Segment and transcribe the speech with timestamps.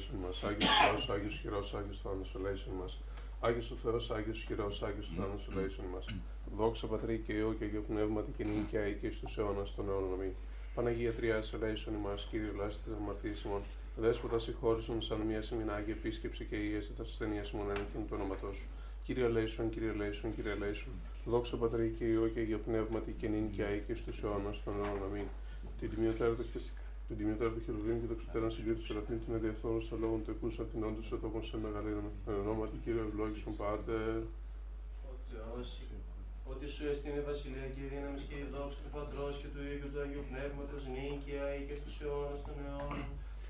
[0.00, 0.42] ελέησον μας.
[0.42, 3.00] Άγιος Θεός, Άγιος Χειρός, Άγιος Θάνος ελέησον μας.
[3.40, 6.04] Άγιος ο Θεός, Άγιος Χειρός, Άγιος Θάνος ελέησον μας.
[6.56, 9.88] Δόξα Πατρί και Υιό και Αγίο Πνεύματι και νυν και αεί και στους αιώνας των
[9.88, 10.32] αιώνων αμήν.
[10.74, 13.62] Παναγία Τριάς ελέησον ημάς, Κύριε λάστη της αμαρτίας ημών.
[13.96, 18.66] Δέσποτα συγχώρησον σαν μία σημεινάγη επίσκεψη και ίεση τα ασθενείας ημών ένοχην του όνοματός σου.
[19.04, 20.92] Κύριε ελέησον, Κύριε ελέησον, Κύριε ελέησον.
[21.24, 24.74] Δόξα Πατρί και Υιό και Αγίο Πνεύματι και νυν και αεί και στους αιώνας των
[24.74, 25.28] αιώνων αμήν.
[25.78, 26.44] Την τιμιωτέρα του
[27.10, 30.66] την τιμιωτέρα του χειροβήμ και το ξωτέραν συγκρίτου Σεραφείμ την αδιαφθόρου στα λόγων του εκούσαν
[30.72, 32.12] την όντως σε τόπον σε μεγαλύνων.
[32.28, 34.16] Εν ονόματι Κύριε ευλόγησον πάτερ.
[35.10, 35.68] Ο Θεός,
[36.52, 39.78] ότι σου εστίνε βασιλεία και η δύναμη και η δόξα του Πατρός και του Υιού
[39.80, 43.02] και του Αγίου Πνεύματος, νίκαια ή και στους αιώνας των αιώνων.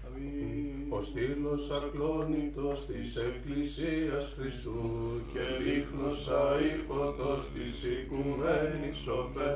[0.05, 0.93] Αμήν.
[0.97, 4.81] Ο στήλος ακλόνητος της Εκκλησίας Χριστού
[5.33, 9.49] και λίχνος αήφωτος της οικουμένης σοφέ,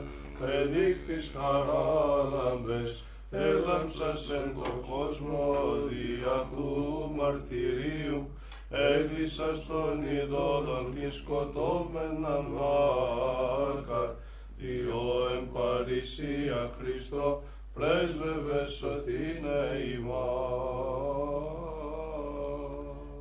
[0.58, 2.90] εδείχθης χαράλαμπες,
[3.34, 5.52] έλαμψας εν το κόσμο
[5.88, 8.28] δια του μαρτυρίου,
[8.70, 14.16] έλυσας των ειδόλων τη σκοτώμενα βάκα,
[14.58, 17.42] Διό εν παρησία Χριστό,
[17.74, 19.60] πρέσβευε σωθήνε
[19.96, 21.34] ημάς.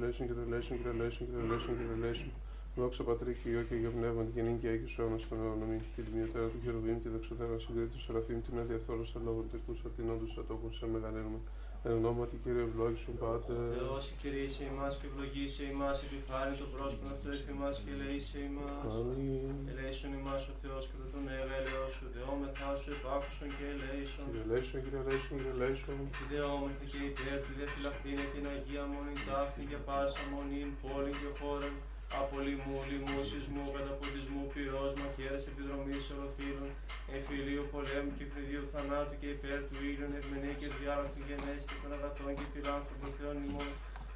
[0.00, 2.30] Λέησον, Κύριε Λέησον, Κύριε Λέησον, Κύριε Λέησον, Κύριε Λέησον, Κύριε Λέησον.
[2.76, 5.80] Δόξα Πατρί και Υιό και Αγίο Πνεύμα και νύν και Άγιος αιώνας των αιώνων αμήν.
[5.94, 9.56] Και τη μιωτέρα του χερουβήμ και δεξιωτέρα συγκρίτη του Σεραφείμ την αδιαφθόρου στα λόγων του
[9.60, 11.40] εκούσαν την όντως ατόπων σε μεγαλύνουμε.
[11.86, 13.60] Εν ονόματι Κύριε ευλόγησον Ο Πάτερ.
[13.78, 18.78] Θεός εκκηρύσσε ημάς και ευλογήσε ημάς, επιφάνει το πρόσωπο αυτό εκ ημάς και ελεήσε ημάς.
[18.94, 19.52] Αμήν.
[19.70, 24.24] Ελέησον ημάς ο Θεός κατά τον έγαλεό σου, δεόμεθά σου επάκουσον και ελέησον.
[24.30, 25.98] Κύριε Λέησον, Κύριε Λέησον, Κύριε Λέησον.
[26.16, 31.12] Τη δεόμεθα και υπέρ του δε φυλαχθήνε την Αγία Μονή τάφθη για πάσα μονήν, πόλη
[31.20, 31.70] και χώρα.
[32.18, 36.70] Απολυμού, λοιμού, σεισμού, καταποντισμού, πυρός, μαχαίρες, επιδρομής, ολοφύρων,
[37.14, 42.32] εμφυλίου, πολέμου και φρυδίου θανάτου και υπέρ του ήλιον, ευμενή και διάλακτου γενέστε των αγαθών
[42.38, 43.70] και φιλάνθρωπων θεών ημών,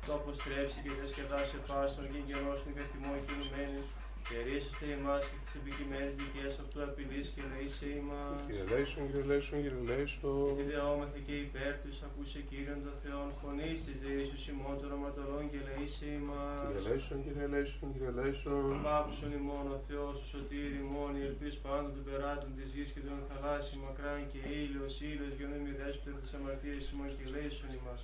[0.06, 3.86] το αποστρέψει και διασκεδάσει φάστον και γερόσουν και θυμών κινουμένους,
[4.28, 8.36] και ρίσεστε εμάς εκ της επικειμένης δικές αυτού απειλής και λέησε ημάς.
[8.46, 10.50] Κύριε Λέησον, Κύριε Λέησον, Κύριε Λέησον.
[10.58, 15.44] Και δεόμαστε και υπέρ τους ακούσε Κύριον των Θεών φωνής της δεήσους ημών των οματωρών
[15.52, 16.62] και λέησε ημάς.
[16.66, 18.74] Κύριε Λέησον, Κύριε Λέησον, Κύριε Λέησον.
[18.96, 23.02] Άκουσον ημών ο Θεός ο σωτήρι ημών, η ελπίς πάντων των περάτων της γης και
[23.08, 27.70] των θαλάσσιων μακράν και ήλιος, ήλιος για να μη δέσποτε της αμαρτίας ημών και λέησον
[27.80, 28.00] ημάς.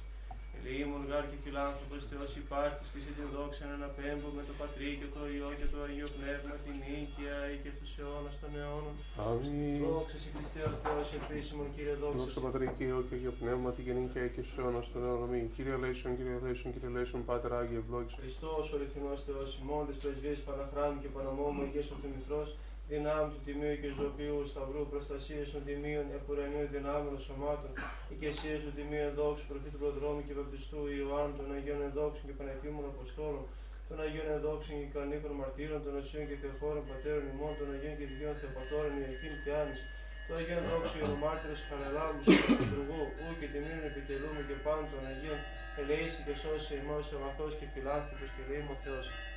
[0.62, 4.90] Ελεήμων γάρ και φιλάνθρωπος Θεός υπάρχεις και σε την δόξα να αναπέμπω με το Πατρί
[5.00, 8.94] και το Υιό και το Αγίο Πνεύμα την νίκαια ή και στους αιώνας των αιώνων.
[9.28, 9.80] Αμήν.
[9.84, 12.44] Δόξα σε Χριστέ ο Θεός επίσημον Κύριε δόξα Δόξα σε.
[12.46, 15.26] Πατρί και Υιό και Αγίο Πνεύμα, τη γεννή και και στους αιώνας των αιώνων.
[15.28, 15.44] Αμήν.
[15.54, 18.20] Κύριε Λέησον, Κύριε Λέησον, Κύριε Λέησον, Πάτερ Άγιε ευλόγησον.
[18.22, 22.48] Χριστός ο αληθινός Θεός ημών της πρεσβείας Παναχράμου και Παναμόμου Αγίας Ορθομηθρός
[22.92, 27.72] δυνάμει του Τιμίου και Ζωοποιού Σταυρού προστασίας των Τιμίων επουρανίου δυνάμεων σωμάτων
[28.12, 33.44] οικεσίας του Τιμίου Ενδόξου προφήτου Προδρόμου και Βαπτιστού Ιωάννου των Αγίων Ενδόξων και Πανεπίμων Αποστόλων
[33.88, 38.06] των Αγίων Ενδόξων και Κανίκων Μαρτύρων των Οσίων και Θεοφόρων Πατέρων ημών των Αγίων και
[38.10, 39.80] Δικαίων Θεοπατώρων Ιωακήμ και Άνης
[40.26, 45.40] Το Αγίον Δόξου Ιερομάρτυρος Χαραλάμπους και Λειτουργού, ου και τιμήνων επιτελούμε και πάνω των Αγίων,
[45.80, 48.74] ελεήσει και σώσει εμάς ο αγαθός και φιλάνθρωπος και ρήμο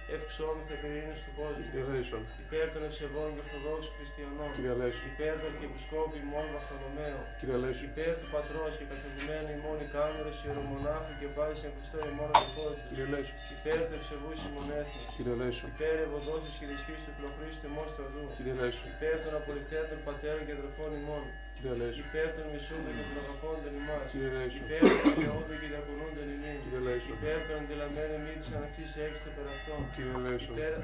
[0.08, 1.64] Θεός, ευξόμεθα περί του κόσμου.
[1.72, 4.50] Κύριε Λέησον, Υπέρ των ευσεβών και ορθοδόξων χριστιανών.
[4.56, 7.22] Κύριε Λέησον, Υπέρ του Αρχιεπισκόπου ημών Βαρθολομαίου.
[7.40, 12.00] Κύριε Λέησον, Υπέρ του Πατρός και καθηγημένου ημών η κάμερος ιερομονάχου και πάλι σε Χριστό
[12.12, 12.86] ημών αδελφότητας.
[12.90, 15.06] Κύριε Λέησον, Υπέρ του ευσεβού ημών έθνους.
[15.18, 18.24] Κύριε Λέησον, Υπέρ ευωδόσεις και ισχύς του Φιλοχρήστου ημών στρατού.
[18.38, 21.26] Κύριε Λέησον, Υπέρ των απολυθέντων πατέρων και αδελφών ημών.
[21.66, 24.06] Κύριε Λέησον, Υπέρ των μισούντων και των αγαπώντων ημάς.
[24.12, 26.56] Κύριε Λέησον, Υπέρ των δικαιούντων και διακονούντων ημών.
[26.64, 29.80] Κύριε Λέησον, Υπέρ των αντιλαμμένων μη της αναξής έξτε περ' αυτών.
[29.96, 30.76] Κύριε Λέησον, Υπέρ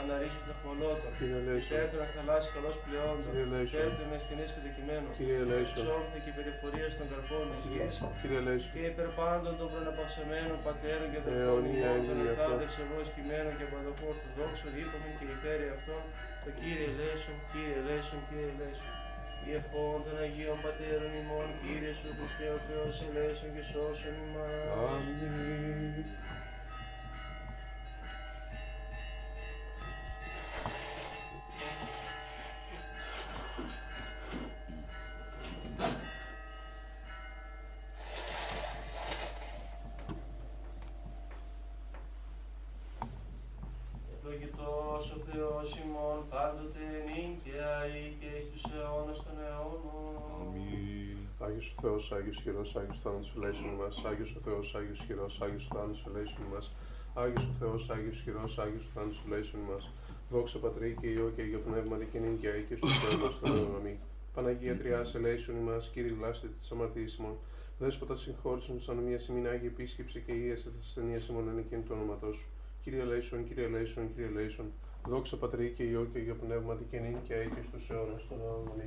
[0.00, 1.10] αναρρίσου τεχμολότων.
[1.18, 3.30] Κύριε Λέησον, Υπέρ των αθαλάσσι καλώς πλεόντων.
[3.32, 5.10] Κύριε Λέησον, Υπέρ των αισθηνής πεδικημένων.
[5.18, 7.96] Κύριε Λέησον, Ψώμθε και περιφορία των καρπών της γης.
[8.20, 12.42] Κύριε Λέησον, Και υπέρ πάντων των προναπαυσαμένων πατέρων και αδελφών Αιώνια ημών των είναι αυτό.
[12.42, 16.02] εθάδε ευσεβώς κειμένων και παντοχού ορθοδόξων είπαμε και υπέρ αυτών
[16.44, 19.01] το Κύριε Ελέησον, Κύριε Ελέησον, Κύριε Ελέησον.
[19.48, 24.54] Η ευχών των Αγίων Πατέρων ημών, Κύριε Σου Χριστέ ο Θεός ελέησον και σώσον ημάς.
[24.88, 26.04] Αμήν.
[44.14, 46.71] Ευλογητός ο Θεός ημών πάντοτε
[51.52, 54.04] Άγιος ο Θεός, Άγιος χειρός, Άγιος θάνατος ελέησον μας.
[54.10, 56.66] Άγιος ο Θεός, Άγιος χειρός, Άγιος θάνατος ελέησον μας.
[57.14, 59.84] Άγιος ο Θεός, Άγιος χειρός, Άγιος θάνατος ελέησον μας.
[60.30, 63.56] Δόξα Πατρί και Υιό και Αγίο Πνεύματι και νυν και αεί και στους αιώνας των
[63.56, 63.76] αιώνων.
[63.80, 63.96] Αμήν.
[64.34, 67.36] Παναγία Τριάς ελέησον ημάς, Κύριε γλάστε της αμαρτίας ημών.
[67.78, 71.94] Δέσποτα συγχώρησον σαν μια σημείνα Άγιη επίσκεψη και ίεσε της ασθενείας ημών εν εκείνη του
[71.96, 72.48] όνοματός σου.
[72.82, 74.66] Κύριε Λέησον, Κύριε Λέησον, Κύριε Λέησον.
[75.08, 78.38] Δόξα Πατρί και Υιό και Αγίο Πνεύματι και νυν και αεί και στους αιώνας των
[78.40, 78.80] αιώνων.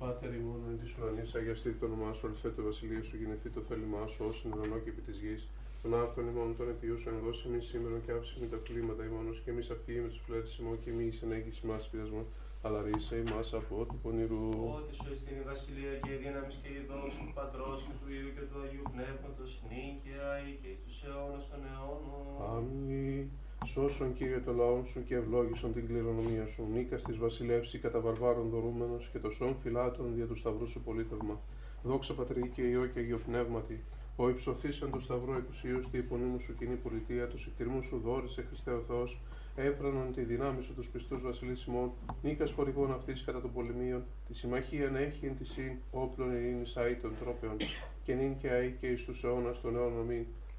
[0.00, 0.14] Αμήν.
[0.14, 3.60] Πάτερ ημών εν της ουρανής, αγιαστεί το όνομά σου, ορθέ το βασιλείο σου, γεννηθεί το
[3.68, 5.42] θέλημά σου, ως εν ουρανό και επί της γης.
[5.82, 9.50] Τον άρτον ημών των επιούσεων, δώσει εμείς σήμερα και άψη με τα κλίματα ημών, και
[9.50, 12.26] εμείς αφήγη με τους πλέτες ημών και μη εις ενέγγιση μας πειρασμών,
[12.62, 14.48] αλλά ρίσε ημάς από ό,τι πονηρού.
[14.78, 18.08] Ότι σου εστίν η βασιλεία και η δύναμης και η δόξη του Πατρός και του
[18.16, 22.24] Υιού και του Αγίου Πνεύματος νίκαια ή και εις τους αιώνας των αιώνων.
[22.52, 23.24] Αμήν.
[23.64, 26.66] Σώσον Κύριε το λαό σου και ευλόγησον την κληρονομία σου.
[26.72, 31.40] Νίκα τη βασιλεύση κατά βαρβάρων δωρούμενος και το σών φυλάτων δια του σταυρού σου πολίτευμα.
[31.82, 33.84] Δόξα πατρί και ιό και αγιοπνεύματι.
[34.16, 38.70] Ο υψωθήσαν του σταυρό εκουσίου στη υπονήμου σου κοινή πολιτεία, τους εκτιμού σου δόρισε Χριστέ
[38.70, 39.20] ο Θεός,
[39.56, 44.90] έφρανον τη δυνάμει σου τους πιστούς βασιλισμών, νίκας χορηγών αυτής κατά των πολεμίων, τη συμμαχία
[44.90, 47.56] να έχει εν της συν, όπλων ειρήνης αή των τρόπεων,
[48.02, 50.10] και νυν και αή και εις τους αιώνας των αιώνων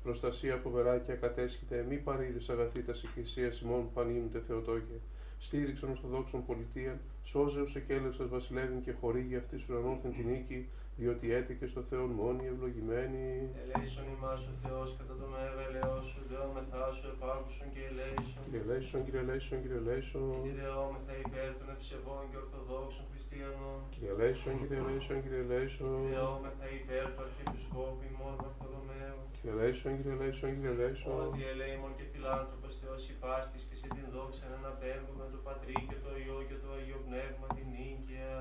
[0.03, 0.11] μην.
[0.11, 4.97] Προστασία φοβεράκια κατέσχεται, μη παρήδες αγαθή τα εκκλησία ημών πανίμητε Θεοτόκε.
[5.39, 10.59] Στήριξον ορθοδόξων πολιτείαν, σώζεως εκέλευσας βασιλεύειν και χορήγει αυτής ουρανόθεν την νίκη,
[10.97, 13.25] διότι έτηκε στο Θεό μόνη ευλογημένη.
[13.61, 18.41] Ελέησον ημάς ο Θεός κατά το μέγα ελαιός σου, δεόμεθά σου επάκουσον και ελέησον.
[18.45, 20.35] Κύριε Λέησον, Κύριε Λέησον, Κύριε Λέησον.
[20.45, 23.79] Κυριεόμεθα υπέρ των ευσεβών και ορθοδόξων χριστιανών.
[23.93, 25.99] Κύριε Λέησον, Κύριε Λέησον, Κύριε Λέησον.
[26.05, 29.21] Κυριεόμεθα υπέρ του Αρχιεπισκόπου ημών Βαρθολομαίου.
[29.43, 31.19] Κύριε Λέησον, Κύριε Λέησον, Κύριε Λέησον.
[31.27, 35.97] Ότι ελέημον και φιλάνθρωπος Θεός υπάρχεις και σε την δόξα να αναπέμπουμε το Πατρί και
[36.05, 38.35] το Υιό και το Αγίο Πνεύμα την νίκαια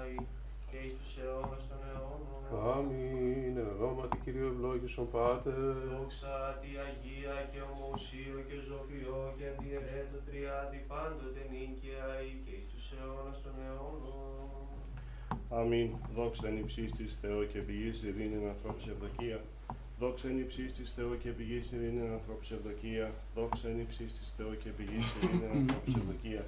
[0.68, 2.42] και εις τους αιώνας των αιώνων.
[2.74, 5.74] Αμήν, εν ονόματι Κυρίου ευλόγησον Πάτερ.
[5.92, 12.08] Δόξα τη Αγία και ομοουσίο και ζωοποιό και αντιερέτο τριάδι πάντοτε νίκαια
[12.44, 14.48] και εις τους αιώνας των αιώνων.
[15.58, 15.88] Αμήν.
[16.16, 19.40] Δόξα εν υψής της Θεό και πηγής ειρήνη ανθρώπους ευδοκία.
[20.00, 23.14] Δόξα εν υψής της Θεό και πηγής ειρήνη ανθρώπους ευδοκία.
[23.34, 26.44] Δόξα εν υψής της Θεό και πηγής ειρήνη ανθρώπους ευδοκία.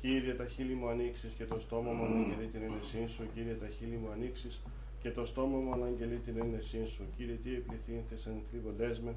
[0.00, 3.22] Κύριε τα χείλη μου ανοίξεις και το στόμα μου αναγγελεί την ένεσή σου.
[3.34, 4.60] Κύριε τα χείλη μου ανοίξεις
[5.02, 7.04] και το στόμα μου αναγγελεί την ένεσή σου.
[7.16, 9.14] Κύριε τι επιθύνθες εν θλίβοντές με.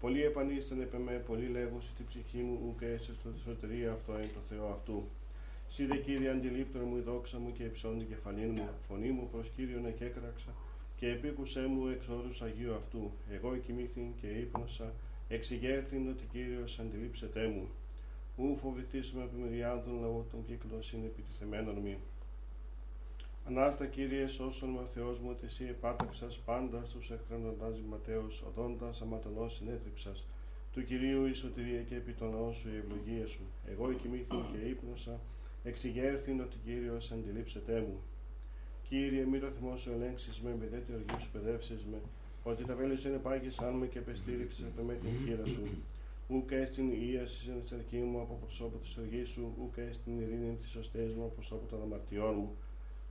[0.00, 4.28] Πολλοί επανίστανε επ' με, πολλοί λέγουσι τη ψυχή μου, ουκ έσαι στο σωτηρία αυτό εν
[4.36, 5.08] το Θεό αυτού.
[5.68, 9.28] Σύ δε Κύριε αντιλήπτωρ μου η δόξα μου και υψών την κεφαλήν μου, φωνή μου
[9.32, 10.52] προς Κύριον εκέκραξα
[10.96, 13.10] και επίκουσέ μου εξ όρους Αγίου αυτού.
[13.30, 14.92] Εγώ εκοιμήθην και ύπνοσα,
[15.28, 17.68] εξηγέρθην ότι Κύριος αντιλήψετέ μου.
[18.36, 21.98] Ου φοβηθήσουμε από μεριά των λαού των κύκλων είναι επιτιθεμένων μη.
[23.48, 29.00] Ανάστα Κύριε σώσον με ο Θεός μου ότι εσύ επάταξας πάντα στους εχθρονοντάς Ματέος, οδόντας
[29.02, 30.24] αματονός συνέτριψας.
[30.72, 33.42] Του Κυρίου η σωτηρία και επί των ναών σου η ευλογία σου.
[33.66, 35.20] Εγώ εκοιμήθην και ύπνοσα,
[35.64, 38.00] εξηγέρθην ότι Κύριος αντιλήψετέ μου.
[38.94, 41.98] Κύριε, μη το θυμό σου ελέγξεις με, με δέτη οργή σου παιδεύσεις με,
[42.42, 45.62] ότι τα βέλη σου είναι πάγισαν με και επεστήριξες από με την χείρα σου.
[46.28, 50.70] Ούκ έστιν ίαση εν σαρκή μου από προσώπου της οργής σου, ούκ έστιν ειρήνη της
[50.70, 52.56] σωστές μου από προσώπου των αμαρτιών μου.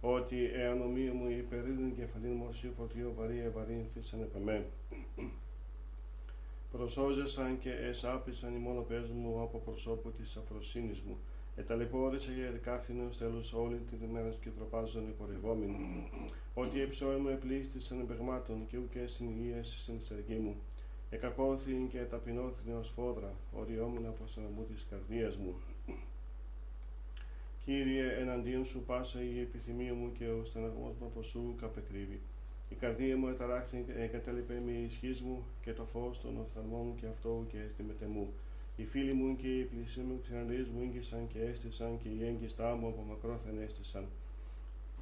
[0.01, 4.65] ότι εάν ομοία μου υπερήλυν κεφαλήν μορσίου φορτίο βαρύ ευαρύνθησαν επ' εμέ.
[6.71, 11.17] Προσώζεσαν και εσάπησαν οι μόνο πες μου από προσώπου της αφροσύνης μου.
[11.55, 16.09] Εταλαιπώρησε για ερκάθινο τέλος όλη την ημέρα και τροπάζον υπορριγόμενοι.
[16.53, 20.55] Ότι εψόη μου επλήστησαν εμπεγμάτων και ουκέ συνηγίες στην σεργή μου.
[21.09, 24.23] Εκακώθην και ταπεινώθην ως φόδρα, οριόμουν από
[24.55, 25.55] μου της καρδίας μου.
[27.65, 32.21] Κύριε, εναντίον σου πάσα η επιθυμία μου και ο στεναγμός μου από σου καπεκρύβει.
[32.69, 37.07] Η καρδία μου εταράχθη εγκατέλειπε με ισχύς μου και το φως των οφθαλμών μου και
[37.07, 38.33] αυτό και έστειμεται μου.
[38.75, 42.75] Οι φίλοι μου και οι πλησί μου ξαναδείς μου ήγγισαν και έστησαν και οι έγκυστά
[42.75, 44.05] μου από μακρόθεν έστησαν.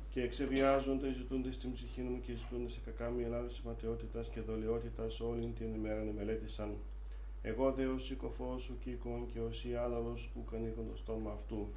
[0.10, 5.20] Και εξεβιάζονται, ζητούνται στην ψυχή μου και ζητούνται σε κακά μια Ελλάδα ματαιότητας και δολιότητας
[5.20, 6.76] όλη την ημέρα μελέτησαν.
[7.42, 11.68] Εγώ δε ως οικοφός σου κοίκον και ως ή άλλαλος που κανήκον το στόμα αυτού.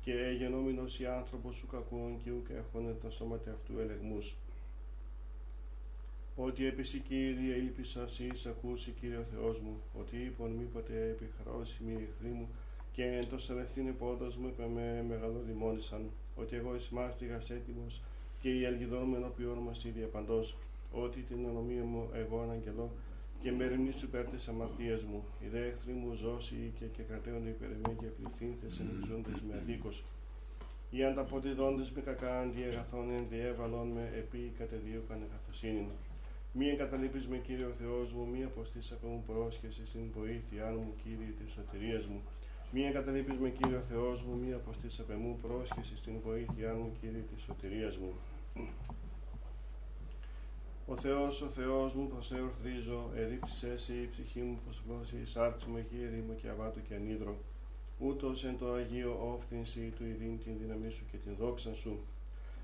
[0.00, 4.36] Και γενόμενος ή άνθρωπος σου κακόν και ουκ έχωνε τα σώματα αυτού ελεγμούς.
[6.36, 11.92] Ότι έπεσε Κύριε ήλπισα σύ ακούσει Κύριε ο Θεός μου, ότι είπον μήποτε επιχρώσει μη
[11.92, 12.48] εχθροί μου
[12.92, 18.02] και εν το σελευθύνη πόδος μου είπε με μεγαλολιμόνισαν, ότι εγώ εις μάστιγας έτοιμος
[18.40, 20.56] και η αλγιδόν με ενώπιόν μας ίδια παντός,
[20.92, 22.90] ότι την ανομία μου εγώ αναγγελώ
[23.42, 27.48] και μεριμνή σου υπέρ της αμαρτίας μου, οι δε εχθροί μου ζώσει και, και κρατέονται
[27.48, 30.04] υπέρ εμέ και πληθύνθες ενυξούντες με αδίκος.
[30.90, 35.88] Οι ανταποδιδόντες με κακά αντιεγαθών εν διέβαλον με επί κατεδίωκαν καθοσύνην.
[36.56, 41.32] Μη εγκαταλείπεις με Κύριε ο Θεός μου, μη αποστείς μου πρόσχεση στην βοήθειά μου, Κύριε
[41.38, 42.20] της σωτηρίας μου.
[42.72, 47.20] Μη εγκαταλείπεις με Κύριο Θεός μου, μη αποστείς απ' εμού πρόσχεση στην βοήθειά μου, Κύριε
[47.34, 48.12] της σωτηρίας μου.
[50.86, 55.26] Ο Θεός, ο Θεός μου, προς εορθρίζω, εδίψεις εσύ η ψυχή μου, πως βλώσει η
[55.26, 57.36] σάρξη μου, εκεί ερήμο και αβάτο και ανίδρο.
[57.98, 61.98] Ούτως εν το Αγίο όφθηνση του ειδήν την δύναμή σου και την δόξα σου.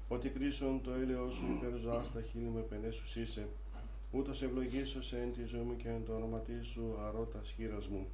[0.09, 3.49] Ότι κρίσον το έλεος σου υπέρ ζωάς τα χείλη μου επενέσους είσαι.
[4.13, 8.07] Ούτως ευλογήσω σε εν τη ζωή μου και εν το όνομα σου αρώτας χείρας μου.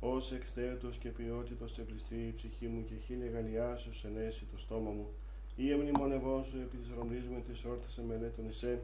[0.00, 5.06] Ως εξθέτως και ποιότητος ευλιστεί η ψυχή μου και χίλια γαλιάσεως ενέσει το στόμα μου.
[5.56, 8.82] Ή εμνημονευό σου επί της ρωμνής μου της όρθισε μελέτων εσέ,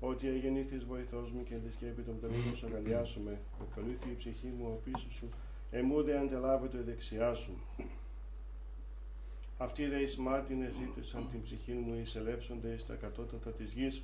[0.00, 4.64] ότι εγεννήθης βοηθός μου και της σκέπη των πτωλίγων σου αγαλιάσουμε, επελήθη η ψυχή μου
[4.66, 5.28] ο πίσω σου,
[5.70, 7.52] εμούδε αντελάβεται η δεξιά σου.
[9.58, 14.02] Αυτοί δε εις μάτιν εζήτησαν την ψυχή μου, εισελεύσονται στα κατώτατα της γης,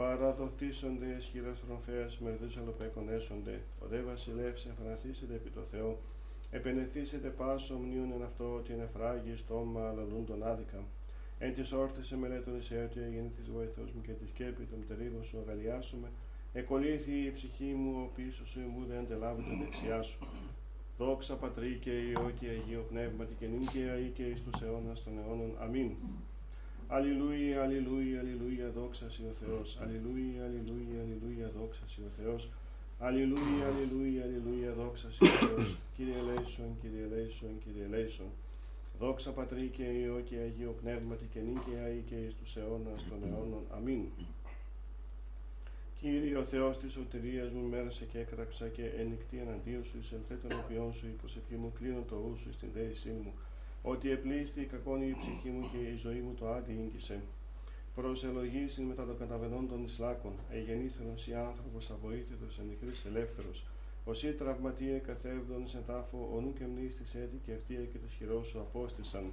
[0.00, 5.98] παραδοθήσονται ισχυρές ρομφέας μερδούς αλλοπέκων έσονται, ο δε βασιλεύς εφαναθήσεται επί το Θεό,
[6.50, 10.80] επενεθήσετε πάσο μνίον εν αυτό ότι είναι φράγει στόμα λαλούν τον άδικα.
[11.38, 15.38] Εν της όρθισε μελέτων εις ότι της βοηθός μου και της σκέπη των πτερίγων σου
[15.42, 16.08] αγαλιάσουμε,
[16.52, 20.18] εκολύθη η ψυχή μου, ο πίσω σου εμού δεν αντελάβει δεξιά σου.
[20.98, 25.04] Δόξα Πατρί και Υιό και Αγίο Πνεύματι και νυν και αή και εις τους αιώνας
[25.04, 25.56] των αιώνων.
[25.60, 25.90] Αμήν.
[26.90, 29.78] Αλληλούια, αλληλούια, αλληλούια, δόξα σοι ο Θεός.
[29.82, 32.50] Αλληλούια, αλληλούια, αλληλούια, δόξα σοι ο Θεός.
[32.98, 35.76] Αλληλούια, αλληλούια, αλληλούια, δόξα σοι ο Θεός.
[35.96, 38.30] Κύριε Λέησον, Κύριε Λέησον, Κύριε Λέησον.
[39.00, 43.00] Δόξα Πατρί και Υιό και Αγίο Πνεύματι και νυν και αή και εις τους αιώνας
[43.08, 43.64] των αιώνων.
[43.76, 44.02] Αμήν.
[46.00, 50.92] Κύριε ο Θεός της σωτηρίας μου μέρασε και έκραξα και ενικτή εναντίον σου εις ελθέτωνοποιών
[50.94, 53.32] σου η προσευχή μου κλείνω το ου σου στην δέησή μου
[53.90, 57.20] ότι επλήστη η κακόνη η ψυχή μου και η ζωή μου το άντι ίγκυσε.
[57.94, 63.64] Προσελογήσει μετά των καταβενών των Ισλάκων, εγεννήθερος ή άνθρωπος αβοήθητος ενικρής ελεύθερος,
[64.10, 68.46] Οσί τραυματίε καθεύδον σε τάφο, ο νου και μνήστης έτη και αυτοί και το χειρός
[68.46, 69.24] σου απόστησαν.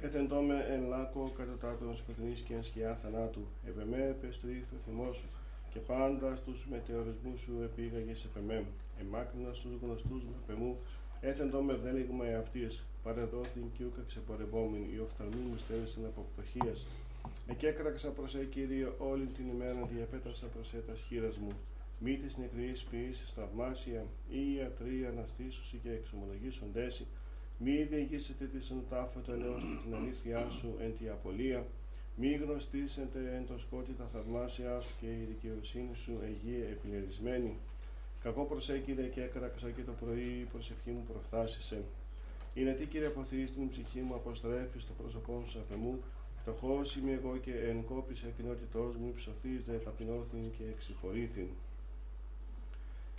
[0.00, 5.28] Έθεντό με εν λάκο κατωτάτων σκοτεινής και εν σκιά θανάτου, επεμέ πεστρίθ ο θυμός σου,
[5.72, 8.64] και πάντα στους μετεωρισμούς σου επήγαγες επεμέ,
[9.00, 10.78] εμάκρινα στους γνωστούς με πεμού,
[11.20, 16.86] Έθεντο με δέλεγμα εαυτής, παρεδόθην και ούκα ξεπορευόμην, η οφθαλμή μου στέλνησαν από πτωχίας.
[17.48, 21.52] Εκέκραξα προς ε, Κύριε, όλη την ημέρα διαπέτασα προς ε, τα σχήρας μου.
[21.98, 27.06] Μη της νεκρής ποιήσεις θαυμάσια, ή ιατροί αναστήσουσι και εξομολογήσουν τέση.
[27.58, 31.66] Μη διηγήσετε τη εν τάφο το ελαιός και την αλήθειά σου εν τη απολία.
[32.16, 37.56] Μη γνωστήσετε εν το σκότη τα θαυμάσια σου και η δικαιοσύνη σου εγεί επιλερισμένη.
[38.22, 41.82] Κακό προσέκυρε και έκραξα και το πρωί η προσευχή μου προφθάσισε.
[42.54, 46.02] Είναι τι κύριε αποθείς στην ψυχή μου αποστρέφεις στο πρόσωπό σου απ' εμού,
[46.40, 51.48] φτωχό είμαι εγώ και εν κόπησε κοινότητός μου υψωθείς δε ταπεινώθην και εξυπορήθην.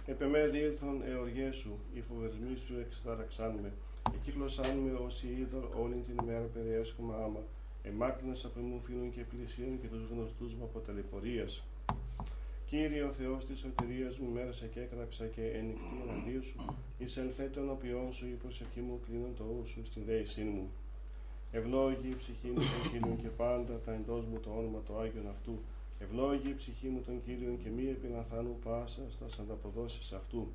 [0.06, 3.72] Επεμέ διήλθον εωργέ σου, οι φοβερισμοί σου εξτάραξάν με,
[4.16, 7.44] εκύκλωσάν με όσοι είδωρ όλη την ημέρα περιέσχομαι άμα,
[7.84, 11.64] εμάκρυνες απ' εμού φίλων και πλησίων και τους γνωστούς μου από ταλαιπωρίας.
[12.72, 16.60] Κύριε ο Θεός της σωτηρίας μου μέρασε και έκραξα και ενικτή εναντίον σου,
[16.98, 20.72] εις ελθέτων οποίων σου η προσευχή μου κλείνω το ου σου στην δέησή μου.
[21.52, 25.28] Ευλόγη η ψυχή μου τον Κύριον και πάντα τα εντός μου το όνομα το Άγιον
[25.28, 25.60] αυτού.
[26.00, 30.48] Ευλόγη η ψυχή μου τον Κύριον και μη επιναθάνου πάσα στα ανταποδόσεις αυτού.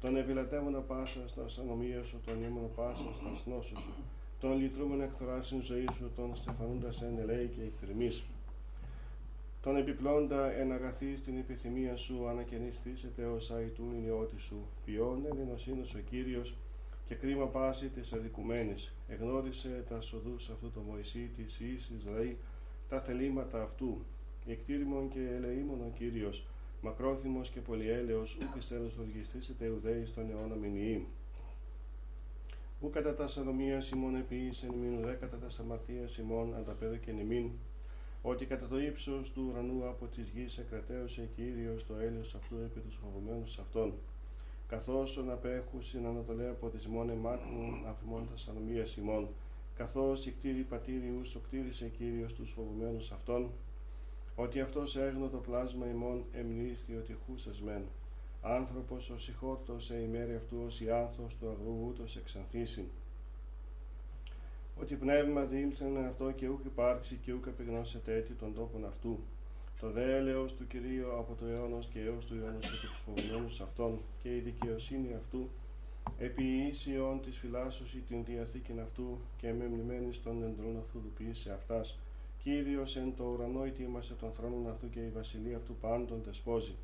[0.00, 3.92] Τον ευηλατεύωνα πάσα στα ανομία σου, τον ήμουν πάσα στα νόσου σου.
[4.40, 8.24] Τον λυτρούμενο εκθράσιν ζωή σου, τον στεφανούντα εν ελέη και εκτριμής.
[9.66, 14.66] Τον επιπλώντα εν αγαθή στην επιθυμία σου, ανακαινιστήσετε ως αϊτού η νεότη σου.
[14.84, 16.56] Ποιόν εν ενωσύνος ο Κύριος
[17.04, 18.94] και κρίμα πάση της αδικουμένης.
[19.08, 22.34] Εγνώρισε τα σοδούς αυτού το Μωυσή της Ιης Ισραήλ,
[22.88, 24.04] τα θελήματα αυτού.
[24.46, 26.46] Εκτήρημον και ελεήμον ο Κύριος,
[26.80, 31.02] μακρόθυμος και πολυέλεος, ούκ εις τέλος οργιστήσετε ουδέη στον αιώνα μηνυήμ.
[32.80, 37.50] Ού κατά τα σανομία ημών επίησεν μην ουδέ κατά τα σαμαρτία ημών ανταπέδω και νημήν,
[38.28, 42.80] ότι κατά το ύψος του ουρανού από της γης εκρατέωσε κύριος το έλεος αυτού επί
[42.80, 43.92] τους φοβουμένου αυτών.
[44.68, 49.28] Καθώς ον απέχου στην Ανατολέα ποδισμών εμάκρυνον αφημών τα σανομία ημών,
[49.76, 53.50] καθώς η κτήρη πατήριους σου κτήρισε κύριος τους φοβουμένου αυτών,
[54.36, 57.82] ότι αυτός έγνω το πλάσμα ημών εμνίστη ότι χούσες μεν.
[58.42, 62.84] Άνθρωπος ο συχότος σε ημέρη αυτού ως η άνθος του αγρού ούτως εξανθήσιν.
[64.80, 69.18] Ότι πνεύμα διήλθεν αυτό και ούχ υπάρξει και ούχ επιγνώσετε έτη των τόπων αυτού.
[69.80, 73.60] Το δε έλεος του Κυρίου από το αιώνος και έως του αιώνος και τους φοβουμένους
[73.60, 75.48] αυτών και η δικαιοσύνη αυτού
[76.18, 81.52] επί ίσιον της φυλάσσωση την διαθήκην αυτού και με μνημένης των εντρών αυτού του ποιήσε
[81.52, 81.98] αυτάς.
[82.42, 86.74] Κύριος εν το ουρανό ετοίμασε των θρόνων αυτού και η βασιλεία αυτού πάντων δεσπόζει.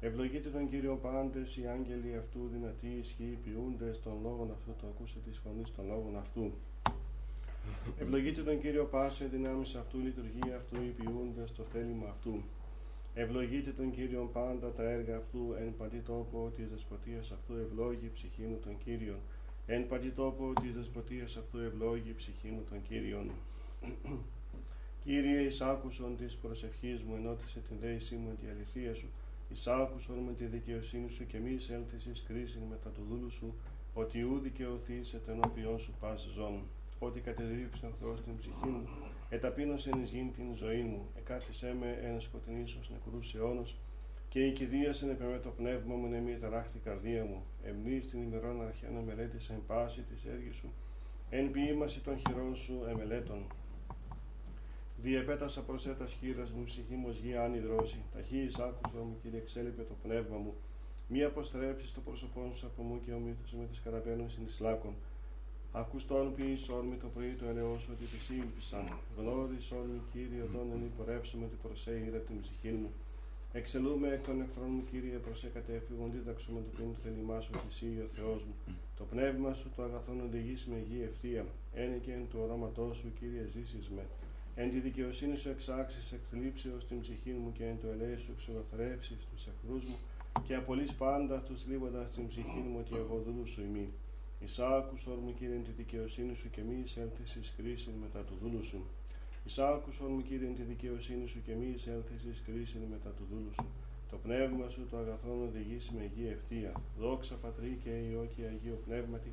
[0.00, 5.18] Ευλογείτε τον Κύριο πάντες οι άγγελοι αυτού δυνατοί ισχύοι ποιούνται των λόγων αυτού το ακούσε
[5.24, 6.52] της φωνής των λόγων αυτού.
[7.98, 12.42] Ευλογείτε τον Κύριο πάσε δυνάμεις αυτού λειτουργία αυτού οι ποιούνται στο θέλημα αυτού.
[13.14, 18.42] Ευλογείτε τον Κύριο πάντα τα έργα αυτού εν παντή τόπο της δεσποτείας αυτού ευλόγη ψυχή
[18.42, 19.18] μου τον Κύριον.
[19.66, 23.30] Εν παντή τόπο της δεσποτείας αυτού ευλόγη ψυχή μου τον Κύριον.
[25.04, 29.08] Κύριε, εις άκουσον της προσευχής μου, ενώτησε την δέησή μου τη αληθεία σου,
[29.48, 33.54] εις άκουσον με τη δικαιοσύνη σου και μη εισέλθεις εις κρίσιν μετά του δούλου σου,
[33.94, 36.62] ότι ού δικαιωθείς ετ ενώπιόν σου πας ζών.
[37.02, 38.88] Ότι κατεδίωξε ο Θεός την ψυχή μου,
[39.28, 43.76] εταπείνωσε εις γήν την ζωή μου, εκάθισέ με εν σκοτεινής ως νεκρούς αιώνος,
[44.28, 49.00] και η κηδίασεν επ' το πνεύμα μου νεμή ταράχτη καρδία μου, εμνείς την ημερών αρχαίνα
[49.00, 50.72] μελέτησα εν πάση της έργης σου,
[51.30, 53.46] εν ποιήμαση των χειρών σου εμελέτων,
[55.02, 57.98] Διεπέτασα προσέτα χείρας μου, ψυχή μου γη αν υδρώσει.
[58.14, 60.54] Ταχύ άκουσα μου, κύριε, εξέλιπε το πνεύμα μου.
[61.08, 64.94] Μη αποστρέψεις το πρόσωπό σου από μου και ομήθω με τις καραπένων συνισλάκων.
[65.72, 68.84] Ακουστόν ποιησόν με το πρωί του ελαιό σου ότι τη σύλληψαν.
[69.16, 72.90] Γνώρισον με κύριε, όταν εν υπορεύσουμε ότι προσέειρε την ψυχή μου.
[73.52, 77.52] Εξελούμε εκ των εχθρών μου, κύριε, προσέκατε εφήγον δίδαξο με το πίνο του θελημά σου,
[77.62, 78.54] θυσί ο Θεός μου.
[78.98, 81.44] Το πνεύμα σου το αγαθόν οδηγήσει με γη ευθεία.
[81.74, 84.04] Ένε και εν του οράματός σου, κύριε, ζήσεις με.
[84.54, 89.26] Εν τη δικαιοσύνη σου εξάξεις εκθλίψεως την ψυχή μου και εν το ελέη σου εξολοθρεύσεις
[89.30, 89.96] τους εχθρούς μου
[90.46, 93.88] και απολύς πάντα τους λίβοντας την ψυχή μου ότι εγώ δούλους σου ημί.
[94.44, 98.64] Ισάκουσον μου κύριε εν τη δικαιοσύνη σου και μη εισέλθεις εις κρίσιν μετά του δούλου
[98.64, 98.80] σου.
[99.44, 103.52] Ισάκουσον μου κύριε εν τη δικαιοσύνη σου και μη εισέλθεις εις κρίσιν μετά του δούλου
[103.54, 103.66] σου.
[104.10, 106.72] Το πνεύμα σου το αγαθόν οδηγήσει με γη ευθεία.
[106.98, 109.32] Δόξα πατρί και Υιό και Αγίο Πνεύματι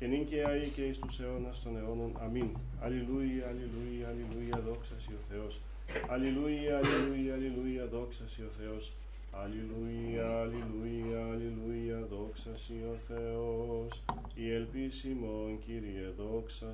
[0.00, 2.12] και νυν και αεί και εις τους αιώνας των αιώνων.
[2.20, 2.50] Αμήν.
[2.80, 5.60] Αλληλούια, αλληλούια, αλληλούια, δόξα ο Θεός.
[6.08, 8.92] Αλληλούια, αλληλούια, αλληλούια, δόξα ο Θεός.
[9.32, 12.54] Αλληλούια, αλληλούια, αλληλούια, δόξα
[12.92, 14.02] ο Θεός.
[14.34, 16.72] Η ελπίσιμον, Κύριε, δόξα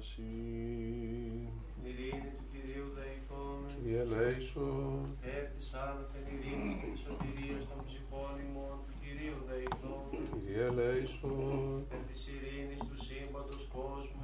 [1.87, 5.01] Ειρήνη του Κυρίου δεηθώμεν, Κύριε ελέησον,
[5.37, 10.25] έρθεις άνωθεν ειρήνης και της σωτηρίας των ψυχών ημών του Κυρίου δεηθώμεν.
[10.45, 14.23] Κύριε ελέησον, Περ της ειρήνης του σύμπαντος κόσμου,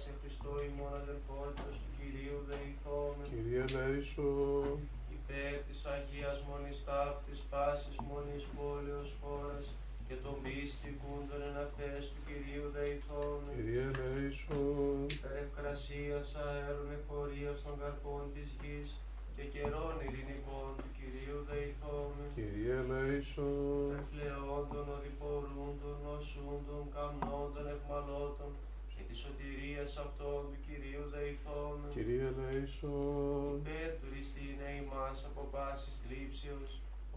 [0.00, 3.26] και πάση εν Χριστώ ημών αδερφότητος του Κυρίου δεηθώμεν.
[3.32, 4.76] Κύριε ελέησον,
[5.16, 9.64] Υπέρ της Αγίας Μονής Ταύτης πάσης Μονής πόλεως χώρας
[10.06, 13.52] και των πίστη κούντων εν αυτές του Κυρίου δεηθώμεν.
[13.56, 18.88] Κύριε ελέησον, Υπέρ ευκρασίας αέρων εφορίας των καρπών της γης
[19.34, 22.28] και καιρών ειρηνικών του Κυρίου δεηθόμεν.
[22.38, 23.88] Κύριε ελέησον.
[24.00, 28.69] Εκλεόντων, οδηπορούντων, νοσούντων, καμνόντων, εχμαλώτων και
[29.10, 31.90] τη σωτηρία αυτών του Κυρίου δεηθόμεν.
[31.96, 33.52] Κύριε ελέησον.
[33.60, 36.70] Υπέρ του ρηστήνε ημάς από πάσης θλίψεως,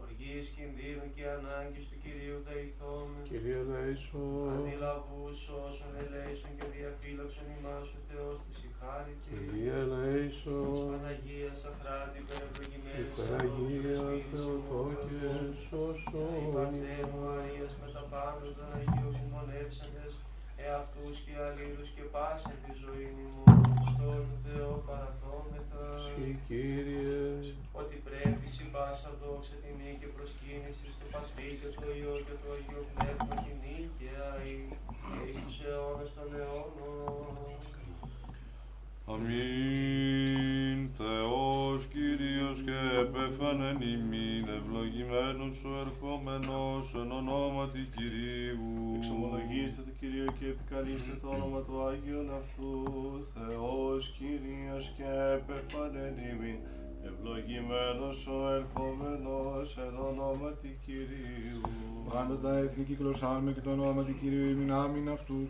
[0.04, 3.24] οργής κινδύνου και ανάγκης του Κυρίου δεηθόμεν.
[3.30, 4.48] Κύριε ελέησον.
[4.56, 9.28] Αντιλαβούς όσων ελέησον και διαφύλαξον ημάς ο Θεός της ηχάρητη.
[9.34, 10.88] Κύριε Της ελέησον.
[10.92, 17.22] Παναγίας Αφράτη Η υπερευλογημένης Παναγίας Θεοτόκες σώσον Πατέρ ημάς.
[17.24, 20.14] Μαρίας με τα πάντα των Αγίων ημωνεύσαντες,
[20.68, 23.32] εαυτούς και αλλήλους και πάσαν τη ζωή μου,
[23.92, 25.84] στον Θεό παραθόμεθα.
[26.06, 27.22] Συ Κύριε.
[27.82, 32.48] Ότι πρέπει συ πάσα δόξα τιμή και προσκύνηση στο Πατρί και το Υιό και το
[32.56, 34.56] Αγίο Πνεύμα και νίκαια ή
[35.08, 37.54] και εις τους αιώνας των αιώνων.
[39.12, 40.90] Αμήν.
[40.98, 48.96] Θεός Κύριος και επέφανεν ημίν, ευλογημένος ο ερχόμενος εν ονόματι Κυρίου.
[48.98, 52.74] Εξομολογήστε το Κύριο και επικαλείστε το όνομα του Άγιον αυτού.
[53.34, 56.60] Θεός Κύριος και επεφανεν ημίν.
[57.10, 61.62] Ευλογημένος ο ερχόμενος εν ονόματι Κυρίου.
[62.14, 65.50] Πάντα τα έθνη κυκλωσάρμε και το όνομα του Κυρίου ημιν άμυν αυτούς.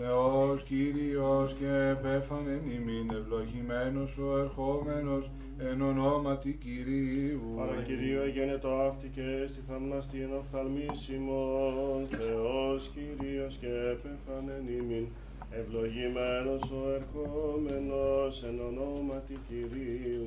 [0.00, 7.54] Θεός Κύριος και επέφανεν ημίν ευλογημένος ο ερχόμενος εν ονόματι Κυρίου.
[7.56, 12.06] Παρακυρίο εγένετο αυτή και στη θαυμναστήν οφθαλμίσιμον.
[12.10, 15.06] Θεός Κύριος και επεφανεν ημίν.
[15.50, 20.26] Ευλογημένος ο ερχόμενος εν ονόματι Κυρίου.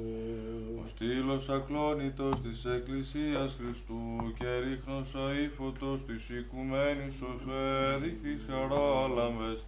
[0.84, 9.66] Ο στήλος ακλόνητος της Εκκλησίας Χριστού και ρίχνος αήφωτος της οικουμένης οφέδη της χαράλαμβες,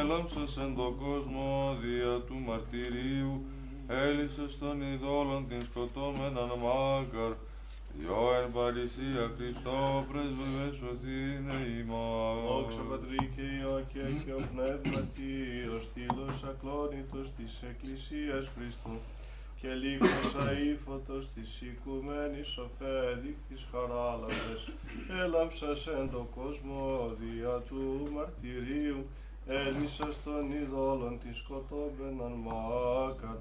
[0.00, 3.44] έλαμψας εν τον κόσμο δια του μαρτυρίου,
[3.88, 7.32] έλυσες των ειδόλων την σκοτώμεναν μάκαρ,
[7.98, 12.36] διό εν παρησία Χριστό πρέσβευε σωθήνε ημάς.
[12.48, 15.32] Δόξα Πατρί και Υιό και Αγίο Πνεύματι,
[15.74, 18.94] ο στήλος ακλόνητος της Εκκλησίας Χριστού.
[19.60, 24.62] Και λίγος αήφωτος της οικουμένης οφέδικ της χαράλαβες,
[25.22, 26.80] έλαμψας εν το κόσμο
[27.20, 27.82] δια του
[28.14, 29.00] μαρτυρίου,
[29.46, 33.36] έλυσας των ειδόλων της σκοτώμεναν μάκαρ,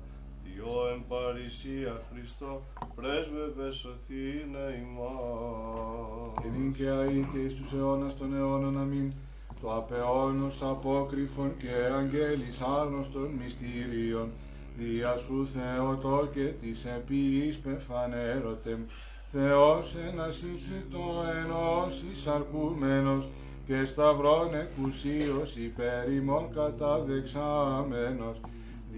[0.54, 2.62] διό εν παρησία Χριστό,
[2.96, 6.34] πρέσβευες σωθήνε ημάς.
[6.42, 9.14] Και νυν και αεί και εις τους αιώνας των αιώνων αμήν.
[9.62, 14.30] Το απεώνος απόκριφων και αγγέλης άγνωστων μυστήριων.
[14.78, 18.82] Δια σου Θεότο και της επίης πεφανέρωτεμ.
[19.32, 23.28] Θεός ένας ηχητό ενός εισαρκούμενος
[23.68, 28.38] και σταυρών εκουσίως υπέρ ημών καταδεξάμενος.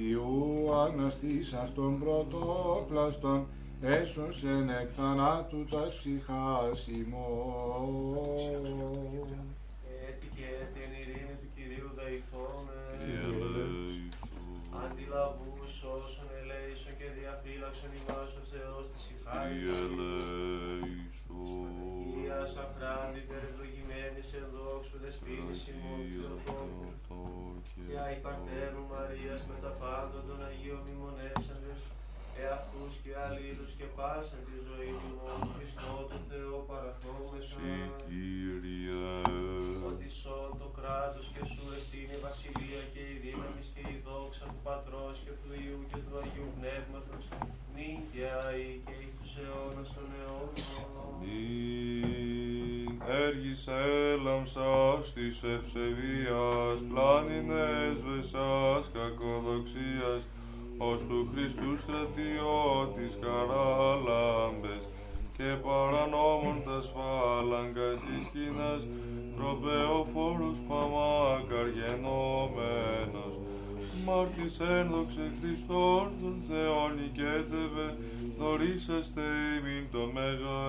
[0.02, 3.48] Διού αναστήσας των πρωτόπλαστων
[3.82, 8.26] έσωσεν εκ θανάτου τας ψυχάς ημών.
[10.08, 12.96] Έτη και έτη εν ειρήνη του Κυρίου δεηθόμεν.
[13.00, 14.46] Κύριε ελέησον.
[14.84, 19.70] Αντιλαβούς όσων ελέησον και διαφύλαξον ημάς ο Θεός της Κύριε ηχάρητη.
[19.84, 21.74] ελέησον.
[22.04, 26.81] Αγίας αφράντη υπερευλογημένης εν δόξου δεσπίσης ημών Θεοτόκου.
[27.92, 31.80] Και αι Παρτέρου Μαρίας με τα πάντα των Αγίων μνημονεύσαντες,
[32.42, 37.58] εαυτούς και αλλήλους και πάσαν τη ζωή ημών Χριστό το Θεό παραθόμεθα.
[37.64, 37.76] Συ
[38.10, 39.10] Κύριε.
[39.90, 44.46] Ότι σών το κράτος και σου εστίνει η βασιλεία και η δύναμη και η δόξα
[44.52, 47.24] του Πατρός και του Υιού και του Αγίου Πνεύματος,
[47.76, 51.14] νίκαια ή και εις τους αιώνας των αιώνων.
[51.22, 52.71] Νυν
[53.08, 57.50] έργης έλαμψας της ευσεβίας, πλάνην
[57.86, 60.22] έσβεσας κακοδοξίας,
[60.78, 64.84] ως του Χριστού στρατιώτης καράλαμπες,
[65.38, 68.84] και παρανόμων τα σφάλαγγας εις σκηνάς,
[69.36, 73.34] τροπεοφόρους παμάκαρ γενόμενος,
[74.06, 77.88] μάρτης ένδοξε Χριστόν τον Θεόν νικέτευε,
[78.38, 79.22] δωρήσαστε
[79.56, 80.60] ημίν το μέγα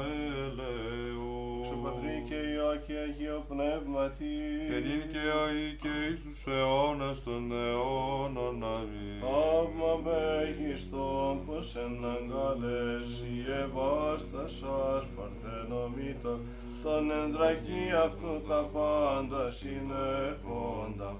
[0.44, 1.31] έλεος.
[1.68, 4.34] Σε Πατρί και Υιό και Αγίο Πνεύματι,
[4.70, 9.18] και νυν και αεί και εις τους αιώνας των αιώνων αμήν.
[9.24, 16.38] θαύμα μέγιστον πως εν αγκάλες η ευάστασας παρθενομήτων,
[16.84, 21.10] τον ενδρακή αυτού τα πάντα συνεχόντα,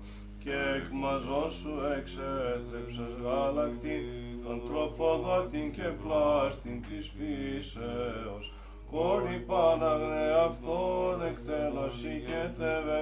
[0.43, 4.05] και εκ μαζών σου εξέθρεψες γάλακτην,
[4.45, 8.47] τον τροφοδότην και πλάστην της φύσεως,
[8.93, 13.01] κόρη Παναγνέ αυτόν εκτέλος ηγέτευε,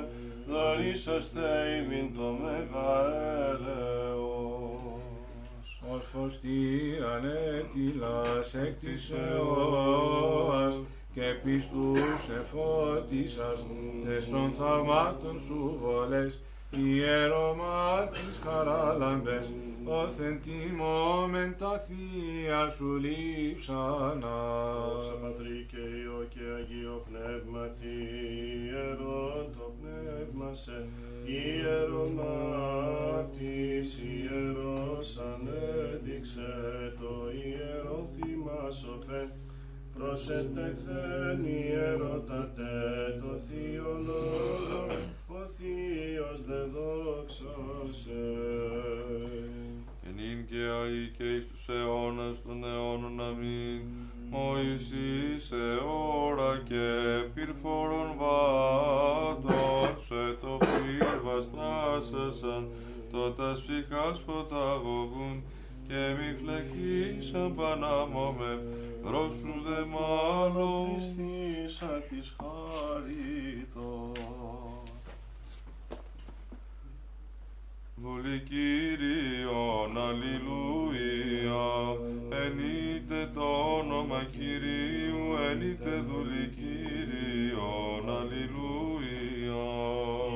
[0.48, 1.40] δωρήσαστε
[1.78, 3.60] ημίν το μεγαέλεος.
[5.92, 10.74] ως φωστήραν έτυλας εκ της αιώας
[11.14, 13.64] και πίστους εφώτισας
[14.04, 16.40] τες των θαυμάτων σου βολές
[16.76, 19.52] ιερομάρτης χαράλαμπες
[19.84, 24.36] όθεν τιμόμεν τα θεία σου λείψανα.
[24.92, 27.96] Δόξα Πατρί και Υιό και Αγίο Πνεύματι,
[28.64, 30.78] ιερό το πνεύμα σε,
[31.24, 32.38] ιερομάρτης,
[33.98, 36.52] ιερός ανέδειξε
[37.00, 37.12] το
[37.44, 39.22] ιερό θύμα σοφέ,
[39.94, 42.78] προσετεχθέν ιερωτατέ
[43.20, 44.80] το θείο λόγο,
[45.50, 48.24] ο θείος δε δόξωσε.
[50.00, 53.82] Και νυν και αεί και εις τους αιώνας των αιώνων αμήν.
[54.30, 55.64] Μωυσής σε
[56.28, 56.84] ώρα και
[57.34, 62.68] πυρφόρων βάτων σε το πυρ βαστράσασαν
[63.12, 65.42] τότας ψυχάς φωταγωγούν
[65.88, 68.62] και μη φλεχίσαν πανάμωμε
[69.02, 74.20] δρόσου δε μάλλον Πιστήσα της χάριτος.
[78.02, 81.66] Δούλη Κύριον, αλληλούια,
[82.44, 83.46] ενείτε το
[83.78, 89.64] όνομα Κυρίου, ενείτε δούλη Κύριον, αλληλούια.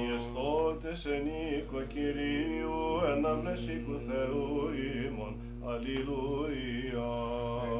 [0.01, 4.71] Οι εστώτες εν οίκο Κυρίου, εν αυνεσίκου Θεού
[5.07, 5.35] ημών.
[5.71, 7.11] Αλληλούια.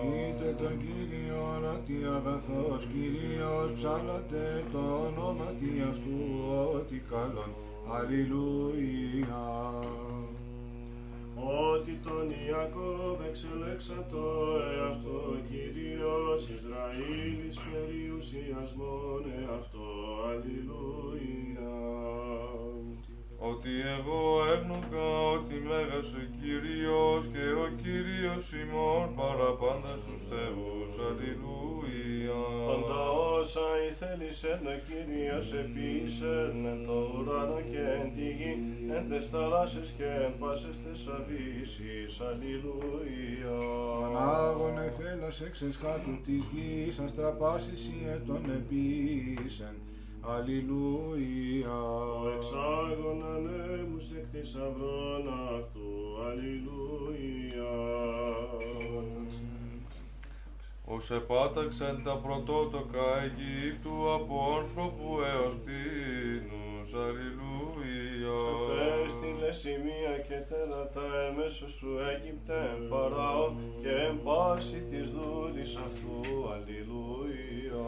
[0.03, 1.15] Ενείτε τον Κύριο
[1.75, 6.17] ότι αγαθός Κύριος ψάλατε το όνομα τι αυτού
[6.75, 7.74] ότι καλόν.
[7.93, 9.45] Αλληλούια.
[11.73, 14.25] Ότι τον Ιακώβ εξελέξα το
[14.79, 19.89] εαυτό Κύριος Ισραήλης περιουσιασμόν εαυτό.
[20.29, 21.24] Αλληλούια.
[23.51, 24.23] Ότι εγώ
[24.55, 30.93] εύνοκα ότι μέγας ο Κύριος και ο Κύριος ημών παραπάντα στους θεούς.
[31.07, 32.43] Αλληλούια.
[32.69, 33.01] Πάντα
[33.37, 38.55] όσα ήθελησεν ο Κύριος επίησεν εν το ουρανό και εν τη γη,
[38.97, 42.13] εν τες θαλάσσες και εν πάσες τες αβύσεις.
[42.29, 43.57] Αλληλούια.
[44.07, 49.75] Ανάγων εφέλας εξ εσχάτου της γης, αστραπάσεις η ετών επίσεν.
[50.29, 51.83] Αλληλούια.
[52.23, 55.91] Ο εξάγων ανέμους εκ θησαυρών αυτού.
[56.27, 57.75] Αλληλούια.
[60.85, 66.74] Ως επάταξεν τα πρωτότοκα Αιγύπτου από άνθρωπου έως κτήνους.
[67.07, 68.39] Αλληλούια.
[68.87, 73.53] Επέστειλε σημεία και τέρατα εμέσως σου Αίγυπτε εν Φαραώ
[73.83, 76.19] και εν πάση της δούλης αυτού.
[76.53, 77.87] Αλληλούια.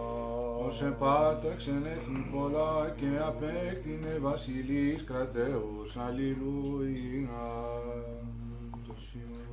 [0.67, 5.97] Ως επάταξεν έθνη πολλά και απέκτηνε βασιλείς κρατέους.
[5.97, 7.49] Αλληλούια.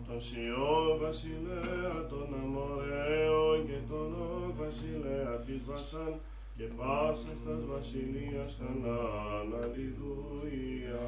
[0.08, 6.20] Τον Σιώ βασιλέα των Αμοραίων και τον Ω βασιλέα της Βασάν
[6.58, 9.48] και πάσες τας βασιλείας Χανάν.
[9.64, 11.04] Αλληλούια.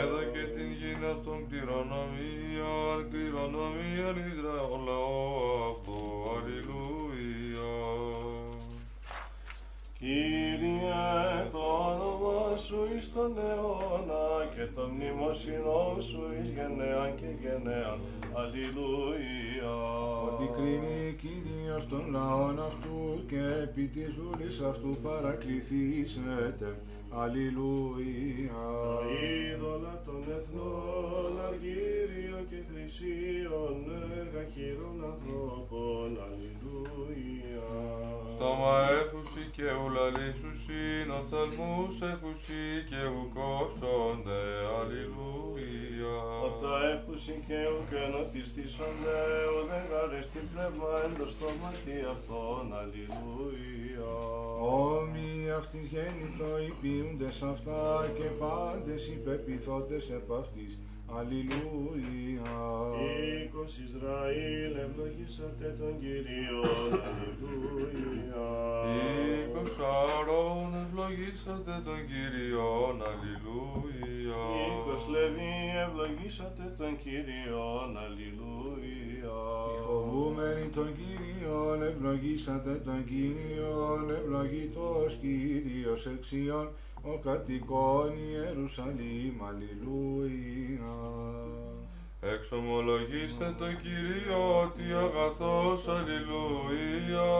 [0.00, 5.98] Έδωκε την γην αυτών κληρονομίαν, κληρονομίαν Ισραήλ λαός αυτό.
[6.36, 6.93] Αλληλούια.
[10.04, 17.98] Κύριε, το όνομα σου εις τον αιώνα και το μνημόσυνό σου εις γενναίαν και γενναίαν.
[18.40, 19.74] Αλληλούια.
[20.28, 26.68] Ότι κρίνει Κύριος των λαών αυτού και επί της δούλης αυτού παρακληθήσετε.
[27.20, 28.62] Αλληλούια.
[28.82, 33.76] Τα είδωλα των εθνών, αργύριο και χρυσίων,
[34.20, 36.08] έργα χειρών ανθρώπων.
[36.26, 38.03] Αλληλούια.
[38.36, 40.84] Στόμα έχουσι και ουλαλήσουσι,
[41.18, 44.42] οφθαλμούς έχουσι και ουκόψονται.
[44.78, 46.16] Αλληλούια.
[46.48, 49.18] Όταν έχουσι και ουκενοτιστήσονται,
[49.56, 52.62] ο δε γαρέστη πνεύμα εν το στόματι αυτών.
[52.80, 54.12] Αλληλούια.
[54.90, 55.28] Όμοι
[55.60, 57.82] αυτής γέννητο υπήουντες αυτά
[58.18, 60.72] και πάντες υπεπιθόντες επ' αυτής.
[61.18, 62.52] Αλληλούια.
[63.06, 66.90] Οίκος Ισραήλ, ευλογήσατε τον Κύριον.
[67.06, 68.48] Αλληλούια.
[68.94, 69.76] Οίκος
[70.18, 72.96] Αρών ευλογήσατε τον Κύριον.
[73.10, 74.42] Αλληλούια.
[74.66, 75.56] Οίκος Λεβί,
[75.86, 77.90] ευλογήσατε τον Κύριον.
[78.04, 79.38] Αλληλούια.
[79.70, 86.68] Οι φοβούμενοι τον Κύριον, ευλογήσατε τον Κύριον, ευλογητός Κύριος εξίων,
[87.06, 90.96] ο κατοικών Ιερουσαλήμ, αλληλούια.
[92.20, 97.32] Εξομολογήστε το Κύριο ότι αγαθός αλληλούια,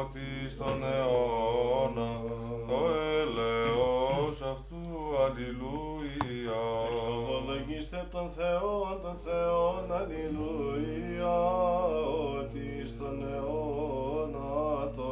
[0.00, 2.10] ότι στον αιώνα
[2.68, 2.80] το
[3.20, 4.82] έλεος αυτού
[5.24, 6.62] αλληλούια.
[6.86, 11.38] Εξομολογήστε απ' τον Θεόν, τον Θεόν, αλληλούια,
[12.38, 15.08] ότι στον αιώνα το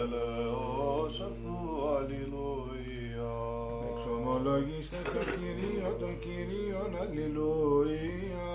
[0.00, 2.71] έλεος αυτού, αλληλούια.
[4.34, 8.50] Εξομολογήστε τον Κυρίο, τον Κυρίον, αλληλούια,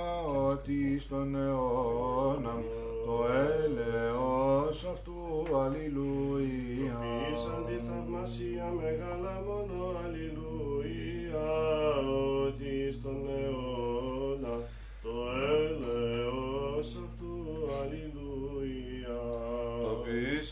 [0.50, 2.56] ότι στον αιώνα
[3.06, 3.26] το
[3.64, 5.20] έλεος αυτού,
[5.64, 6.98] αλληλούια.
[7.34, 11.50] Ήσαν τη θαυμασία μεγάλα μόνο, αλληλούια,
[12.46, 14.56] ότι στον αιώνα
[15.04, 15.14] το
[15.62, 17.16] έλεος αυτού,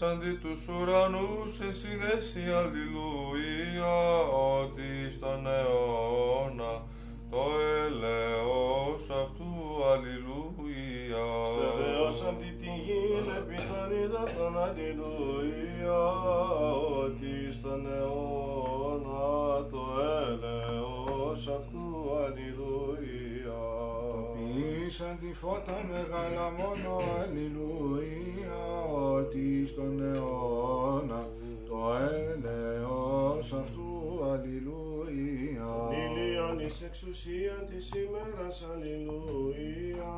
[0.05, 3.95] Τοπίσαντι τους ουρανούς σε συνδέσει αλληλούια,
[4.59, 6.73] ότι στον αιώνα
[7.31, 7.41] το
[7.85, 9.51] έλεος αυτού
[9.91, 11.25] αλληλούια.
[11.73, 16.01] Στερεώσαν τη τη γην επί των υδατών, αλληλούια,
[17.03, 19.83] ότι στον αιώνα το
[20.27, 21.85] έλεος αυτού,
[22.23, 23.24] αλληλούια.
[24.85, 31.27] Ποιήσαν τη φώτα μεγάλα μόνο, αλληλούια, ότι στον αιώνα
[31.67, 31.77] το
[32.13, 35.69] έλεος αυτού, αλληλούια.
[35.91, 40.13] Ηλίων εις εξουσίαν της ημέρας, αλληλούια,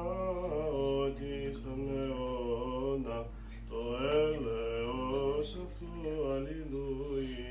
[1.03, 3.26] ότι στον αιώνα
[3.70, 3.80] το
[4.18, 7.46] έλεος αυτού, αλληλούια.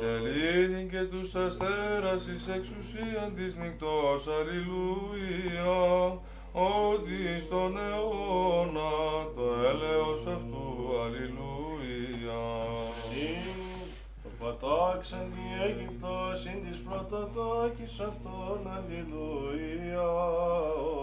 [0.00, 5.80] Η σελήνη και τους αστέρας εις εξουσίαν της νυχτός, αλληλούια,
[6.52, 8.92] ότι στον αιώνα
[9.36, 10.66] το έλεος αυτού,
[11.02, 12.42] αλληλούια.
[14.22, 20.10] Το πατάξαν τη Αίγυπτο συν της πρωτοτόκης αυτών, αλληλούια,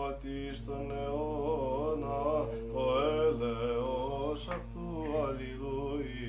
[0.07, 2.21] ότι στον αιώνα
[2.73, 4.87] το έλεος αυτού,
[5.27, 6.26] αλληλούια.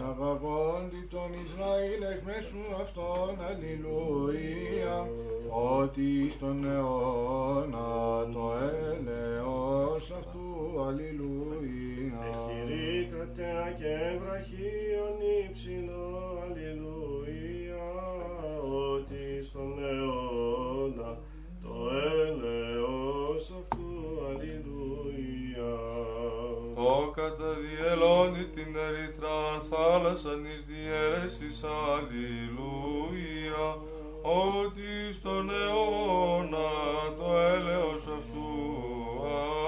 [0.00, 5.08] Εξαγαγόντι τον Ισραήλ εκ μέσου αυτών, αλληλούια,
[5.74, 7.88] ότι στον αιώνα
[8.32, 8.52] το
[8.92, 10.46] έλεος αυτού,
[10.86, 12.20] αλληλούια.
[12.30, 15.16] Εχειρή κρατέα και βραχίων
[15.48, 17.88] υψηλό, αλληλούια,
[18.94, 20.27] ότι στον αιώνα
[27.20, 31.58] καταδιελώνει την ερυθράν θάλασσαν εις διαιρέσεις,
[31.92, 33.66] αλληλούια,
[34.22, 36.70] ότι στον αιώνα
[37.18, 38.50] το έλεος αυτού,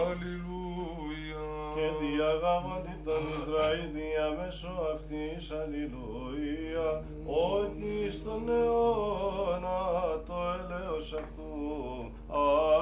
[0.01, 1.45] αλληλούια.
[1.77, 6.89] και διαγάμονται τον Ισραήλ διαμέσω αυτής, αλληλούια,
[7.49, 9.81] ότι στον αιώνα
[10.27, 11.51] το έλεος αυτού,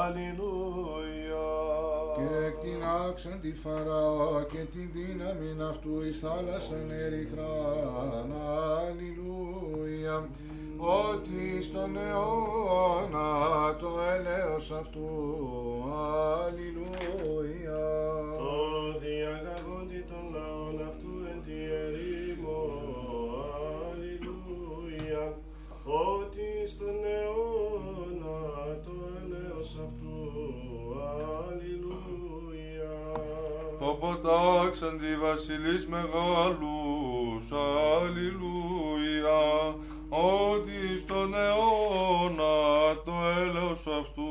[0.00, 1.48] αλληλούια.
[2.18, 8.32] Και εκτινάξαν τη Φαραώ και τη δύναμη αυτού εις θάλασσαν ερυθράν,
[8.78, 10.28] αλληλούια,
[10.76, 13.28] ότι στον αιώνα
[13.80, 15.08] το έλεος αυτού,
[16.44, 17.84] αλληλούια.
[18.38, 22.60] Το διαγαγόντι των λαών αυτού εν τη ερήμο,
[23.90, 25.24] αλληλούια,
[25.84, 28.38] ότι στον αιώνα
[28.84, 30.16] το έλεος αυτού,
[31.00, 31.77] αλληλούια.
[34.00, 37.52] Το ποτάξαν τη βασιλείς μεγάλους,
[38.02, 39.74] αλληλούια,
[40.08, 44.30] ότι στον αιώνα το έλεος αυτού,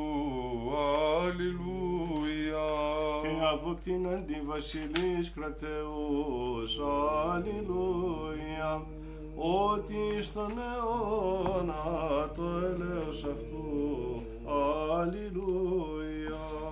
[1.21, 2.67] αλληλούια.
[3.21, 6.79] και αποκτήναν τη βασιλείς κρατεούς,
[7.31, 8.85] αλληλούια,
[9.35, 11.83] ότι στον αιώνα
[12.35, 14.21] το έλεος αυτού,
[14.99, 16.66] αλληλούια.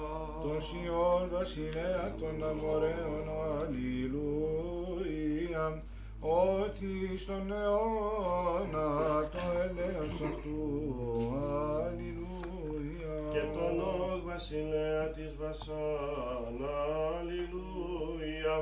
[0.46, 3.28] Το Σιών βασιλέα των Αμοραίων,
[3.60, 5.04] αλληλούια,
[6.20, 8.90] ότι στον αιώνα
[9.32, 10.62] το έλεος αυτού,
[11.86, 13.16] αλληλούια.
[13.32, 16.58] και τον Όγ βασιλέα της Βασάν,
[17.20, 18.58] αλληλούια,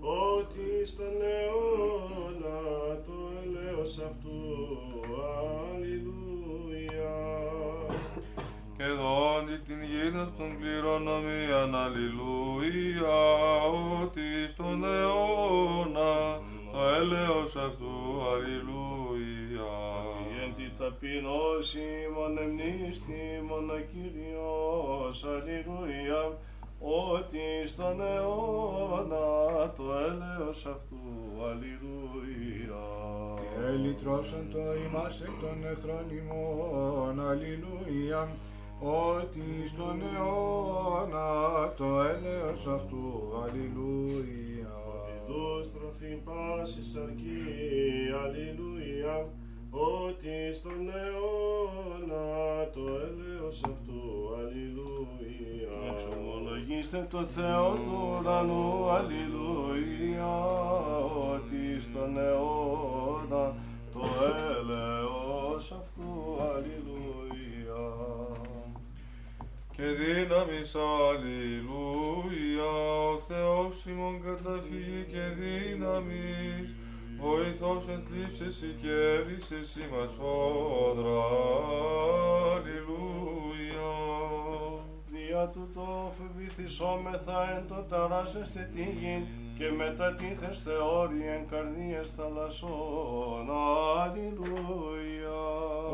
[0.00, 2.60] ότι στον αιώνα
[3.06, 4.40] το έλεος αυτού,
[5.70, 6.01] αλληλούια.
[8.82, 13.20] Και δόνει την γη αυτών κληρονομίαν, αλληλούια,
[14.02, 16.14] ότι στον αιώνα
[16.72, 17.94] το έλεος αυτού,
[18.32, 19.74] αλληλούια.
[20.42, 26.22] Εν τη ταπεινώση μονεμνίστη μόνο Κύριος, αλληλούια,
[26.78, 29.26] ότι στον αιώνα
[29.76, 31.02] το έλεος αυτού,
[31.48, 32.84] αλληλούια.
[33.38, 38.28] Και λυτρώσαν το ημάς εκ των εχθρών ημών, αλληλούια,
[38.82, 44.74] ότι στον αιώνα το έλεος αυτού, αλληλούια.
[45.16, 47.42] Ιδούς τροφή πάσης αρκεί,
[48.24, 49.28] αλληλούια,
[49.70, 55.74] ότι στον αιώνα το έλεος δίκαιος αυτού, αλληλούια.
[55.90, 60.34] Εξομολογήστε το Θεό του ουρανού, αλληλούια,
[61.34, 63.54] ότι στον αιώνα
[63.92, 64.00] το
[64.50, 67.84] έλεος αυτού, αλληλούια.
[69.82, 70.72] Και δύναμις
[71.08, 72.72] αλληλούια,
[73.10, 76.68] ο Θεός ημών καταφύγει και δύναμις,
[77.20, 81.22] βοηθός εν θλίψεις και έβησες ημάς φόδρα,
[82.52, 83.92] αλληλούια.
[85.12, 89.16] Δια τούτο φοβηθισόμεθα εν το ταράσεστε τη γη
[89.58, 93.46] και μετά τίθες θεώρη εν καρδίες θαλασσών.
[94.02, 95.42] Αλληλούια.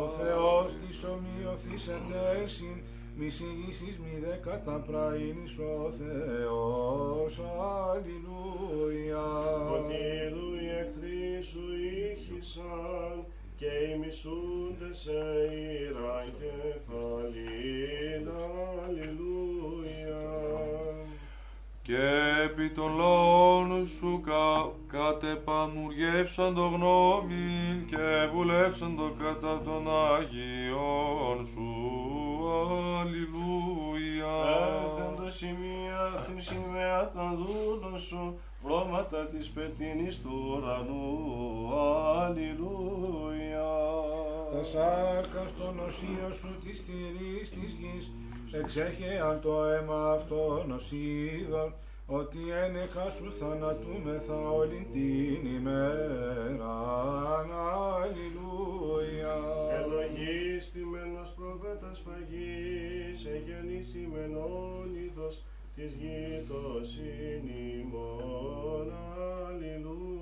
[0.05, 2.78] Ο Θεός της ομοιωθήσεται εσύν,
[3.21, 7.41] μη συγγύσεις μη δε καταπραίνεις ο Θεός.
[7.91, 9.27] Αλληλούια.
[9.77, 11.64] Ότι είδου οι εχθροί σου
[12.12, 15.21] ήχησαν και οι μισούντες σε
[15.81, 18.29] ήραν κεφαλήν.
[18.85, 19.58] Αλληλούια.
[21.89, 22.09] Και
[22.45, 31.68] επί των λόγων σου κα, κατεπαμουργεύσαν το γνώμη και βουλεύσαν το κατά των Αγίων σου.
[33.01, 34.34] Αλληλούια.
[34.82, 41.09] Έρθεν το σημείο την σημαία των δούλων σου, βρώματα της πετίνης του ουρανού.
[42.20, 43.70] Αλληλούια.
[44.53, 48.11] Τα σάρκα στον οσίο σου της θηρής της γης,
[48.53, 51.75] εξέχεαν το αίμα αυτών ως είδων,
[52.07, 56.77] ότι ένεχα σου θανατούμεθα όλη την ημέρα.
[58.01, 59.37] Αλληλούια.
[59.79, 65.43] Ελογίστημενος προφέτας φαγής, εγεννήσιμεν όνειδος
[65.75, 66.99] της γήτος
[67.77, 68.93] ημών.
[69.47, 70.18] Αλληλούια.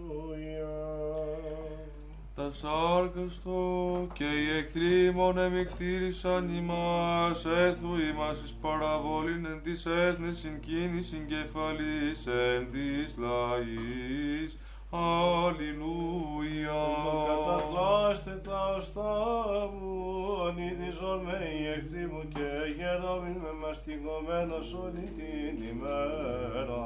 [2.63, 10.39] Τα σάρκαστο και οι εχθροί μον εμικτήρισαν ημάς, έθου ημάς εις παραβολήν εν της έθνης
[10.39, 14.59] συγκίνησιν κεφαλής εν της λαής.
[14.91, 16.85] Αλληλούια.
[17.27, 19.95] Καταθλάστε τα οστά μου,
[20.41, 26.85] ονειδίζον με οι εχθροί μου και γερόμην με μαστιγωμένος όλη την ημέρα.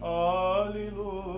[0.00, 1.36] Αλληλούια.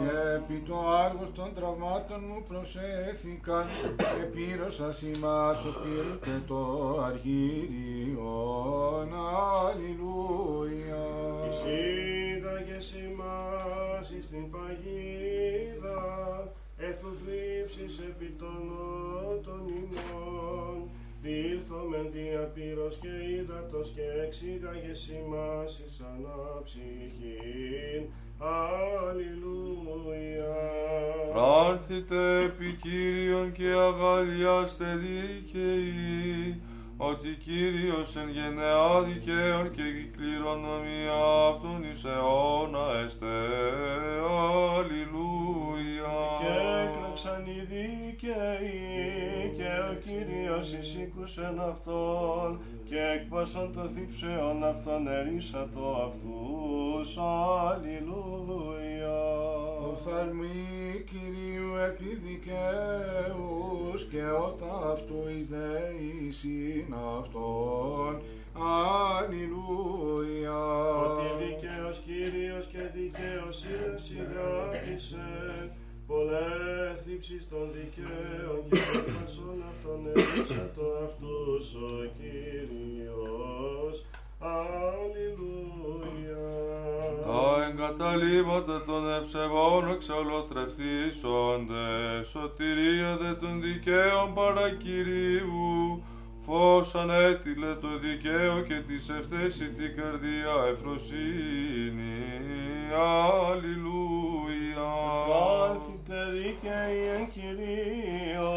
[0.00, 6.60] Και επί το άργος των τραυμάτων μου προσέθηκαν και πήρωσας ημάς ως πήρου και το
[7.06, 9.08] αργύριον.
[9.64, 11.04] Αλληλούια.
[11.48, 15.98] Εισήγαγες ημάς εις την παγίδα,
[16.76, 20.78] έθου θλίψης επί των νότων ημών.
[21.22, 23.08] Διήλθομεν διαπύρος και
[23.38, 28.02] ύδατος και εξήγαγες ημάς εις αναψυχήν.
[28.38, 29.30] Αλληλούια.
[31.32, 36.60] Πράνθητε επί Κύριον και αγαλιάστε δίκαιοι,
[37.02, 41.20] ότι Κύριος εν γενεά δικαίων και η κληρονομία
[41.50, 43.40] αυτών εις αιώνα εστέ.
[44.76, 46.18] Αλληλούια.
[46.40, 48.78] Και έκλεξαν οι δίκαιοι
[49.56, 57.16] και ο Κύριος εισήκουσεν αυτόν και έκπασαν το θύψεων αυτόν ερίσατο αυτούς.
[57.68, 59.20] Αλληλούια.
[60.02, 68.22] Οφθαλμοί Κυρίου επί δικαίους και ότα αυτού εις δεήσιν αυτόν.
[69.18, 70.62] Αλληλούια.
[71.04, 75.28] Ότι δικαίος Κύριος και δικαίος είναι σιγάπησε,
[76.06, 78.76] πολλές θλίψεις των δικαίων και
[79.06, 81.78] των αυτών ελίσσατο αυτούς ο
[82.18, 83.96] Κύριος.
[84.38, 86.00] Αλληλούια.
[87.26, 91.86] Τα εγκαταλείμματα των ευσεβών εξολοθρευθήσονται,
[92.30, 96.02] σωτηρία δε των δικαίων παρακυρίου,
[96.46, 102.18] φως ανέτειλε το δικαίο και της ευθέση την καρδία ευφροσύνη.
[103.50, 104.90] Αλληλούια.
[105.26, 108.54] Φράθητε δίκαιοι εν Κυρίω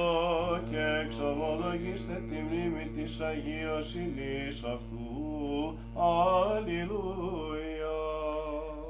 [0.70, 5.78] και εξομολογήστε τη μνήμη της Αγίως Ηλής αυτού.
[5.96, 7.74] Αλληλούια.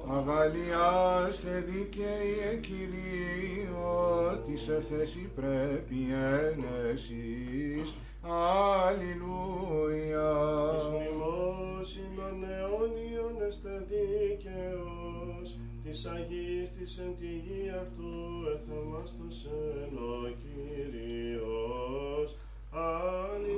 [0.09, 6.07] Αγαλιάστε δίκαιοι εν Κυρίω, της ευθέση πρέπει
[6.39, 7.93] ένεσης.
[8.81, 9.11] Αλληλούια.
[10.77, 15.47] Εις μνημόσυνον αιώνιον εστε δίκαιος,
[15.83, 18.13] της Αγίας της εν τη γη αυτού
[18.53, 22.29] εθεμάστοσεν ο Κύριος.
[22.71, 23.53] Αλληλούια.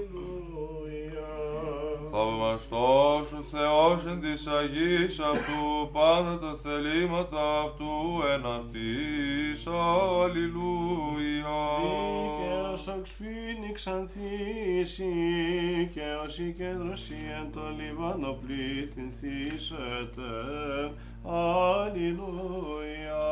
[2.17, 7.93] Θαυμαστός ο Θεός εν της Αγής αυτού, πάντα τα θελήματα αυτού
[8.33, 9.67] εν αυτής.
[10.23, 11.57] Αλληλούια.
[11.81, 15.13] Δίκαιος όξ φοίνιξ ανθίσει
[15.93, 20.31] και ως η κέντρωση εν το Λιβάνο πληθυνθήσετε.
[21.83, 23.25] Αλληλούια.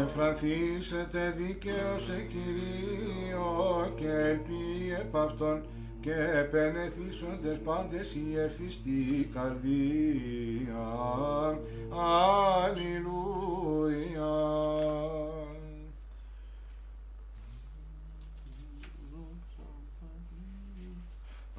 [0.00, 5.62] Εμφρανθήσετε δίκαιος σε Κυρίο και ελπί επ' αυτόν
[6.04, 10.86] και επενεθήσοντες πάντες η ευθυστή καρδία.
[12.62, 13.22] Αλληλούια.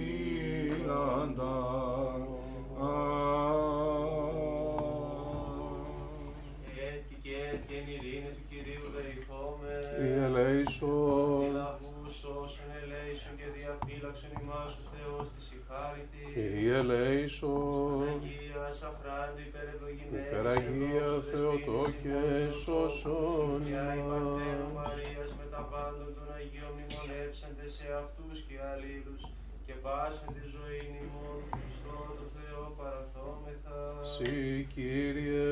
[10.64, 16.22] Κύριε ελέησον, Λαβούς όσων ελέησον και διαφύλαξον ημάς ο Θεός της ηχάρητη.
[16.34, 20.26] Κύριε ελέησον, Αγία Σαχράντου υπερευλογημένης.
[20.26, 22.20] υπεραγία Θεοτόκε
[22.62, 24.78] σώσον Και η Παρτένο ημάς.
[24.78, 29.22] Μαρίας με τα πάντων των Αγίων μνημονεύσαντε σε αυτούς και αλλήλους
[29.70, 33.78] και πάσαν τη ζωή ημών Χριστό το Θεό παραθόμεθα.
[34.14, 34.32] Συ
[34.74, 35.48] Κύριε,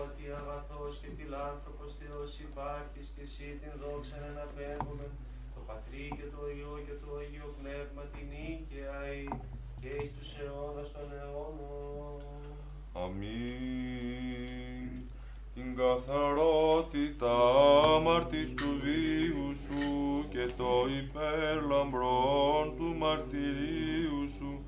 [0.00, 5.06] Ότι αγαθός και φιλάνθρωπος Θεός υπάρχεις και εσύ την δόξα να απέμπουμε
[5.54, 8.98] το Πατρί και το Υιό και το Αγίο Πνεύμα την νίκαια
[9.80, 12.20] και εις τους αιώνας των αιώνων.
[13.02, 14.47] Αμήν.
[15.68, 17.36] Την καθαρότητα
[17.96, 24.64] αμαρτής του βίου σου και το υπερλαμπρόν του μαρτυρίου σου.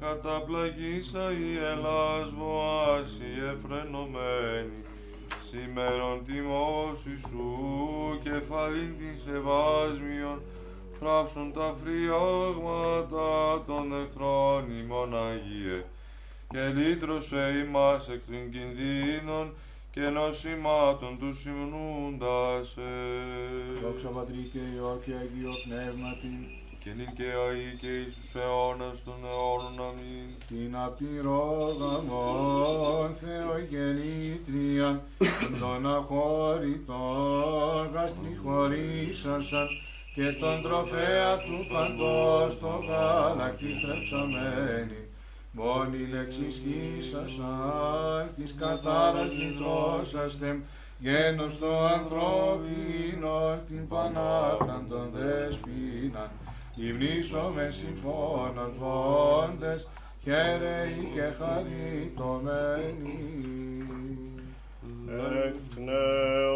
[0.00, 4.84] Καταπλαγίσα η Ελλάς βοάση εφρενωμένη
[5.48, 7.48] σήμερον τιμώσει σου
[8.22, 10.42] κεφαλήν την σεβάσμιον.
[10.98, 15.84] Θράψουν τα φριάγματα των εχθρών ημών Αγίε
[16.48, 19.52] και λύτρωσε ημάς εκ των κινδύνων
[19.94, 22.80] και νοσημάτων του συμνούντας σε.
[23.82, 26.32] Δόξα Πατρί και Υιό και Αγίο Πνεύματι,
[26.82, 30.28] Και νυν και αεί και εις τους αιώνας των αιώνων αμήν.
[30.48, 34.90] την απειρόγαμον Θεογεννήτρια,
[35.60, 39.68] τον αχώρητον γαστριχωρήσασαν
[40.14, 45.00] και τον τροφέα του παντός το γάλακτη θρεψαμένη.
[45.56, 50.60] Μόνη λέξη σχίσασαν της κατάρας λυτρώσαστε,
[50.98, 56.30] γένος το ανθρώπινο την πανάχραντον δεσπίναν.
[56.76, 59.88] Υμνήσομε συμφώνος βόντες,
[60.22, 63.24] χαίρεοι και χαριτωμένοι.
[65.44, 66.54] εκνεότητος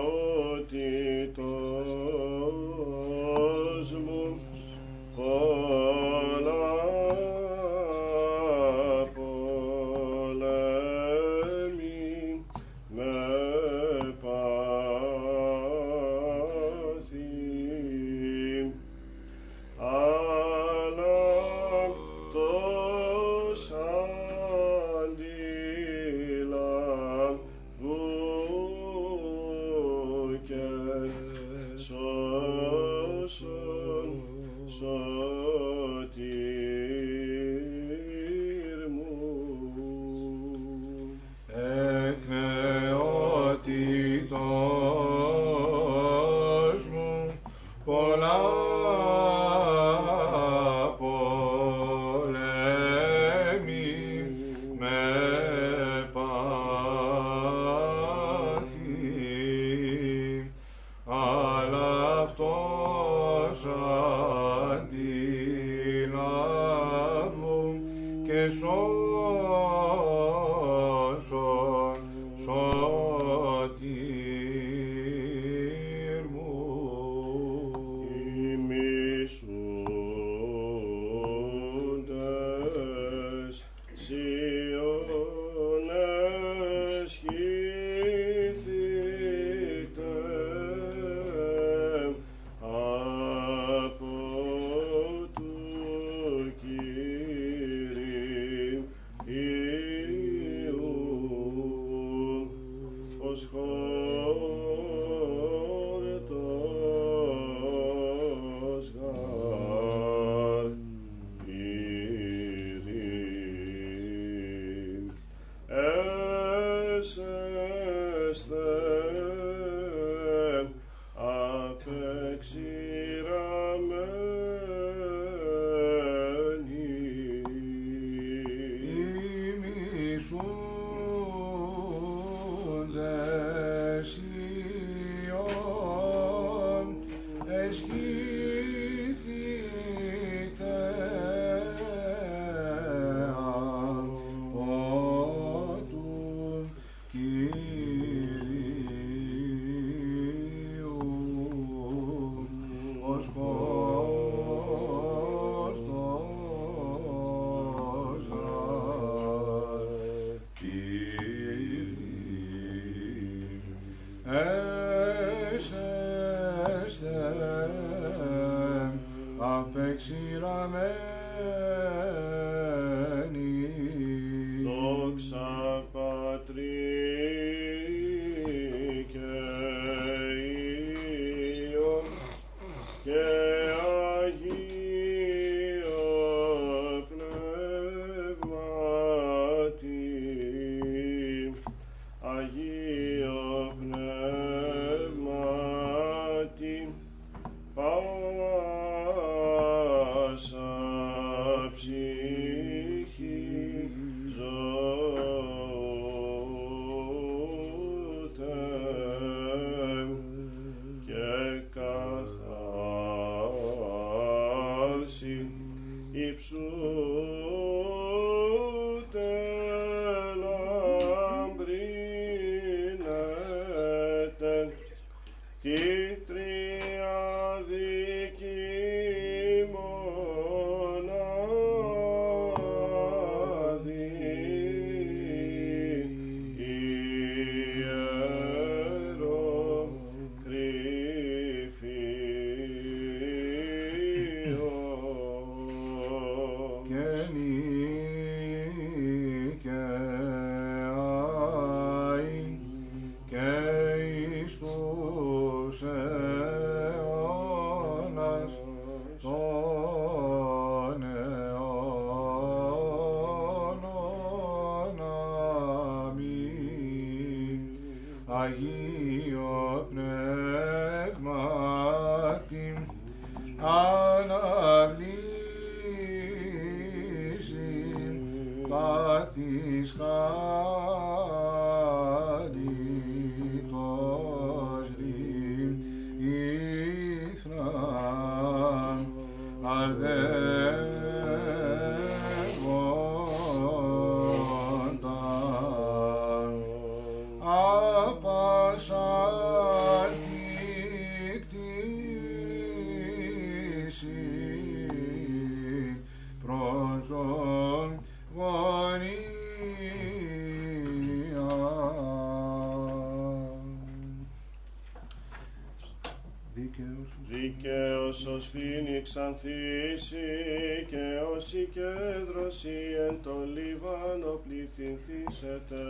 [319.38, 322.76] ανθίσει και ως η κέντρωση
[323.08, 325.82] εν το Λίβανο πληθυνθήσετε.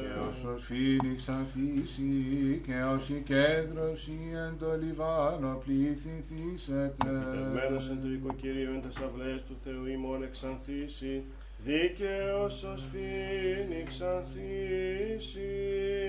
[0.00, 7.10] Και ως φίνιξ ανθίσει και ως η κέντρωση εν το Λιβάνο πληθυνθήσετε.
[7.46, 11.22] Ευμένος εν το οικοκύριο εν τες αυλές του Θεού ημών εξανθήσει.
[11.58, 15.52] Δίκαιος ως φίνιξ ανθίσει.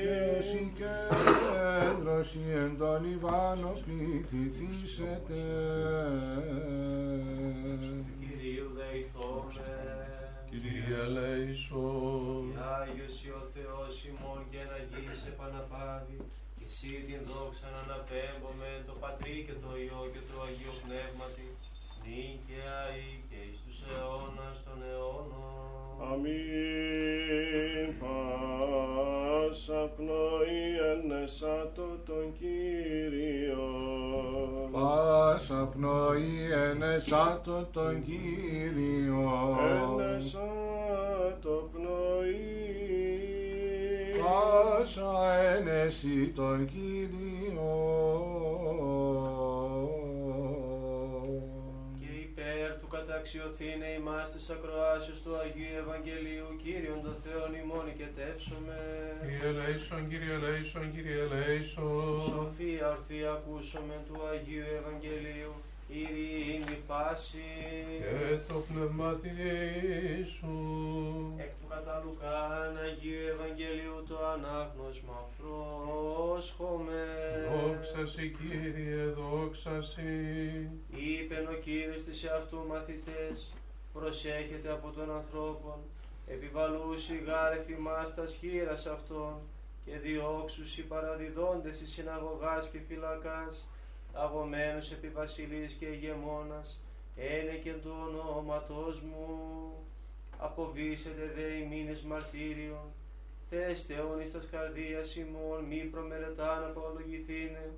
[0.04, 5.45] Και ως η κέντρωση εν το Λιβάνο πληθυνθήσετε.
[10.50, 12.44] Κύριε ελέησον.
[12.54, 16.18] Και Άγιος ή ο Θεός ημών και να γης επαναπάβει.
[16.58, 21.48] Και εσύ την δόξα να αναπέμπουμε το Πατρί και το Υιό και το Αγίο Πνεύματι.
[22.04, 25.66] νυν και αεί και εις τους αιώνας των αιώνων.
[26.12, 27.88] Αμήν.
[28.00, 33.45] Πάσα πνοή ενεσάτω τον Κύριο.
[35.36, 39.58] Πάσα πνοή ενεσάτω τον Κύριο.
[40.00, 42.36] Ενεσάτω πνοή.
[44.24, 48.15] Πάσα ένεση τον Κύριο.
[53.26, 58.78] Του καταξιωθήνε ημάς της ακροάσεως του Αγίου Ευαγγελίου Κύριον το Θεόν ημών οικετεύσομαι.
[59.22, 62.22] Κύριε ελέησον, Κύριε ελέησον, Κύριε ελέησον.
[62.30, 65.54] Σοφία ορθή ακούσομεν του Αγίου Ευαγγελίου,
[65.88, 67.52] ειρήνη πάση.
[68.00, 69.30] Και το πνευματί
[70.36, 70.54] σου.
[71.38, 77.04] Εκ του κατά Λουκάν Αγίου Ευαγγελίου το ανάγνωσμα πρόσχομαι.
[77.50, 80.70] Δόξα σοι, Κύριε, δόξα σοι.
[80.90, 83.54] Είπεν ο Κύριος της εαυτού μαθητές,
[83.94, 85.78] προσέχετε από τον ανθρώπων,
[86.28, 89.34] επιβαλούσι γάρεφη μας τας χείρας αυτών,
[89.86, 93.68] και διώξουσι παραδιδόντες εις συναγωγάς και φυλακάς,
[94.16, 96.80] αγωμένους επί βασιλείς και ηγεμόνας,
[97.16, 99.30] ένεκεν του ονόματός μου,
[100.38, 102.88] αποβήσετε δε ημίνες μαρτύριον,
[103.50, 107.70] θέστε όν εις τας καρδίας ημών, μη προμερετά να απολογηθήνε,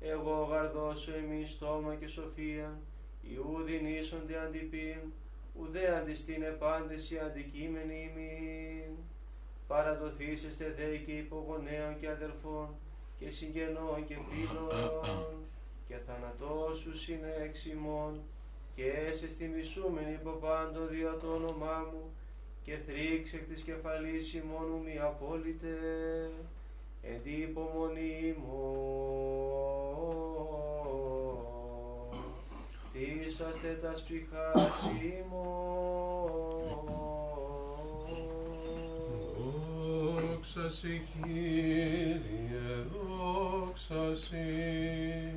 [0.00, 2.78] εγώ γαρδώσω εμείς στόμα και σοφία,
[3.22, 5.00] Ιούδιν ίσονται αντιπίν,
[5.60, 8.96] ουδέ αντιστήν επάντηση αντικείμενη ημίν.
[9.66, 12.68] Παραδοθήσεστε δε και υπογονέων και αδελφών
[13.18, 15.37] και συγγενών και φίλων
[15.88, 18.20] και θανατώσου είναι εξ ημών
[18.74, 22.02] και έσαι στη μισούμενη υπό πάντων δια το όνομά μου
[22.64, 25.68] και θρήξ εκ της κεφαλής ημών μου μη απόλυτε
[27.02, 28.88] εν τη υπομονή μου
[32.92, 36.38] τίσαστε τα σπιχάς ημών.
[39.36, 45.27] Δόξα σοι, Κύριε, δόξα σοι.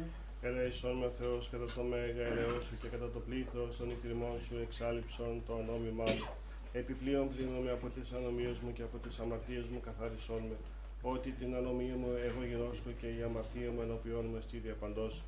[0.44, 4.56] Ελέησον με Θεός κατά το μέγα ελαιό σου και κατά το πλήθος των εκτιμών σου
[4.66, 6.28] εξάλληψον το ονόμημά μου.
[6.74, 10.56] Επιπλέον πλύνομαι από τις ανομίες μου και από τις αμαρτίες μου καθάρισόν με.
[11.02, 15.24] Ότι την ανομία μου εγώ γινώσκω και η αμαρτία μου ενώπιόν μου εστί διαπαντός.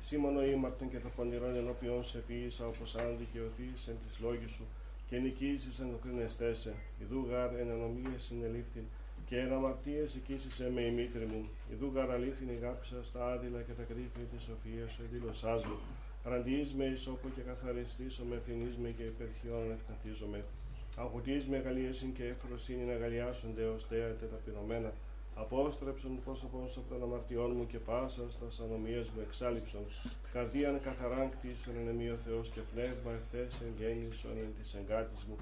[0.00, 4.64] Σήμωνο ήμαρτον και το πονηρόν ενώπιόν σε ποιήσα όπως αν δικαιωθείς εν της λόγης σου
[5.08, 6.74] και νικήσεις εν οκρινεστέσαι.
[7.02, 8.84] Ιδού γάρ εν ανομίες συνελήφθην
[9.28, 11.48] και εν αμαρτίες εκείσισε με η μήτρη μου.
[11.72, 15.78] Ιδού γάρ αλήθινη γάπησα στα άδειλα και τα κρύφη της σοφίας σου εδήλωσάς μου.
[16.24, 20.44] Ραντιείς με ισόπο και καθαριστήσω με ευθυνείς με και υπερχιών εκπαθίζομαι.
[20.96, 24.92] Αγωτής με αγαλίασιν και εφροσύνη να αγαλιάσονται ως τέατε ταπεινωμένα.
[25.34, 29.84] Απόστρεψον πρόσωπον σου από των αμαρτιών μου και πάσα στα ανομίες μου εξάλληψον.
[30.32, 35.24] Καρδίαν καθαράν κτίσον εν εμεί ο Θεός και πνεύμα ευθές εν γέννησον εν της εγκάτης
[35.24, 35.36] μου.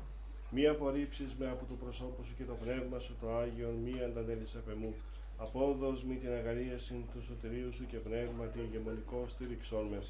[0.57, 4.57] Μη απορρίψεις με από το προσώπου σου και το πνεύμα σου το Άγιον, μη αντανέλεις
[4.57, 4.95] απ' εμού.
[5.37, 10.01] Απόδος μη την αγαλίασιν του σωτηρίου σου και πνεύμα την ηγεμονικό στήριξόν με.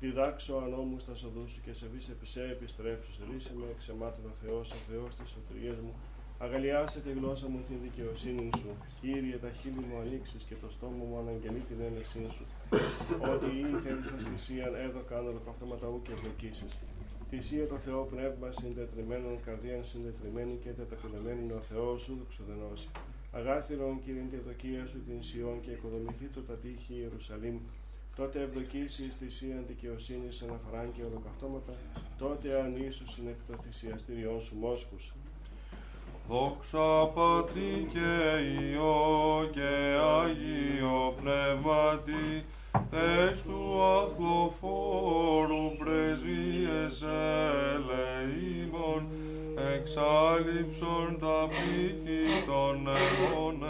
[0.00, 3.12] Διδάξω ανώμους στα σοδού σου και σε βise επισέ επιστρέψου.
[3.30, 5.94] Ρίσε με εξεμάτων ο Θεός, ο Θεός της σωτηρίας μου.
[6.38, 8.70] Αγαλιάσε τη γλώσσα μου την δικαιοσύνη σου.
[9.00, 12.44] Κύριε, τα χείλη μου ανοίξεις και το στόμα μου αναγγελεί την έλευσή σου.
[13.32, 16.14] Ότι ή θέλεις θυσίαν έδωκα ολοκαυτώματα ου και
[17.26, 17.48] ευλογήσεις.
[17.48, 22.88] Θυσία το Θεό πνεύμα συντετριμένων, καρδίαν συντετριμένη και τεταπειλεμένη ο Θεός σου δοξοδενώσει.
[23.32, 27.58] Αγάθυρον κύριε τη δοκία σου την Σιών και οικοδομηθεί το τα τείχη Ιερουσαλήμ.
[28.16, 31.72] Τότε ευδοκίσεις εις θυσίαν δικαιοσύνη αναφοράν και ολοκαυτώματα,
[32.18, 35.14] τότε αν ίσως είναι εκ των θυσιαστήριών σου μόσχους.
[36.28, 38.10] Δόξα Πατρί και
[38.60, 39.70] Υιό και
[40.20, 42.44] Άγιο Πνεύματι,
[42.90, 47.04] Τες του αθλοφόρου πρεσβείες
[47.72, 49.02] ελεήμων,
[49.74, 53.62] εξάλληψον τα πλήθη των αιών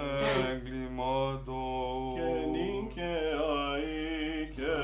[0.51, 2.15] εγκλημάτων.
[2.15, 3.97] και νικαιαεί
[4.57, 4.75] και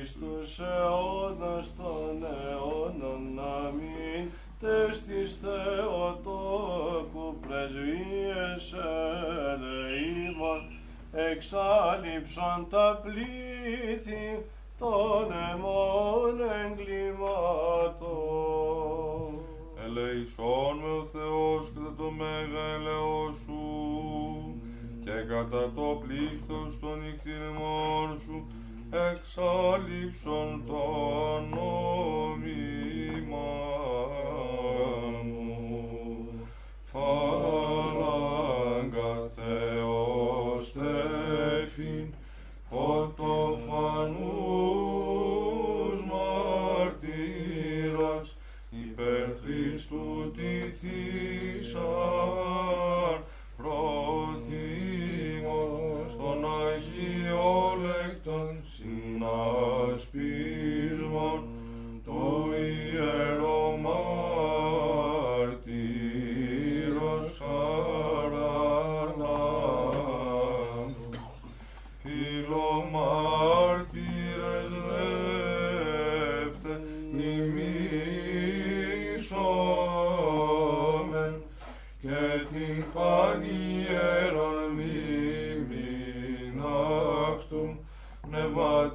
[0.00, 4.24] εις τους αιώνας των αιώνων αμήν
[4.60, 8.74] τες της Θεοτόκου πρεσβείες
[9.52, 10.79] ελεήμων
[11.12, 14.44] εξάλληψαν τα πλήθη
[14.78, 18.10] των αιμών εγκλημάτων.
[19.84, 23.60] Ελεησόν με ο Θεός κατά το μέγα ελαιό σου
[25.04, 28.46] και κατά το πλήθος των νυχτηριμών σου
[28.90, 30.84] εξάλληψον το
[31.56, 32.98] νόμιμα
[35.22, 35.50] μου
[40.64, 42.06] στέφιν
[42.70, 44.10] φωτοφανούς
[46.60, 47.56] μαρτύρας
[48.70, 51.80] υπέρ Χριστού τη θύσαρ
[53.56, 54.90] προθύμος
[56.16, 60.49] των Αγίων Λεκτών συνασπί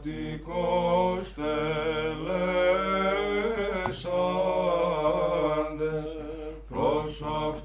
[0.06, 1.66] πνευματικός τελέσαντες
[6.70, 7.65] προς αυτόν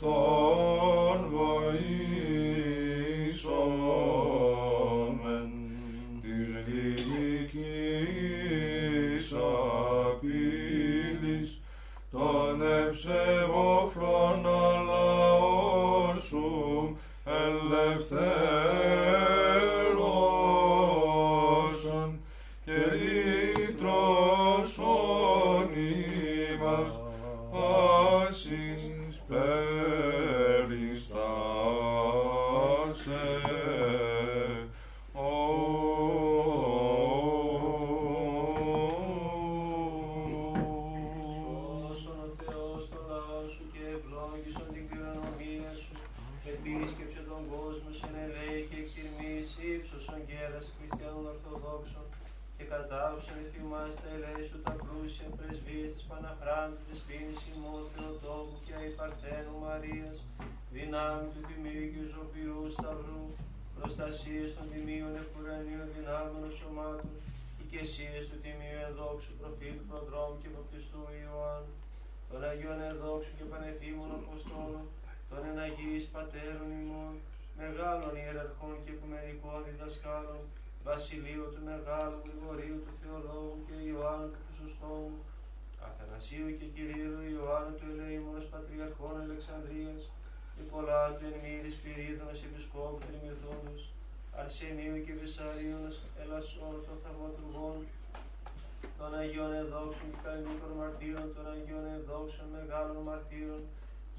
[64.21, 67.13] προστασίες των Τιμίων Επουρανίων δυνάμεων σωμάτων,
[67.61, 71.75] οικεσίες του Τιμίου Εδόξου Προφήτου Προδρόμου και Βαπτιστού Ιωάννου,
[72.29, 74.85] των Αγίων Εδόξου και Πανεφήμων Αποστόλων,
[75.31, 77.15] των εναγείς Πατέρων ημών,
[77.61, 80.43] μεγάλων ιεραρχών και οικουμενικών διδασκάλων,
[80.89, 85.19] Βασιλείου του Μεγάλου, Γρηγορίου του Θεολόγου και Ιωάννου του Χρυσοστόμου,
[85.87, 90.01] Αθανασίου και Κυρίου Ιωάννου του Ελεήμονος Πατριαρχών Αλεξανδρίας,
[90.57, 93.83] Νικολάτου εν μύρης Πυρίδωνος Επισκόπου Τριμηθόνος,
[94.39, 97.77] Αρσενίου και Βυσαρίωνος Ελασσόρ των Θαυματουργών,
[98.99, 103.63] των Αγίων Εδόξων και Καλυνίκων Μαρτύρων, των Αγίων Εδόξων Μεγάλων Μαρτύρων,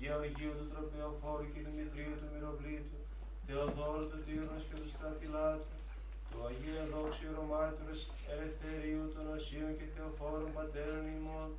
[0.02, 3.00] Γεωργίου του Τροπεοφόρου και Δημητρίου του Μυροβλήτου,
[3.46, 5.76] Θεοδόρου του Τύρνος και του Στρατιλάτου,
[6.30, 8.02] του Αγίου Εδόξου Ιερομάρτυρος
[8.34, 11.50] Ελευθερίου των Οσίων και Θεοφόρων Πατέρων ημών,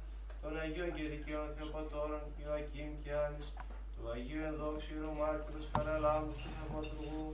[0.43, 3.49] των Αγίων και Δικαίων Θεοπατώρων Ιωακήμ και Άνης,
[3.95, 7.27] του Αγίου Εδόξου Ιερομάρτυρος Χαραλάμπους του Θαυματουργού,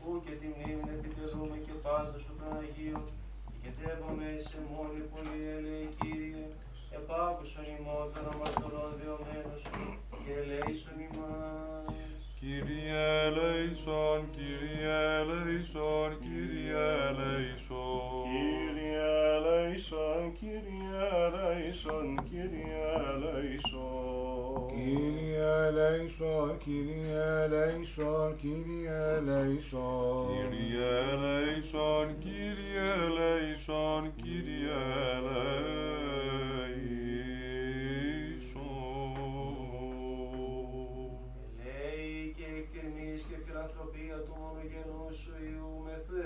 [0.00, 3.04] που και τη μνήμη επιτελούμε και πάντως του των Αγίων,
[3.62, 6.44] και τεύομαι σε μόνη πολύ ελέη Κύριε,
[6.98, 9.78] επάκουσον ημών των αμαρτωλών διωμένων σου,
[10.22, 12.09] και ελέησον ημάς.
[12.40, 18.24] Κύριε ελέησον, Κύριε ελέησον, Κύριε ελέησον.
[18.30, 24.66] Κύριε ελέησον, Κύριε ελέησον, Κύριε ελέησον.
[24.74, 30.26] Κύριε ελέησον, Κύριε ελέησον, Κύριε ελέησον.
[30.30, 34.80] Κύριε ελέησον, Κύριε ελέησον, Κύριε
[35.16, 36.09] ελέησον.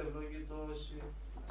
[0.05, 0.99] Μεθού ευλογητώσει,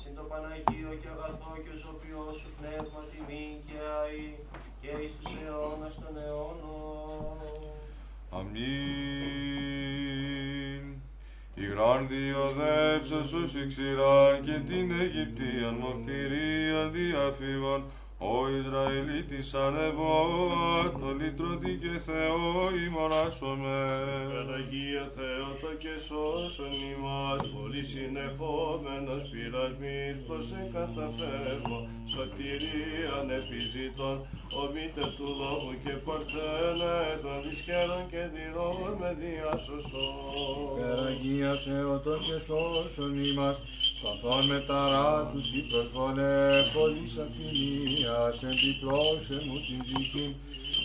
[0.01, 4.27] συν το Παναγίο και αγαθό και ζωπιό σου πνεύμα τιμή και αή
[4.81, 7.37] και εις τους αιώνας των αιώνων.
[8.37, 8.63] Αμήν.
[11.55, 17.81] Η γράνδιο δεύσα σου ξηράν και την Αιγυπτίαν μοχθηρία διαφύγων,
[18.31, 20.21] ο Ισραηλίτης ανεβώ,
[21.01, 22.41] το λύτρωτη και Θεό
[22.85, 23.79] ημωνάσομε.
[24.33, 31.79] Παναγία Θεότο και σώσον ημάς, πολύ συνεχόμενος πειρασμής, προς σε καταφεύγω,
[32.11, 34.17] σωτηρίαν επιζητών,
[34.59, 40.13] ο μήτε του λόγου και παρθένε των δυσκέρων και δειρών με διάσωσον.
[40.77, 43.57] Περαγία Θεότο και σώσον ημάς,
[44.03, 46.41] σαθών με ταρά τους η προσβολέ,
[46.75, 50.25] πολλής αφιλίας, εμπιπλώσε μου την ψυχή,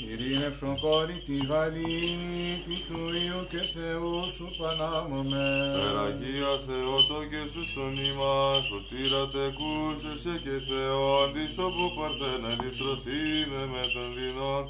[0.08, 5.46] ειρήνευσον κόρη τη γαλήνη, τη του Υιού και Θεού σου πανάμωμε.
[5.78, 14.08] Περαγία Θεότο και σούσον ημάς, σωτήρα τεκούσεσαι και Θεόν, της όπου παρθένα λυτρωθήνε με των
[14.16, 14.64] δεινών,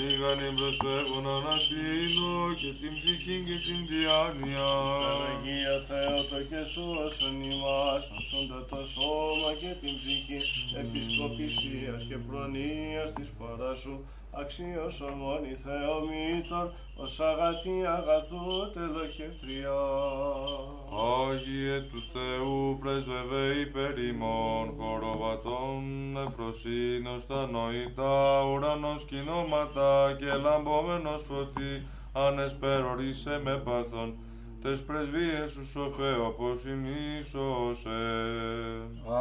[0.00, 4.68] σίγανη προσφεύγουν αναστήνω και την ψυχή και την διάνοια.
[5.02, 10.40] Παναγία Θεότο και σώσον ημάς, σώσοντα το σώμα και την ψυχή,
[10.82, 13.82] επισκοπησίας και προνοίας της παράς
[14.32, 19.80] σου, αξίωσον μόνη Θεομήτων, ως αγαθή αγαθού τελοχευτριά.
[21.28, 31.86] Άγιε του Θεού πρέσβευε υπέρ ημών, χοροβατών νεφροσύνος τα νοητά, ουρανός κοινώματα και λαμπόμενος φωτί,
[32.12, 34.14] ανεσπέρορισε με πάθον,
[34.62, 38.00] τες πρεσβείες σου σοφέ όπως ημίσωσε.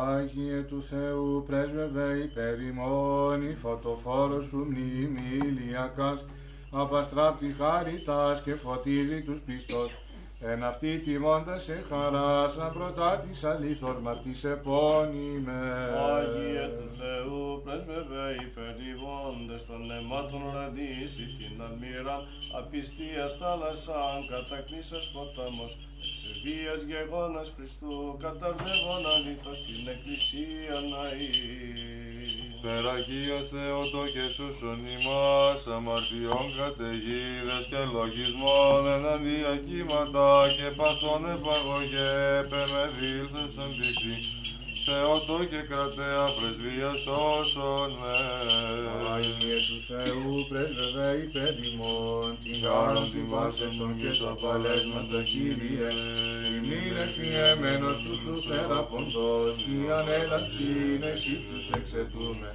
[0.08, 6.26] Άγιε του Θεού πρέσβευε υπέρ ημών, η φωτοφόρος σου μνήμη ηλιακάς,
[6.72, 10.07] απαστράπτει χάριτας και φωτίζει τους πιστός.
[10.40, 15.92] Εν αυτή τιμώντας σε χαράς, να προτά της αλήθως μαρτής επώνυμες.
[16.18, 22.18] Άγιε του Θεού, πρέσβευε υπερηβώντες των αιμάτων ραντήσει την αλμύρα,
[22.60, 25.72] απιστίας θάλασσαν, κατακτήσας ποτάμος,
[26.06, 31.30] εξεβίας γεγόνας Χριστού, καταρδεύων αλήθως την Εκκλησία ναή.
[32.62, 42.14] Περαγία Θεότο και σούσον ημάς, αμαρτιών καταιγίδες και λογισμών εναντία κύματα και παθών επαγωγέ,
[42.52, 44.47] πεμεδίλθωσον της σύ.
[44.90, 48.16] Θεότο και κρατέα πρεσβείας σώσον με.
[49.14, 55.90] Άγιε του Θεού, πρέσβευε υπέρ ημών, την γάρον την βάσεων και τα παλέσματα Κύριε,
[56.54, 62.50] ημίν εφιεμένος του σου θεραποντός, η ανέλαψην εξ ύψους εξετούμε,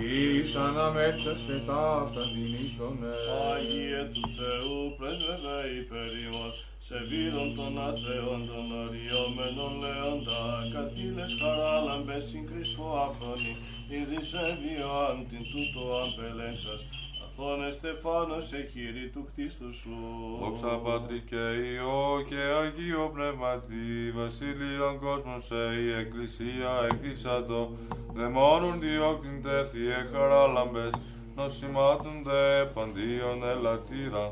[0.00, 3.12] εις αναμέξαστε ταύτα τιμήσομε.
[3.52, 6.52] Άγιε του Θεού, πρέσβευε υπέρ ημών,
[6.92, 10.42] σε βίδων των αθέων των οριόμενων λέοντα,
[10.74, 13.52] καθήλες χαράλαμπες συν κρυσφό άφρονη,
[13.92, 16.80] είδης εβιοάν την τούτο αμπελένσας,
[17.24, 19.94] αθώνε Στεφάνος εχείρη του κτίστου σου.
[20.40, 23.84] Δόξα Πατρί και Υιό και Αγίο Πνεύματι,
[24.18, 27.60] Βασίλειον κόσμος σε η Εκκλησία εκδίσατο,
[28.16, 30.94] δαιμόνουν διώκτην τέθιε χαράλαμπες,
[31.36, 34.26] νοσημάτων δε παντίον ελαττήρα,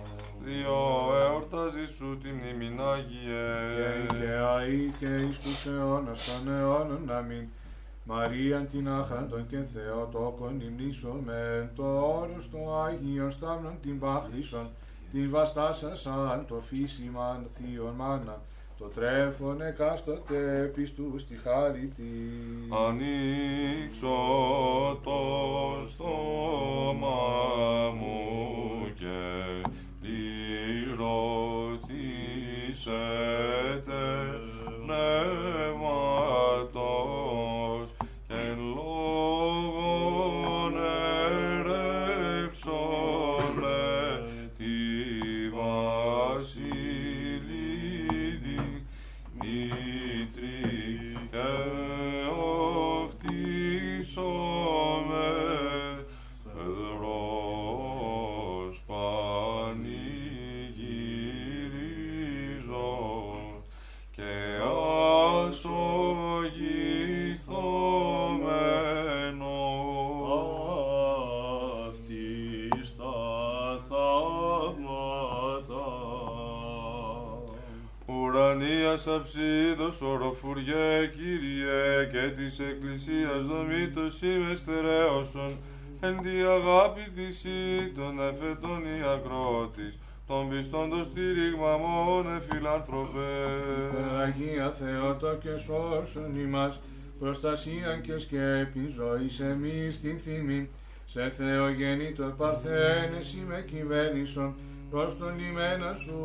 [0.48, 0.76] δύο
[1.22, 4.06] εορτάζει σου τη μνήμην Και Άγιε.
[4.08, 7.46] και αεί και εις τους αιώνας των αιώνων αμήν.
[8.04, 11.86] Μαρίαν την άχαντον και Θεοτόκον υμνήσομεν, το
[12.20, 14.70] όρος το Άγιον Σταύρον την πάχλησον,
[15.12, 18.40] την βαστάσασαν το φύσιμαν θείον μάνα,
[18.78, 22.68] το τρέφον εκάστοτε πιστούς στη χάρη της.
[22.86, 24.16] Ανοίξω
[25.04, 25.20] το
[25.88, 27.20] στόμα
[27.90, 28.18] μου
[28.94, 29.62] και
[30.00, 31.08] πληρωτήσετε
[34.86, 35.97] πνεύματος
[79.98, 85.56] αψίδος οροφουριέ Κύριε και της Εκκλησίας δομήτως είμαι στερέωσον
[86.00, 93.28] εν τη αγάπη της ή των εφετών η ακρότης των πιστών το στήριγμα μόνε φιλάνθρωπε.
[94.22, 96.80] Αγία Θεότο και σώσον ημάς,
[97.18, 100.68] προστασίαν και σκέπη ζωής εμείς την θυμή,
[101.06, 104.54] σε Θεογεννήτω παρθένες με κυβέρνησον,
[104.90, 106.18] προς τον λιμένα σου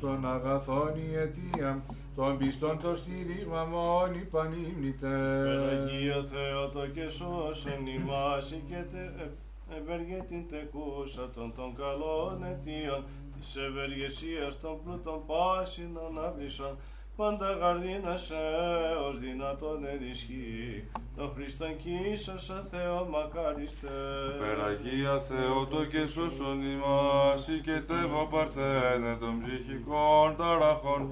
[0.00, 1.82] των αγαθών η αιτία,
[2.16, 5.08] των πιστών το στήριγμα μόνοι πανύμνητε.
[5.44, 9.30] Περαγία Θεότο και σώσεν ημάς και τε, ε,
[9.78, 13.04] ευεργέ την τεκούσα των των καλών αιτίων
[13.40, 16.76] της ευεργεσίας των πλούτων πάσιν αναβήσων
[17.16, 18.44] πάντα γαρδίνασε
[19.08, 20.84] ως δυνατόν ενισχύει
[21.16, 23.88] τον Χριστόν κοίσασα Θεό μακάριστε.
[24.38, 31.02] Περαγία Θεότο και σώσον ημάς και τεύω παρθένε των ψυχικών ταραχών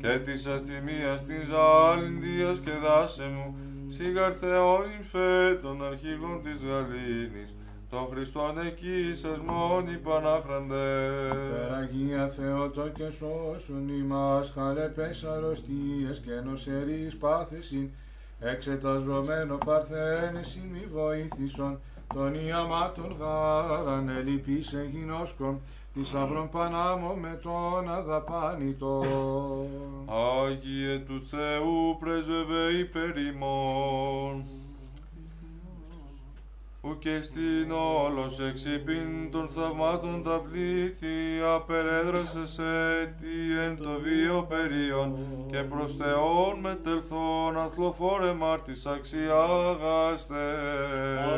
[0.00, 3.56] και της αστιμίας την ζάλιν διασκεδάσε μου
[3.88, 7.54] σίγαρ Θεόν υφέ των αρχηγών της Γαλήνης.
[7.90, 11.08] Των Χριστών εκεί σας μόνοι πανάχραντε.
[11.54, 17.88] Περαγία Θεότο και σώσον ημάς, χαλεπές αρρωστίες και νοσερείς πάθεσιν,
[18.40, 21.80] εξεταζομένο παρθένες ημι βοήθησον,
[22.14, 25.60] των ιαμάτων γάραν ελυπήσε γινώσκον,
[25.98, 29.04] θησαυρών πανάμω με τον αδαπάνητο.
[30.06, 34.44] Άγιε του Θεού πρέσβευε υπέρ ημών.
[36.80, 37.72] Ου και στην
[38.04, 41.16] όλος εξυπήν των θαυμάτων τα πλήθη
[41.54, 42.62] απερέδρασε σε
[43.20, 45.16] τι εν το βίο περίον
[45.50, 50.44] και προς Θεόν μετελθόν αθλοφόρε μάρτης αξιάγαστε.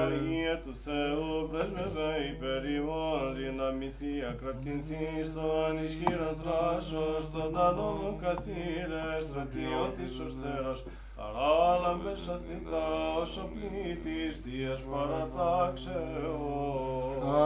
[0.02, 10.18] Άγιε του Θεού πρέσβευε υπέρ ημών δυναμηθή ακρατηνθεί στον ισχύρον θράσος των ανώμων καθήλες στρατιώτης
[10.24, 10.84] ως Θεός
[11.20, 15.98] Χαράλαμπες αθνητά ως ο πλήτης Θείας παρατάξεως.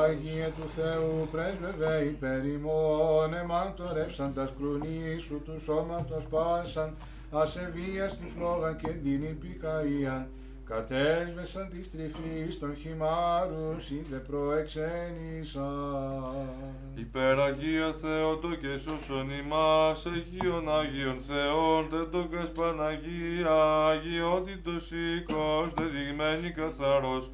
[0.03, 6.97] Άγιε του Θεού πρέσβευε υπέρ ημών, εμάντορευσαντας κρουνί σου του σώματος πάσαν,
[7.31, 10.29] ασεβία στη φλόγα και δίνει πικαία.
[10.75, 16.49] Κατέσβεσαν της τρυφής των χυμάρους, είδε προεξένησαν.
[16.95, 27.31] Υπεραγία Θεότο και σώσον ημάς, Αγίων Αγίων Θεών, τετόκας Παναγία, Αγιότητος οίκος, δεδειγμένη καθαρός,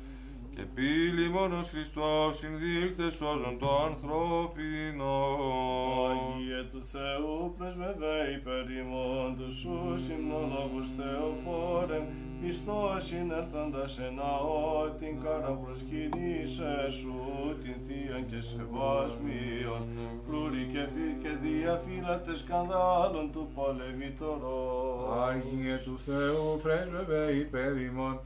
[0.58, 5.12] και πύλη μόνος Χριστός, συνδήλθε σώζον το ανθρώπινο.
[6.10, 9.76] Αγίε του Θεού πρεσβεύε υπέρ ημών του σου
[10.14, 12.04] υμνολόγους Θεοφόρεν
[12.40, 17.14] πιστός συνέρθοντας σε ναό την κάρα προσκυνήσε σου
[17.62, 19.82] την Θεία και σεβασμίων
[20.24, 24.62] φρούρι και φύ και διαφύλατες σκανδάλων του πολεμητορό.
[25.26, 28.16] Άγιε του Θεού πρέσβευε υπέρ ημών,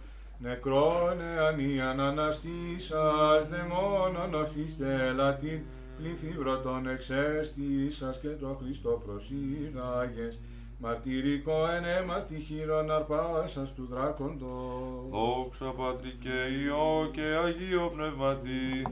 [0.43, 5.61] νεκρόν εανίαν αναστήσας, δαιμόνων οχθήστε ελατήν,
[5.97, 10.39] πληθύβρο των εξέστησας και το Χριστό προσήγαγες,
[10.79, 15.09] μαρτυρικό ενέμα τυχύρων αρπάσας του δράκοντος.
[15.11, 18.83] Δόξα Πατρί και Υιό και Αγίο Πνευματί,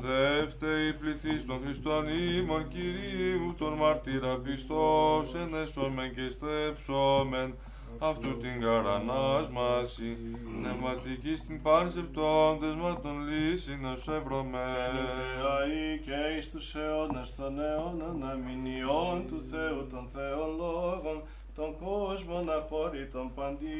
[0.00, 7.54] Δεύτε η πληθύς των Χριστών ημών Κυρίου τον μαρτύρα πιστός, ενέσομεν και στέψομεν,
[7.98, 10.16] αυτού την καρανάσμαση,
[10.60, 14.92] πνευματική στην πάνσεπτον δεσμάτων λύσιν ως ευρωμέν.
[15.40, 21.22] Θεαή και εις τους αιώνας των αιώνων αμυνιών του Θεού των Θεών λόγων
[21.54, 23.78] τον κόσμο να χωρεί τον παντή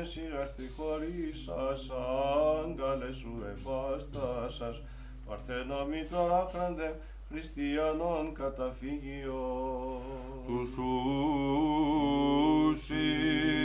[0.00, 1.90] εσυγαστή χωρίς σας
[2.64, 4.82] άγκαλε σου επάστασας
[5.26, 6.88] παρθένο μη τώρα χραντε
[7.34, 9.42] χριστιανών καταφύγιο.
[10.46, 10.84] Τους ους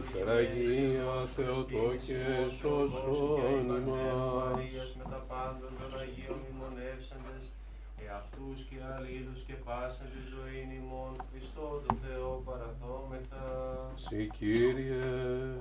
[0.00, 2.24] Υπεραγία Θεοτόκε
[2.58, 4.32] σώσον ημάς.
[4.38, 7.44] Μαρίας με τα πάντων των Αγίων μνημονεύσαντες
[8.04, 13.44] εαυτούς και αλλήλους και πάσαν τη ζωή ημών Χριστό το Θεό παραθόμεθα.
[14.04, 15.06] Συ Κύριε,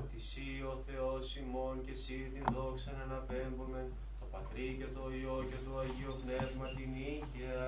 [0.04, 3.88] Ότι Συ ο Θεός ημών και Συ την δόξα να αναπέμπομεν
[4.20, 7.64] το Πατρί και το Υιό και το Αγίο Πνεύμα την νίκαια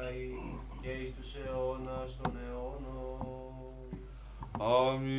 [0.81, 3.56] και εις τους αιώνας των αιώνων.
[4.59, 5.17] Αμήν.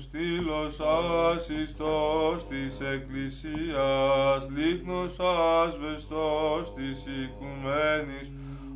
[0.00, 5.16] Στήλος άσιστος της Εκκλησίας, λίχνος
[5.64, 8.30] άσβεστος της οικουμένης,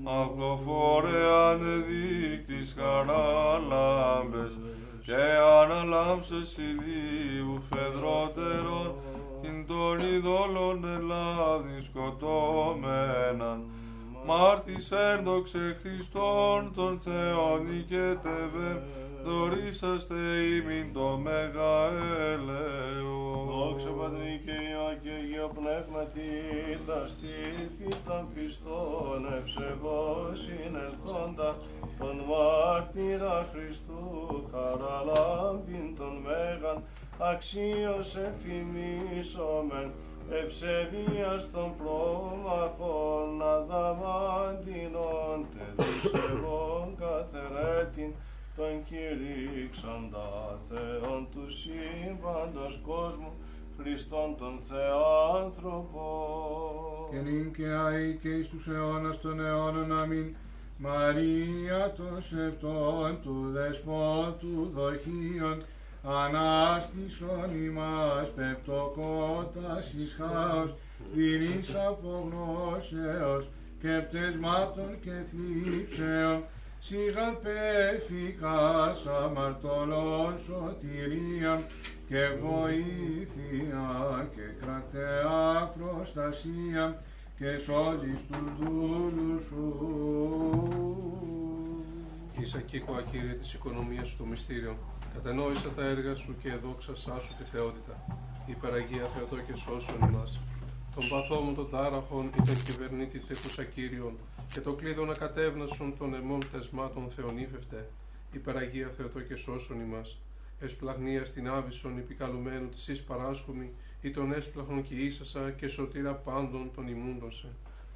[0.05, 4.59] αγλοφόρε ανεδείχτης χαράλαμπες,
[5.05, 5.23] και
[5.63, 8.95] αναλάμψες ηλίου φεδρότερον,
[9.43, 13.59] την των ειδόλων ελλάδη σκοτώμεναν,
[14.31, 18.83] Μάρτης ένδοξε Χριστόν τον Θεόν οικετεύε,
[19.25, 20.15] δωρήσαστε
[20.55, 21.77] ημίν το Μέγα
[22.33, 23.29] έλεος.
[23.51, 26.31] Δόξα Πατρί και Υιό και Αγίο Πνεύματι,
[26.87, 31.51] τα στήθη των πιστών ευσεβώς συνερθόντα,
[31.99, 34.05] τον μάρτυρα Χριστού
[34.51, 36.79] χαραλάμπην τον Μέγαν,
[37.19, 39.89] αξίως εφημίσομεν,
[40.31, 48.13] ευσεβίας των πρόμαχων αδαμαντινών τελεισεβών καθερέτην,
[48.57, 53.33] τον κηρύξαντα Θεόν του σύμπαντος κόσμου,
[53.81, 56.07] Χριστόν τον Θεάνθρωπο.
[57.11, 60.35] και νυν και αεί και εις τους αιώνας των αιώνων αμήν.
[60.81, 65.63] Μαρία των σεπτών του δεσπότου δοχείων,
[66.03, 70.75] ανάστησον ημάς πεπτοκότας εις χάος,
[71.15, 73.49] δινής απογνώσεως
[73.81, 76.45] και πτεσμάτων και θλίψεων,
[76.81, 81.65] σιγαν πέφικας αμαρτωλών σωτηρίαν
[82.09, 87.03] και βοήθεια και κρατεά προστασία
[87.39, 90.69] και σώζεις τους δούλους σου.
[92.41, 94.77] Ίσα κύκοα Κύριε της οικονομίας του μυστήριων,
[95.23, 97.95] κατενόησα τα έργα σου και εδόξασά σου τη θεότητα.
[98.47, 100.41] Υπεραγία Θεοτό και σώσον ημάς.
[100.95, 104.15] Τον παθό μου τον τάραχον ή τον κυβερνήτη τεκούσα Κύριον
[104.53, 107.89] και το κλείδον ακατεύνασον των εμών τεσμάτων θεονύφευτε.
[108.33, 110.19] Υπεραγία Θεοτό και σώσον ημάς.
[110.61, 113.71] Εσπλαγνία στην άβυσον επικαλουμένου της εις παράσχομη
[114.01, 117.49] ή τον έσπλαχνον και ίσασα και σωτήρα πάντων των ημούντων σε.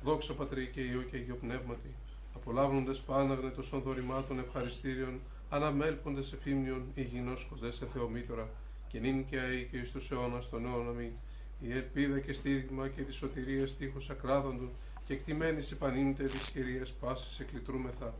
[0.04, 1.94] Δόξα Πατρί και Υιό και Αγιο Πνεύματι.
[2.34, 5.20] Απολάβνοντες πάναγνε των δωρημάτων ευχαριστήριων,
[5.52, 8.48] αναμέλποντες εφήμνιον υγιεινός κοντές σε Θεομήτωρα,
[8.88, 11.12] και νυν και αεί και εις τους αιώνας των αιώνα αμήν.
[11.60, 14.70] Η ελπίδα και στήριγμα και τη σωτηρία τείχους ακράδοντων
[15.04, 18.14] και εκτιμένης επανήνυτε της χειρίας πάσης εκλητρούμεθα.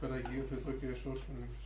[0.00, 1.64] Περαγείο Θεό και εσώσουν εμείς.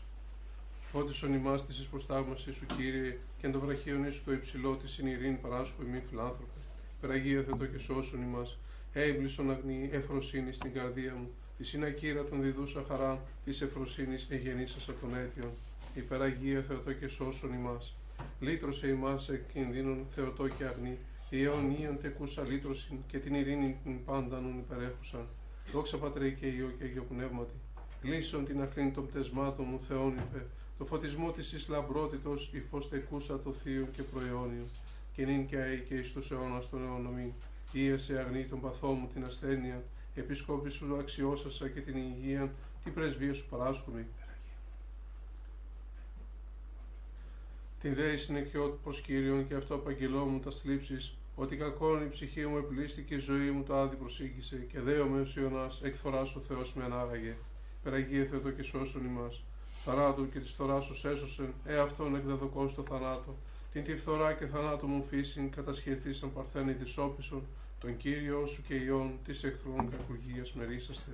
[0.92, 5.40] Φώτισον ημάς της προστάγμασης σου Κύριε και εν το βραχίον εις το υψηλό της συνειρήν
[5.40, 6.60] παράσχου ημί φιλάνθρωπε.
[7.00, 8.58] Περαγείο Θεό και σώσουν ημάς.
[8.92, 11.30] Έμπλησον αγνή εφροσύνη στην καρδία μου,
[11.60, 15.50] τη συνακύρα των διδούσα χαρά, της εφροσύνης εγενήσας από τον αίτιον.
[15.94, 17.94] Υπεραγία Θεοτό και σώσον ημάς.
[18.40, 20.98] Λύτρωσε ημάς εκ κινδύνων Θεοτό και αγνή,
[21.30, 25.26] η αιωνίαν τεκούσα λύτρωσιν και την ειρήνη την πάντανον υπερέχουσαν.
[25.72, 27.54] Δόξα Πατρέ και Υιό και Αγιο Πνεύματι.
[28.02, 30.46] Λύσον την ακρίνη των πτεσμάτων μου Θεόνιπε,
[30.78, 34.66] το φωτισμό της εις λαμπρότητος η φως τεκούσα το θείο και προαιώνιο,
[35.12, 37.32] και νυν και αεί και εις τους αιώνας των αιώνομήν.
[37.72, 39.82] Ίεσε αγνή των παθών μου την ασθένεια,
[40.14, 42.52] επισκόπη σου αξιώσασα και την υγεία,
[42.84, 44.06] την πρεσβεία σου παράσχομαι.
[47.80, 52.46] Την δέη συνεχιό προς Κύριον και αυτό απαγγελώ μου τα θλίψεις, ότι κακόν η ψυχή
[52.46, 56.74] μου επλήστηκε η ζωή μου το άδει προσήγησε και δέο με ουσιονάς εκθοράς ο Θεός
[56.74, 57.36] με ανάγαγε.
[57.82, 59.42] Περαγίε Θεότο και σώσον ημάς.
[59.84, 63.36] Θανάτου και της θωράς σου έσωσεν, ε αυτόν εκδεδοκό στο θανάτο.
[63.72, 67.42] Την τη φθορά και θανάτου μου φύσιν κατασχεθήσαν παρθένη δυσόπισον,
[67.80, 71.10] τον Κύριο σου και ιών της εχθρών κακουργίας μερίσαστε.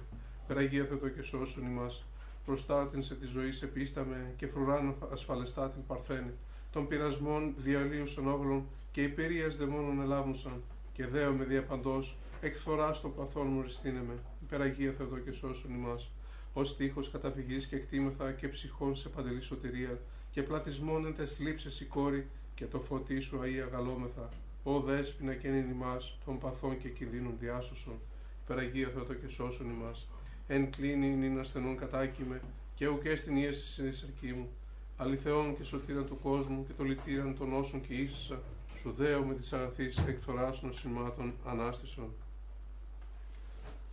[0.46, 2.04] Περαγία Θεότο και σώσον ημάς.
[2.44, 6.32] Προστάτην σε τη ζωή σε πίσταμε και φρουράν ασφαλεστά την παρθένη
[6.72, 10.62] των πειρασμών διαλύουσαν όπλων και υπερίας δαιμόνων ελάβουσαν
[10.92, 16.10] και δέω με διαπαντός, εκθορά των παθών μου ριστήνεμε, υπεραγία Θεοδό και σώσουν ημάς.
[16.52, 21.80] Ω τείχος καταφυγής και εκτίμηθα και ψυχών σε παντελή σωτηρία, και πλατισμόν εν τες λήψεις
[21.80, 24.28] η κόρη, και το φωτί σου αΐ αγαλόμεθα.
[24.68, 27.98] Ω δέσποινα και εν ημάς, των παθών και κινδύνων διάσωσον.
[28.44, 30.08] Υπεραγία Θεοδό και σώσουν ημάς.
[30.46, 32.40] Εν κλίνη νυν ασθενών κατάκυμε,
[32.74, 34.48] και ουκέ στην ίεση συνεισερκή μου
[34.96, 38.40] αληθεών και σωτήραν του κόσμου και το λυτήραν των όσων και ίσασα,
[38.76, 42.12] σου δέω με τις αγαθείς εκθοράς νοσημάτων ανάστησον.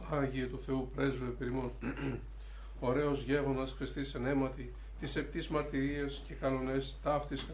[0.10, 1.72] Άγιε του Θεού πρέσβε περιμών,
[2.80, 7.46] ωραίος γεύωνας Χριστής ενέματι, της επτής μαρτυρίας και κανονές ταύτης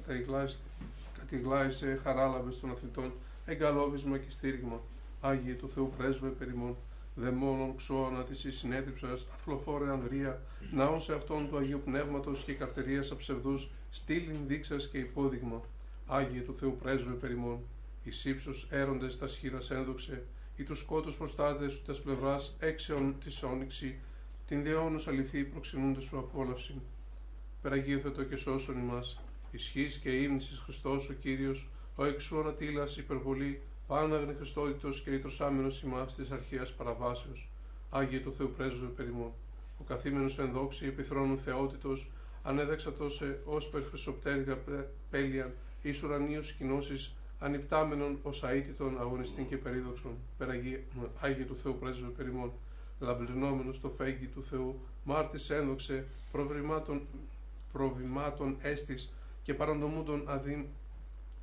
[1.29, 3.13] κατηγλάισε χαράλαβες των αθλητών,
[3.45, 4.81] εγκαλόβισμα και στήριγμα.
[5.21, 6.75] Άγιε του Θεού πρέσβε περιμών,
[7.15, 10.41] δαιμόνων ξώνα της συνέτριψας, αθλοφόρε Ανδρία,
[10.71, 13.59] ναόν σε αυτόν του Αγίου Πνεύματος και καρτερίας αψευδού,
[13.91, 15.61] στήλην δείξας και υπόδειγμα.
[16.07, 17.59] Άγιε του Θεού πρέσβε περιμών,
[18.03, 20.23] ει ύψου έροντες τα σχήρας ένδοξε,
[20.55, 23.99] ή τους σκότους προστάτες σου τας πλευράς έξεων της όνοιξη,
[24.47, 26.81] την δεόνος αληθή προξενούνται σου απόλαυση.
[27.61, 29.19] Περαγίε Θεό και σώσον ημάς,
[29.51, 32.55] ισχύς και ύμνησης Χριστός ο κύριος, ο εξού
[32.97, 37.49] υπερβολή, Πάναγνε Χριστότητος και λυτρωσάμενος ημάς της αρχαίας παραβάσεως,
[37.89, 39.31] Άγιε του Θεού πρέσβε περιμών,
[39.79, 42.09] ο καθήμενος εν δόξη επιθρόνου θεότητος,
[42.43, 44.57] ανέδεξατόσε ως περ χρυσοπτέργα
[45.09, 45.51] πέλιαν,
[45.81, 50.83] εις ουρανίους κοινώσεις, ανυπτάμενον ως αίτητον αγωνιστήν και περίδοξον, περαγί,
[51.19, 52.51] Άγιε του Θεού πρέσβε περιμών,
[52.99, 57.01] λαμπλινόμενος στο φέγγι του Θεού, μάρτης ένδοξε, προβλημάτων,
[57.71, 59.13] προβημάτων έστης
[59.43, 60.65] και παραντομούντων αδύμ,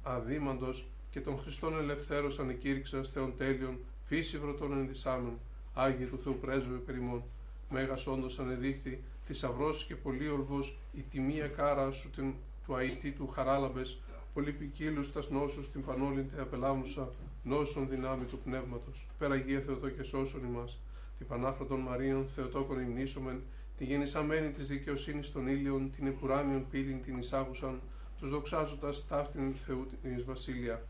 [0.03, 5.39] αδύμαντος και των Χριστών ελευθέρωσαν εκήρυξα θεών τέλειων, φύση βρωτών ενδυσάμενων,
[5.75, 7.23] Άγιε του Θεού πρέσβε περιμών.
[7.71, 12.35] Μέγας όντως ανεδείχθη, θησαυρό και πολύ ολβός, η τιμία κάρα σου την,
[12.67, 13.99] του αητή του χαράλαμπες,
[14.35, 17.09] πολυπικίλους τας νόσους την πανόλυντε απελάμουσα,
[17.43, 19.07] νόσων δυνάμει του πνεύματος.
[19.19, 20.79] Περαγία Θεοτό και σώσον ημάς.
[21.19, 23.43] Την Πανάφρατον Μαρίων Θεοτόκον υμνήσομεν,
[23.79, 27.81] τη γεννησαμένη της δικαιοσύνης των ήλιων, την επουράνιον πύλην την εισάγουσαν,
[28.21, 30.83] τους δοξάζοντας ταύτην Θεού της Βασίλεια.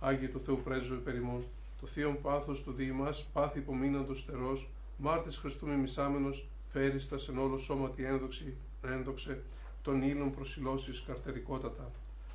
[0.00, 1.44] Άγιε του Θεού πρέσβε περιμών,
[1.80, 7.90] το θείο πάθος του διημάς πάθη υπομείναντος στερός, Μάρτης Χριστού μισάμενος, φέριστας εν όλο σώμα
[7.90, 9.42] τη ένδοξη, ένδοξε,
[9.82, 11.90] των ήλων προσιλώσεις καρτερικότατα.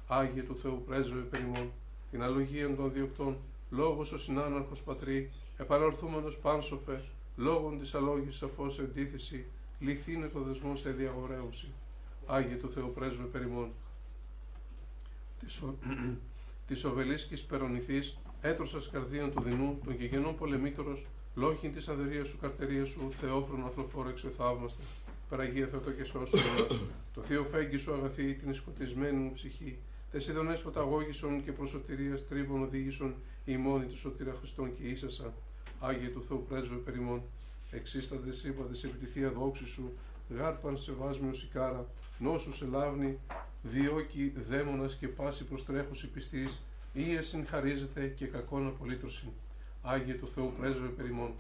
[0.07, 1.71] Άγιε του Θεού πρέσβευε περιμών,
[2.11, 3.37] την αλογία των διοκτών,
[3.69, 7.01] λόγος ο συνάναρχος πατρί, επανορθούμενος πάνσοφε,
[7.35, 9.45] λόγων της αλόγης σαφώς εντίθεση,
[9.83, 11.67] λυθήνε το δεσμό σε διαγορέωση.
[12.25, 13.71] Άγιε του Θεού πρέσβε περιμών.
[15.39, 15.75] Της, ο...
[16.67, 21.05] της οβελίσκης περονηθής, έτρωσας καρδίαν του δεινού, των γεγενών πολεμήτωρος,
[21.35, 24.83] λόγιν της αδερίας σου καρτερίας σου, θεόφρον αθλοφόρο εξωθαύμαστε.
[25.29, 26.37] Παραγία Θεότο και σώσου
[27.13, 29.77] το θείο φέγγι σου αγαθή, την σκοτισμένη μου ψυχή,
[30.11, 33.13] τες ειδονές φωταγώγησον και προσωτηρίας τρίβων οδήγησον,
[33.45, 35.33] η μόνη του σωτήρα Χριστών και ίσασα.
[35.79, 37.21] Άγιε του Θεού πρέσβε περιμών,
[37.75, 39.91] εξίσταντε είπατε επί τη θεία δόξη σου,
[40.29, 41.87] γάρπαν σε βάσμιο σικάρα,
[42.19, 43.17] νόσους σε λάβνη,
[43.61, 46.49] διώκει δαίμονας και πάση προστρέχουση πιστή,
[46.93, 49.31] ή συγχαρίζεται και κακόν απολύτρωση.
[49.81, 51.33] Άγιε του Θεού πρέσβε περιμών,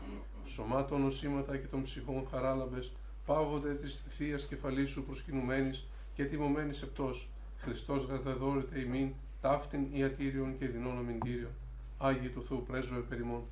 [0.45, 2.91] σωμάτων νοσήματα και των ψυχών χαράλαμπες,
[3.25, 5.85] πάβονται της θεία κεφαλής σου προσκυνουμένης
[6.15, 7.29] και τιμωμένης επτός.
[7.57, 11.51] Χριστός γαδεδόρεται ημίν, ταύτην ιατήριον και δεινών αμυντήριον.
[11.97, 13.43] Άγιοι του Θεού πρέσβευε περιμών.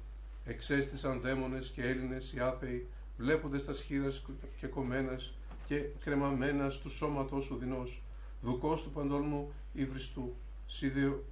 [0.46, 2.88] Εξέστησαν δαίμονες και Έλληνες οι άθεοι,
[3.18, 4.10] βλέποντε τα σχήρα
[4.60, 5.16] και κομμένε
[5.66, 8.02] και κρεμαμένα του σώματό σου δεινός.
[8.42, 10.36] Δουκός του παντόλμου υβριστού.
[10.68, 11.24] Σίδιο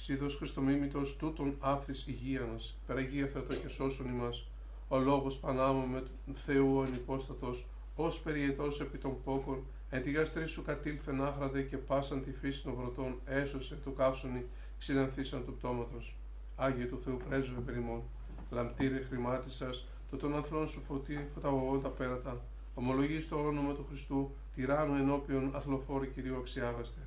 [0.00, 4.46] Σίδος Χριστομίμητος τούτον άφθης υγεία μας, περαγία Θεατό και σώσον ημάς.
[4.88, 7.66] Ο λόγος πανάμω με τον Θεού ο ενυπόστατος,
[7.96, 12.62] ως περιετός επί των πόκων, εν τη γαστρή σου κατήλθεν άχραδε και πάσαν τη φύση
[12.62, 14.44] των βρωτών, έσωσε του καύσωνη,
[14.78, 16.14] ξυλανθήσαν του πτώματος.
[16.56, 18.02] Άγιε του Θεού πρέσβε περιμών,
[18.50, 22.40] λαμπτήρε χρημάτισας, το των ανθρώπων σου φωτί φωταγωγό τα πέρατα,
[22.74, 27.00] ομολογείς το όνομα του Χριστού, τυράννου ενώπιον αθλοφόρη Κυρίου αξιάγαστε.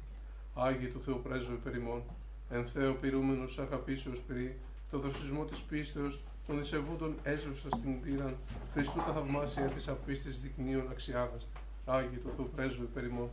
[0.55, 2.01] Άγιε του Θεού πρέσβε περιμών,
[2.49, 4.57] εν Θεό πυρούμενος αγαπήσεως περί,
[4.91, 8.35] το δροσισμό της πίστεως των δισεβούντων έσβευσας στην πύραν,
[8.73, 11.57] Χριστού τα θαυμάσια της απίστης δεικνύων αξιάγαστε.
[11.85, 13.29] Άγιε του Θεού πρέσβε περιμών,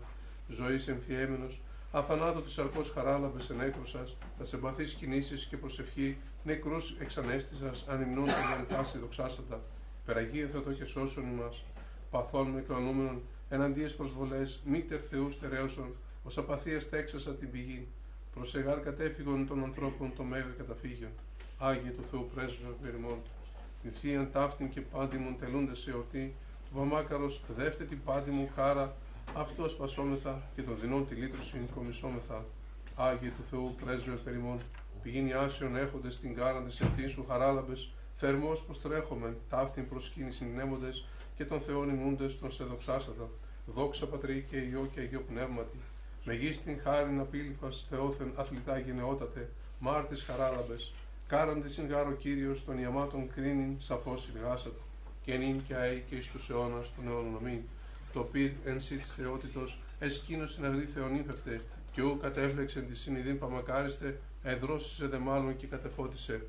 [0.48, 1.60] ζωής εμφιέμενος,
[1.92, 8.98] αθανάτω της αρκός χαράλαμπες ενέκρουσας, τα σεμπαθείς κινήσεις και προσευχή, νεκρούς εξανέστησας, ανυμνών και πάση
[8.98, 9.60] δοξάσαντα,
[10.04, 11.64] περαγία Θεοτό και σώσον ημάς,
[12.10, 15.94] παθών με κλονούμενων, εναντίες προσβολές, μήτερ Θεούς στερέωσον,
[16.24, 17.86] ως απαθίας τέξασα την πηγή,
[18.34, 21.08] προσεγάρ κατέφυγον των ανθρώπων το μέγα καταφύγιο.
[21.58, 23.18] Άγιε του Θεού πρέσβευε περιμών,
[23.82, 26.34] την θείαν ταύτην και πάντιμον τελούνται σε ορτή,
[26.68, 28.96] του βαμάκαρος δεύτε την πάντη μου χάρα,
[29.34, 32.44] αυτό σπασόμεθα και των δεινών τη λύτρωση κομισόμεθα.
[32.96, 34.58] Άγιε του Θεού πρέσβευε περιμών,
[35.10, 41.04] πηγήνει άσιον έχοντες την κάραν τη επτή σου χαράλαμπες, θερμός προστρέχομεν, ταύτην προσκύνηση νέμοντες
[41.36, 43.28] και των Θεών ημούντες των σε δοξάσατα.
[43.66, 45.78] Δόξα πατρί και ιό και αγίο πνεύματι.
[46.24, 49.48] Μεγίστην χάριν απίλυπα Θεόθεν αθλητά γενναιότατε,
[49.78, 50.92] μάρτη χαράλαμπες.
[51.28, 54.82] Κάραν τη συγκάρο κύριος των ιαμάτων κρίνην σαφώς συγγάσατο.
[55.24, 57.60] Και νυν και αεί και εις τους αιώνας των αιώνων αμήν.
[58.12, 61.60] Το πυρ εν σύ της θεότητος, εσκήνω συναγρή θεονύφευτε,
[61.92, 66.42] και ου κατέφλεξεν τη συνειδήν παμακάριστε, εδρώσισε δε μάλλον και κατεφώτισε.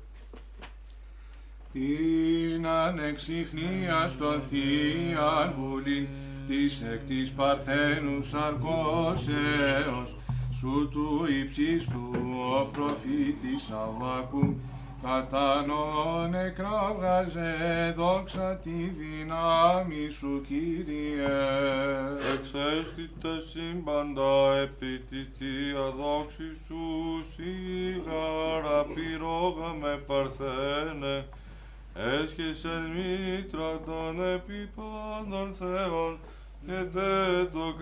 [1.72, 6.08] Την ανεξιχνία στο θείαν βουλή
[6.48, 10.16] της εκ της Παρθένους σαρκώσεως,
[10.52, 12.10] σου του υψίστου
[12.54, 14.56] ο προφήτης Αβάκου,
[15.02, 15.64] κατά
[16.30, 21.38] νεκρά βγάζε δόξα τη δύναμη σου Κύριε.
[22.34, 26.84] Εξαίσθητα σύμπαντα επί της θεία δόξης σου,
[27.32, 31.26] σίγαρα πυρόγα με παρθένε,
[31.94, 36.18] έσχεσεν μήτρα των επιπάντων θεών,
[36.66, 37.74] και δεν το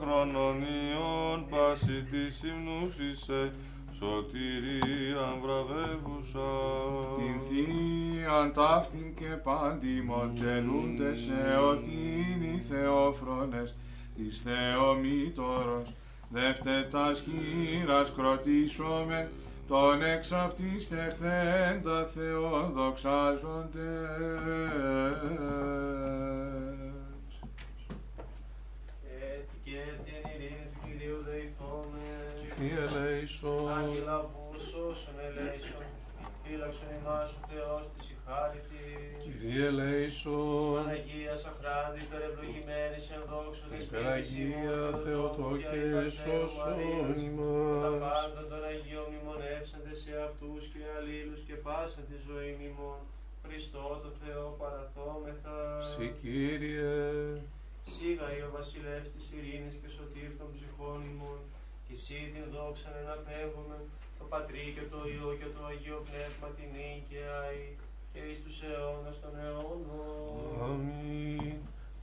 [0.00, 3.52] χρονονιών πάση της υμνούσισε,
[4.02, 6.50] σωτηρία βραβεύουσα.
[7.16, 13.74] Την θείαν ταύτην και πάντιμον τελούνται σε ότι είναι οι θεόφρονες
[14.16, 15.92] της Θεομήτωρος,
[16.30, 19.30] δεύτετας χείρας κροτήσομε,
[19.68, 23.90] τον εξ αυτής τεχθέντα θεοδοξάζονται.
[29.34, 32.42] Έτσι και την ειρήνη του Κυρίου δεηθώμε.
[32.62, 35.86] Κύριε ελέησον, Άγγελα που σώσον ελέησον,
[36.42, 38.84] φύλαξον ημάς ο Θεός της η χάρητη.
[39.22, 45.82] Κύριε ελέησον, Παναγία Σαχράντη, υπερευλογημένης εν δόξου της Υπεραγία Θεοτόκε
[46.20, 46.76] σώσον
[47.82, 47.96] Τα ημάς.
[48.06, 53.00] πάντα των Αγίων μνημονεύσαντε σε αυτούς και αλλήλους και πάσαν τη ζωή μνημών.
[53.44, 55.56] Χριστό το Θεό παραθόμεθα.
[55.90, 56.92] Συ Κύριε,
[57.92, 61.51] Σίγα ο βασιλεύς της ειρήνης και σωτήρ των ψυχών ημών, και
[61.92, 63.78] εσύ την δόξα να αναπέμπουμε,
[64.18, 67.64] το Πατρί και το Υιό και το Αγίο Πνεύμα την νύν και αή,
[68.12, 70.80] και εις τους αιώνας των αιώνων.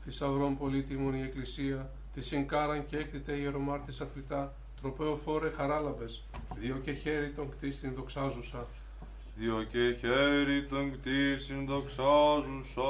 [0.03, 6.23] θησαυρών πολύτιμων η Εκκλησία, της συγκάραν και έκτητε ιερομάρτης αθλητά, τροπέο φόρε χαράλαμπες,
[6.59, 8.67] δύο και χέρι τον κτίστην δοξάζουσα,
[9.39, 12.81] Δυο και χέρι των κτήσιν δοξάζουσα.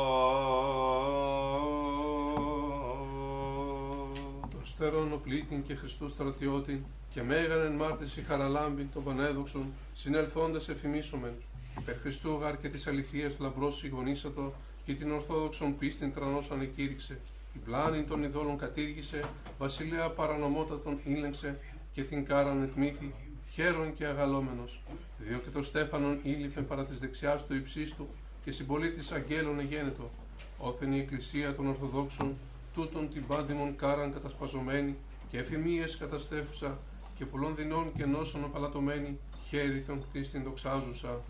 [4.80, 6.80] Το στερόν οπλίτην και Χριστούς στρατιώτην,
[7.14, 11.34] και μέγαν εν μάρτυση χαραλάμπην των πανέδοξων, συνελθόντες εφημίσομεν,
[11.80, 14.53] υπερ Χριστού γάρ και της αληθείας λαμπρός συγγονίσατο,
[14.85, 17.19] και την ορθόδοξον πίστην τρανός ανεκήρυξε,
[17.51, 19.23] την πλάνη των ειδόλων κατήργησε,
[19.57, 21.60] βασιλέα παρανομότατον ήλεγξε,
[21.93, 23.14] και την κάραν ετμήθη,
[23.51, 24.81] χαίρον και αγαλόμενος,
[25.18, 28.07] διό και το Στέφανον ήλυφε παρά της δεξιάς του υψίστου,
[28.43, 30.10] και συμπολίτης αγγέλων εγένετο,
[30.57, 32.35] όθεν η εκκλησία των Ορθοδόξων,
[32.73, 34.97] τούτον την πάντιμον κάραν κατασπαζωμένη,
[35.29, 36.77] και εφημίες καταστέφουσα,
[37.15, 41.21] και πολλών δεινών και νόσων απαλατωμένη, χέρι των κτίστην δοξάζουσα.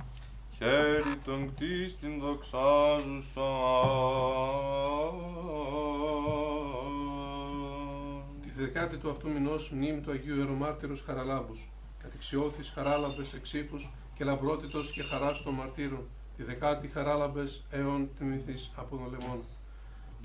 [0.58, 3.50] Χέρι των κτίστην δοξάζουσα.
[8.42, 11.70] Τη δεκάτη του αυτού μηνός μνήμη του Αγίου Ιερομάρτυρος Χαραλάμπους,
[12.04, 16.08] κατηξιώθης χαράλαμπες εξήφους και λαμπρότητος και χαράς των μαρτύρων,
[16.38, 19.44] τη δεκάτη χαράλαμπες αιών τιμηθείς από τον λεμόν.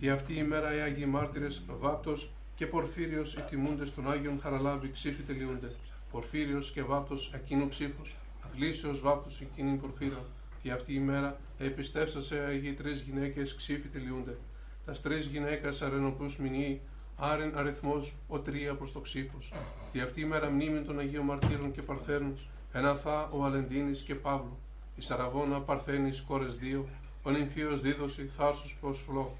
[0.00, 4.90] Τι αυτή η μέρα οι Άγιοι Μάρτυρες Βάπτος και Πορφύριος οι τιμούντες των Άγιων Χαραλάμπη
[4.90, 5.72] ξύφη τελειούνται.
[6.10, 8.14] Πορφύριος και Βάπτος εκείνο ψήφος,
[8.44, 10.24] Αθλήσεως Βάπτος εκείνη Πορφύρα.
[10.62, 14.36] Τι αυτή η μέρα επιστεύσασε Αγίοι τρεις γυναίκες ξύφη τελειούνται.
[14.84, 16.80] Τα τρεις γυναίκας αρενοπούς μηνύει,
[17.16, 19.52] άρεν αριθμός ο τρία προς το ξύφος.
[19.92, 22.38] Τι αυτή η μέρα μνήμη των Αγίων Μαρτύρων και Παρθένων,
[22.72, 24.58] εναθά ο Αλεντίνης και Παύλου.
[24.96, 26.88] Η Σαραβώνα Παρθένης κόρες δύο,
[27.22, 29.36] ο νυμφίος δίδωση θάρσους πως φλό.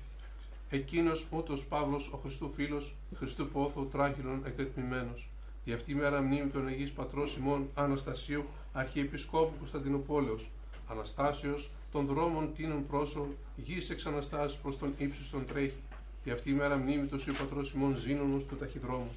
[0.74, 5.28] Εκείνος ούτως Παύλος ο Χριστού φίλος, Χριστού πόθου τράχυλων εκτεθμημένος.
[5.64, 10.48] Δι' αυτή η μέρα μνήμη των Αγίης Πατρός ημών Αναστασίου, Αρχιεπισκόπου Κωνσταντινούπολεως.
[10.88, 13.26] Αναστάσεως των δρόμων τίνων πρόσω,
[13.56, 15.80] γης εξ Αναστάσης προς τον ύψιστον τρέχει.
[16.24, 19.10] Δι' αυτή η μέρα μνήμη του Συου Πατρός ημών Ζήνωνος του ταχυδρόμου.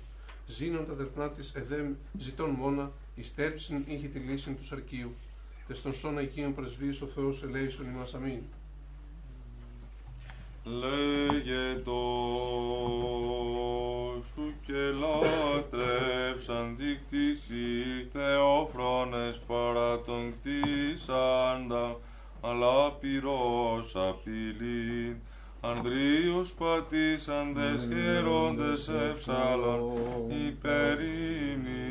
[0.48, 5.12] Ζήνων τα τερπνά της εδέμ ζητών μόνα, η στέρψην είχε τη λύση του σαρκίου.
[5.68, 8.42] Τες των σών Αγίων πρεσβείες ο Θεός ελέησον ημάς αμήν.
[10.70, 12.02] Λέγε το
[14.34, 21.98] σου και λάτρεψαν δικτύσι θεόφρονες παρά τον κτίσαντα,
[22.42, 25.16] αλλά πυρός απειλήν.
[25.62, 29.94] Ανδρίους πατήσαντες χαίροντες εψάλων
[30.48, 31.88] υπερήμητε,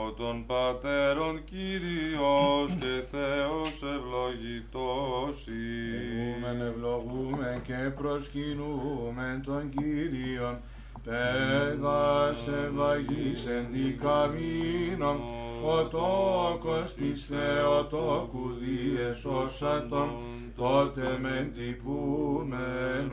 [0.00, 10.56] ο των πατέρων Κύριος και Θεός ευλογητός Ευλογούμεν, ευλογούμε και προσκυνούμε τον Κύριον,
[11.04, 15.16] πέδας ευαγής εν δικαμίνων,
[15.64, 20.10] ο τόκος της Θεοτόκου διεσώσατον,
[20.56, 23.06] τότε μεν τυπούμενος,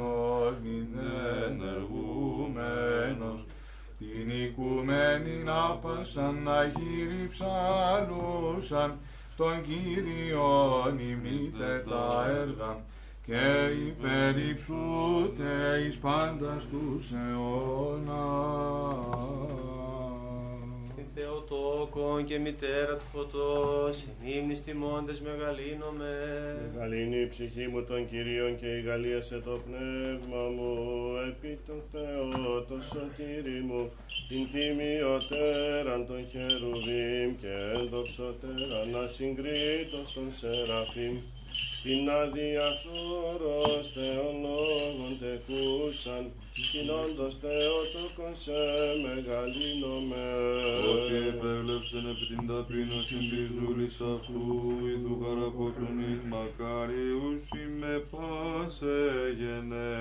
[0.63, 3.45] μηδέν εργούμενος,
[3.99, 8.97] την οικουμένη να πασαν να γύρι ψαλούσαν,
[9.37, 12.77] τον Κύριον ημίτε τα έργα
[13.25, 15.53] και υπερυψούτε
[15.87, 18.09] εις πάντας τους αιώνας.
[21.19, 26.11] Την Θεοτόκον και μητέρα του φωτός, εν ύμνης τιμώντες μεγαλύνομαι.
[26.73, 30.71] Μεγαλύνει η ψυχή μου των Κυρίων και η Γαλλία σε το πνεύμα μου,
[31.29, 33.91] επί τον Θεό το σωτήρι μου,
[34.27, 41.15] την τιμιωτέραν των χερουβίμ και ενδοξωτέραν ασυγκρίτως των σεραφείμ,
[41.83, 46.23] την αδιαφθόρος Θεών λόγων τεκούσαν,
[46.71, 48.59] την όντως Θεότοκον σε
[49.03, 50.25] μεγαλύνομαι.
[50.93, 54.43] Ότι επέβλεψεν επί την ταπείνωση της δούλης αυτού,
[54.91, 57.43] ηθού χαραποτουνήν μακάριους
[57.79, 58.99] με πάσε
[59.39, 59.99] γενέ.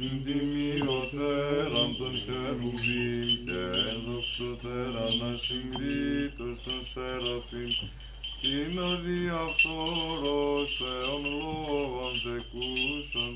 [0.00, 3.62] Την τιμιωτέραν των χερουβίμ και
[3.92, 7.72] ενδοξωτέραν ασυγκρίτως των σεραφείμ,
[8.46, 13.32] την αδιαφθόρος Θεών λόγων τεκούσαν,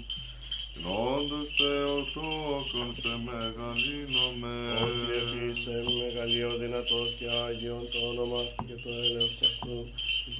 [0.72, 0.84] την
[1.14, 4.54] όντως Θεοτόκον σε μεγαλύνομαι.
[4.84, 9.78] Ότι επίσε μεγαλείο δυνατός και Άγιον το όνομα του και το έλεος αυτού,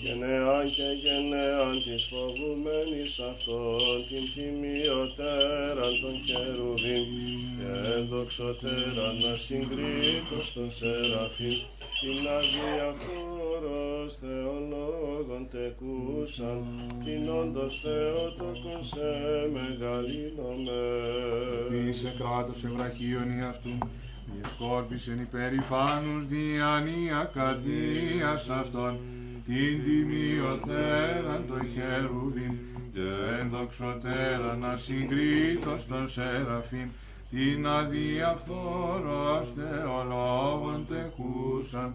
[0.00, 7.06] της γενναίαν και γενναίαν της φοβουμένης αυτών, την τιμιωτέραν των χερουβίμ
[7.58, 11.58] και ενδοξωτέραν ασυγκρίτως των σεραφείμ,
[12.00, 16.60] την αδιαφθόρος Θεών λόγων τεκούσαν,
[17.04, 19.08] την όντως Θεότοκον σε
[19.54, 20.80] μεγαλύνομαι.
[21.88, 23.78] Είσαι κράτος ευραχίων ή αυτού,
[24.32, 28.98] διεσκόρπισεν υπερηφάνους διανία καρδίας αυτών,
[29.50, 32.54] την τιμιωτέραν το χερουβίν
[32.92, 36.88] και ενδοξωτέραν ασυγκρίτως των σεραφείμ
[37.30, 41.94] την αδιαφθόρος θεολόγων τεχούσαν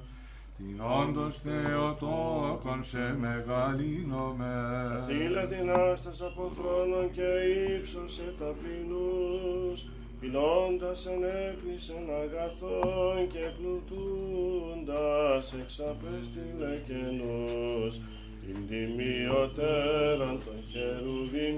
[0.58, 4.54] την όντως Θεοτόκον σε μεγαλύνομαι.
[4.92, 7.30] Καθήλε την άστας από θρόνων και
[7.78, 9.88] ύψωσε ταπεινούς,
[10.20, 17.96] πειλώντας ενέπλησεν αγαθών και πλουτούντας εξαπέστειλε κενούς,
[18.42, 21.58] την τιμιωτέραν των χερουβίν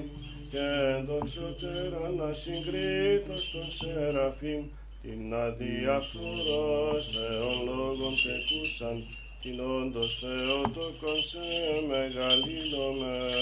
[0.51, 0.65] και
[0.97, 4.63] ενδοξωτέραν ασυγκρίτως των σεραφείμ,
[5.01, 8.97] την αδιαφθορός Θεόν λόγων τεκούσαν,
[9.41, 11.45] την όντως Θεοτόκον σε
[11.87, 13.37] μεγαλύνομεν.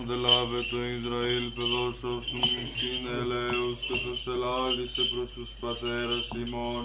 [0.00, 2.42] Οντελάβε το Ισραήλ παιδός αυτού
[2.74, 6.84] στην ελέους και τους ελάλησε προς τους πατέρας ημών.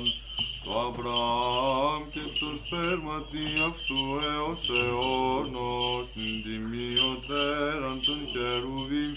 [0.64, 4.02] Το Αβραάμ και το σπέρματι αυτού
[4.34, 9.14] έως αιώνος την τιμιωτέραν των χερουβίμ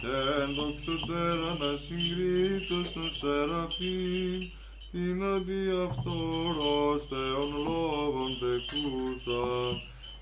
[0.00, 4.40] και ενδοξωτέραν ασυγκρίτως των σεραφείμ.
[4.92, 9.72] Την αδιαφθορός Θεόν λόγων τεκούσαν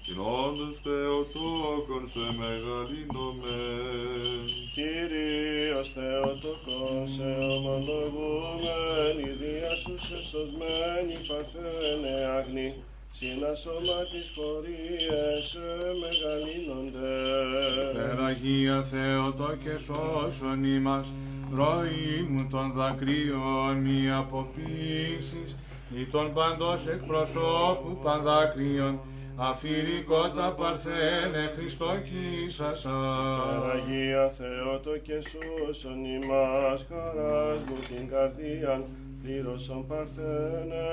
[0.07, 4.45] την όντως Θεοτόκον σε μεγαλύνομεν.
[4.77, 12.69] Κύριος Θεοτόκον σε ομολογούμεν, η δία σου σε σωσμένη παρθένε αγνή,
[13.17, 15.67] Συνα σώμα της χωρίες σε
[16.03, 17.15] μεγαλύνονται.
[17.99, 21.07] Περαγία Θεοτό και σώσον ημάς,
[21.55, 25.57] ροή μου των δακρύων μη αποποίησης,
[25.97, 27.99] ή των παντός εκπροσώπου
[29.37, 32.91] πανδάκρυων, αφηρικότα παρθένε Χριστό κύσασα.
[33.73, 38.85] Αγία Θεότο και σώσον ημάς, χαράς μου την καρδίαν,
[39.23, 40.85] πλήρωσον παρθένε,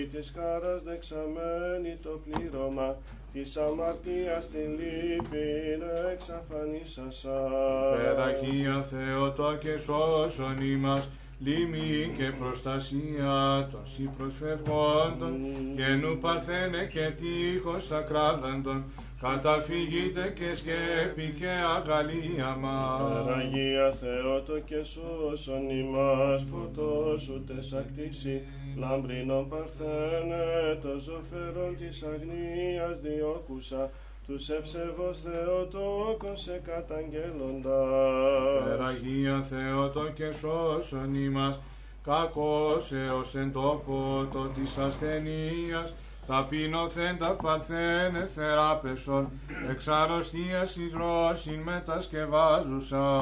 [0.00, 2.96] ή της χαράς δεξαμένη το πλήρωμα,
[3.32, 5.82] της αμαρτίας την λύπην
[6.12, 7.50] εξαφανίσασα.
[7.96, 11.08] Περαγία Θεοτό και σώσον ημάς,
[11.38, 15.34] λίμη και προστασία των σύ προσφευγόντων,
[15.76, 18.84] και νου παρθένε και τείχος ακράδαντων,
[19.20, 23.26] καταφυγείτε και σκέπη και αγαλία μας.
[23.36, 28.42] Αγία Θεότο και σώσον ημάς, φωτός ούτες ακτήσει,
[28.76, 30.44] λαμπρινών παρθένε,
[30.82, 33.90] το ζωφερόν της αγνίας διώκουσα,
[34.26, 38.64] τους ευσεβώς Θεοτόκον σε καταγγέλλοντας.
[38.64, 41.60] Περαγία Θεότο και σώσον ημάς,
[42.04, 45.94] κακός έως εν τόπο το της ασθενείας,
[46.26, 49.28] ταπεινωθέντα παρθένε θεράπευσον,
[49.70, 53.18] εξ αρρωστίας εις ρώσιν μετασκευάζουσα.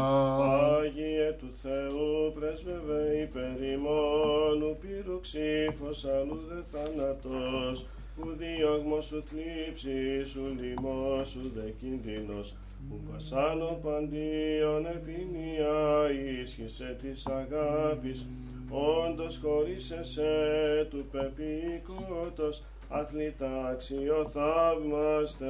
[0.77, 7.87] Άγιε του Θεού πρέσβευε υπέρ ημών, ου πύρου ξύφος αλλού δε θάνατος,
[8.17, 12.55] ου διώγμος σου θλίψης, ου λοιμός σου δε κίνδυνος,
[12.91, 16.11] ου βασάνων παντίον επινία
[16.41, 18.27] ίσχυσε της αγάπης,
[18.71, 25.47] όντως χωρίσεσαι του πεπικότος, αθλητά αξιοθαύμαστε.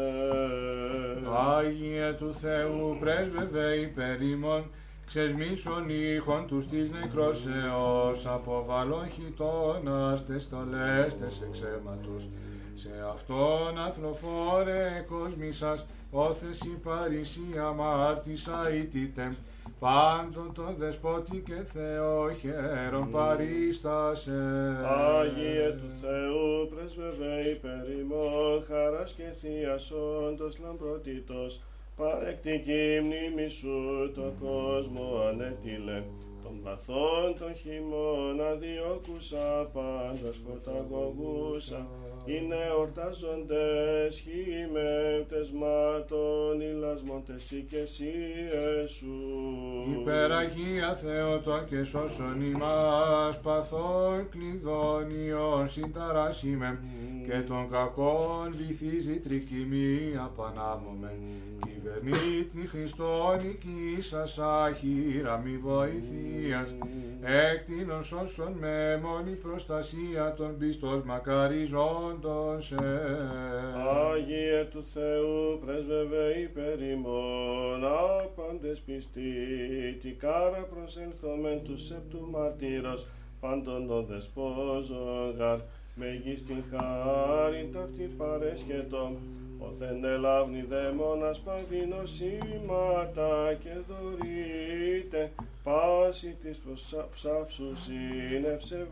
[1.57, 4.71] Άγιε του Θεού πρέσβευε υπέρ ημών,
[5.07, 12.29] ξεσμίσον ήχων τους της νεκρόσεως, αποβαλόχοι των αστεστολές τες εξαίματος.
[12.77, 19.37] Σε αυτόν αθροφόρε κόσμησας, όθες η παρησία μάρτισα ήτητε,
[19.79, 24.33] πάντων τον δεσπότη και Θεό χαίρον παρίστασε.
[24.85, 31.61] Άγιε του Θεού πρέσβευε υπέρ ημών, χαράς και θείας όντως λαμπρότητος,
[31.97, 33.77] παρεκτική μνήμη σου
[34.15, 36.03] το κόσμο ανέτειλε,
[36.45, 41.87] των παθών των χειμών αδιώκουσα, πάντα σκοταγωγούσα,
[42.25, 49.17] είναι ορτάζοντες χειμέπτες μάτων, ηλασμόντες οικεσίες σου.
[50.01, 56.79] Υπεραγία Θεότο και σώσον ημάς παθών κλειδώνιον συνταράσιμεν.
[57.27, 61.19] Και των κακών βυθίζει τρικυμία πανάμωμεν.
[61.67, 65.57] Κυβερνήτνη Χριστόν οικήσας αχύρα μη
[66.35, 66.75] βοηθείας
[67.53, 72.77] έκτηνον σώσον με μόνη προστασία των πιστός μακαριζόντων σε.
[74.13, 79.33] Άγιε του Θεού πρέσβευε υπέρ ημών, άπαντες πιστοί,
[80.03, 83.07] τι κάρα προσέλθομεν τους σεπτού μαρτύρος,
[83.41, 85.59] πάντων ο δεσπόζων γαρ,
[85.95, 89.17] μεγίστην χάριν ταυτή παρέσχετο,
[89.59, 95.33] όθεν ελάβνη δαίμονας παγδυνοσήματα και δωρείται,
[95.63, 96.61] πάση της
[97.15, 98.87] ψάψου σύνευσε,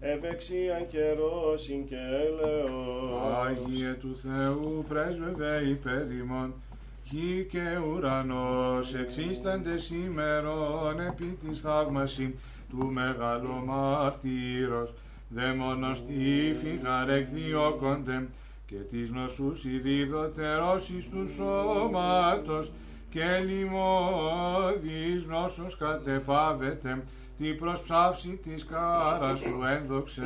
[0.00, 3.46] ευεξίαν και ρώσιν και έλεος.
[3.46, 6.54] Άγιε του Θεού πρέσβευε υπέρ ημών,
[7.04, 12.34] γη και ουρανός εξίσταντες ημερών επί της θαύμασιν
[12.70, 14.94] του μεγάλου μαρτύρος,
[15.28, 18.26] δε μόνος τη φυγαρ εκδιώκονται
[18.72, 22.72] και της νοσούς ειδίδωτερός εις τους σώματος
[23.10, 27.02] και λιμώδης νόσος κατεπάβεται
[27.38, 30.22] τη προσψάυση της κάρας σου ένδοξε.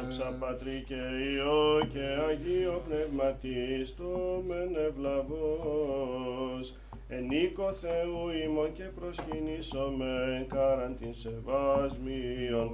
[0.00, 4.42] Δόξα Πατρί και Υιό και Αγίο Πνευματί το
[4.88, 6.74] ευλαβός.
[7.08, 12.70] Εν οίκο Θεού ημών και προσκυνήσομεν κάραν την σεβασμίων,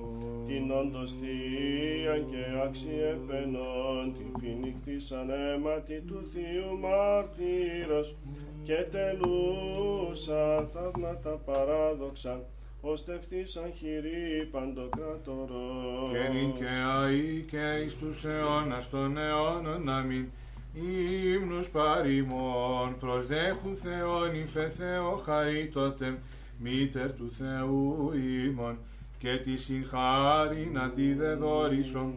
[0.47, 8.17] την όντως θείαν και αξιεπαινών, την φινικτήσαν αίματι του Θείου μάρτυρος
[8.63, 12.45] και τελούσαν θαύματα παράδοξα,
[12.81, 16.13] ώστε ευθύσαν χειρή παντοκράτορος.
[16.13, 20.29] Και νυν και αεί και εις τους αιώνας των αιώνων αμήν.
[20.75, 26.19] Ύμνους παροιμών προσδέχουν Θεόν υφε Θεό χαρίτωτε
[26.59, 28.13] μήτερ του Θεού
[28.47, 28.79] ημών
[29.19, 32.15] και τη συγχάριν αντιδεδόρισον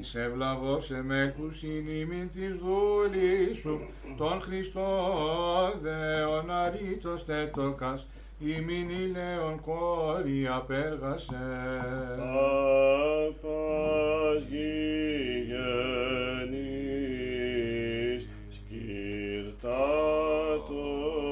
[0.00, 3.88] της ευλαβός εμέχους ημίν της δούλης σου
[4.18, 4.88] τον Χριστό
[5.82, 8.06] δεον αρήτως τέτοκας
[8.38, 11.36] ημίν ηλαίων κόρη απέργασε.
[12.16, 13.66] Πάπας
[14.50, 15.56] γηγενής,
[19.66, 21.25] Tato.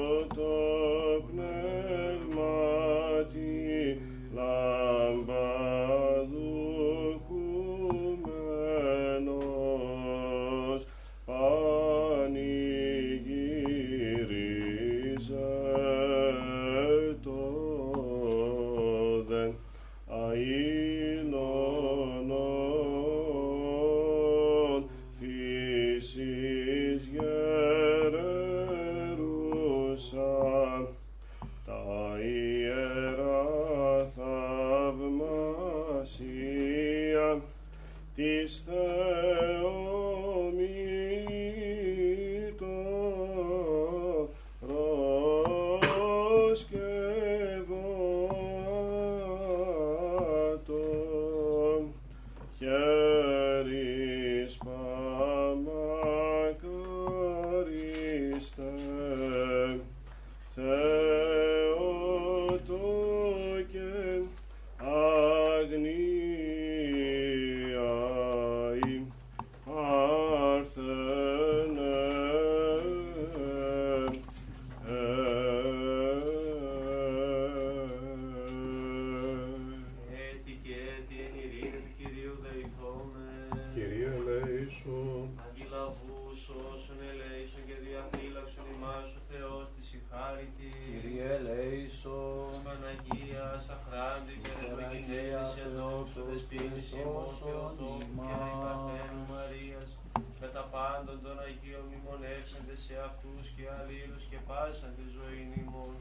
[104.65, 105.93] Αλλήλους και πάσαν τη ζωή ημών.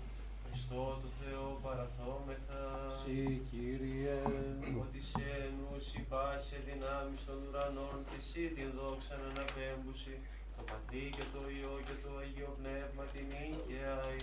[0.44, 2.62] Χριστό του Θεό παραθόμεθα.
[3.02, 3.18] Συ
[3.50, 4.18] Kyrie,
[4.82, 10.14] ότι σε νους πάση δυνάμεις των ουρανών και εσύ την δόξα να αναπέμπουση
[10.56, 13.28] το Πατρί και το Υιό και το Αγίο Πνεύμα την
[13.68, 14.20] και αη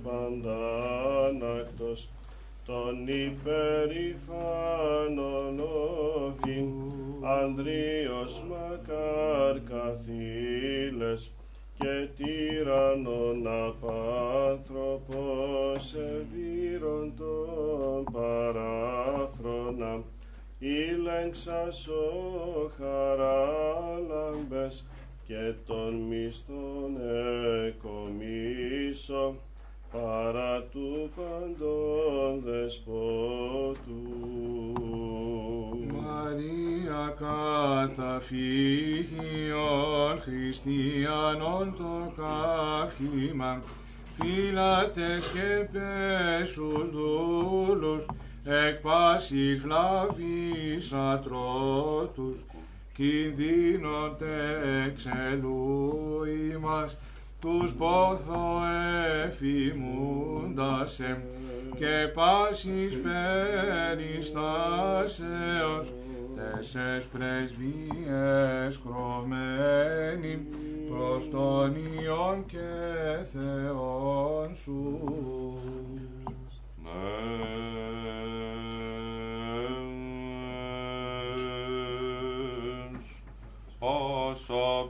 [0.03, 2.01] παντάνακτος
[2.67, 3.59] τον υπερηφάνων
[5.59, 6.69] όφιν
[7.21, 11.31] Ανδρείος μακάρ καθήλες
[11.77, 14.73] και τύραννον απάνθρωπος
[15.93, 20.03] ευήρων τον παράφρονα
[20.59, 24.25] Ήλεγξας ο χαράλαμπες
[25.27, 26.97] και τον μισθόν
[27.67, 29.35] εκομίσω
[29.91, 34.01] παρά του παντών δεσπότου.
[35.93, 38.25] Μαρία καταφύγιον
[40.21, 43.61] χριστιανών το καύχημα
[44.19, 48.05] φύλατες και πέσους δούλους
[48.43, 52.45] εκ πάσης βλάβης ατρότους
[52.93, 56.23] κινδύνονται εξελού
[56.53, 56.97] ημάς
[57.39, 58.61] τους πόθο
[59.25, 61.17] εφημούντασεν
[61.75, 65.93] και πάσης περιστάσεως
[66.35, 70.47] τέσσερις πρεσβείες χρωμένοι
[70.89, 72.57] προς τον Υιόν και
[73.23, 74.99] Θεόν σου.
[76.83, 76.97] Μες
[83.79, 84.89] πάσα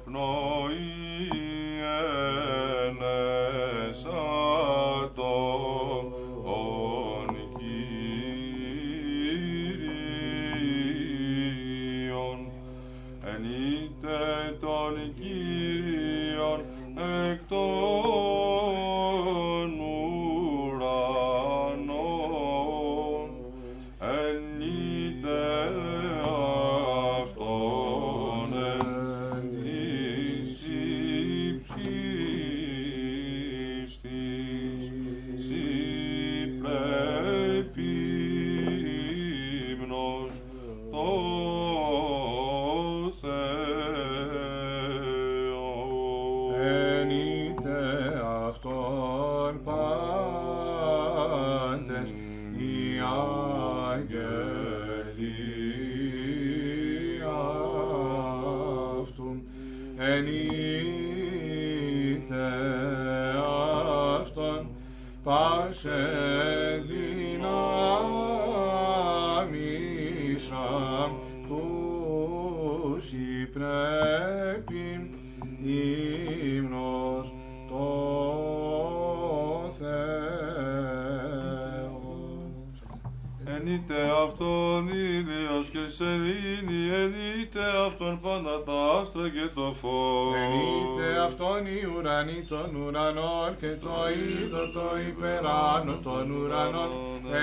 [85.99, 90.33] ήλιος και σελήνη, ενείτε αυτόν πάντα τα άστρα και το φως.
[90.35, 96.89] Ενείτε αυτόν οι ουρανοί των ουρανών και το είδο το υπεράνω των ουρανών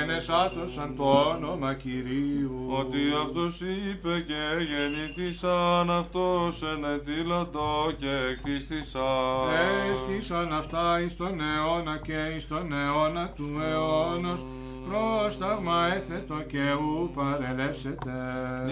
[0.03, 2.67] ενεσάτωσαν το όνομα Κυρίου.
[2.81, 9.49] Ότι αυτός είπε και γεννήθησαν αυτός ενετήλατο και εκτίστησαν.
[9.91, 14.41] Έστησαν αυτά εις τον αιώνα και εις τον αιώνα του αιώνος
[14.89, 18.13] πρόσταγμα έθετο και ου παρελεύσετε.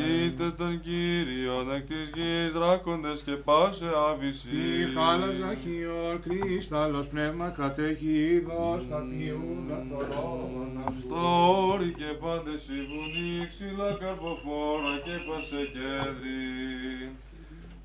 [0.08, 4.56] Είτε τον Κύριον εκ της γης δράκοντες και πάσε άβυση.
[4.82, 11.14] Η χάλαζα χιόν κρίσταλος πνεύμα καταιγίδος τα ποιούντα το λόγον αυτού.
[11.14, 11.22] Τα
[11.70, 16.42] όρη και πάντες η βουνή, ξύλα καρποφόρα και πάσε κέντρη.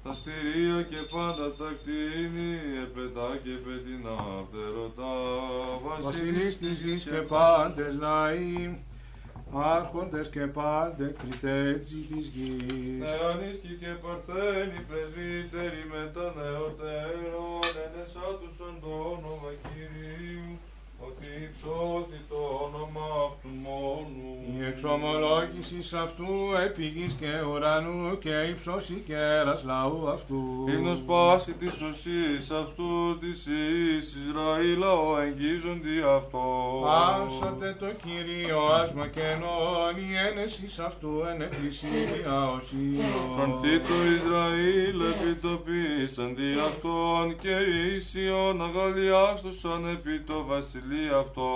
[0.08, 2.52] Τα στηρία και πάντα τα κτίνη,
[2.86, 4.18] επετά και πετεινά
[4.48, 5.16] φτερωτά.
[6.02, 8.80] Βασιλείς της γης και πάντες λαοί,
[9.76, 13.00] άρχοντες και πάντες κριτέτσι της γης.
[13.04, 20.50] Νεανίσκοι και παρθένοι πρεσβύτεροι με τα νεωτέρων, ενεσάτουσαν το όνομα Κυρίου,
[21.00, 24.30] ότι υψώθη το όνομα αυτού μόνου.
[24.60, 26.30] Η εξομολόγηση αυτού
[26.66, 30.42] επί γης και ουρανού και ύψος η κέρας λαού αυτού.
[30.74, 36.46] Ύμνος πάση της οσής αυτού της εις Ισραήλ ο εγγίζοντι αυτό.
[36.84, 43.16] Πάσατε το Κύριο άσμα και ενών η ένεσης αυτού εν εκκλησία οσίων.
[43.36, 47.56] Φρονθεί το Ισραήλ επιτοπίσαν δι' αυτόν και
[47.96, 50.46] ίσιον αγαλιάστοσαν επί το
[50.88, 51.48] βασιλεί αυτό.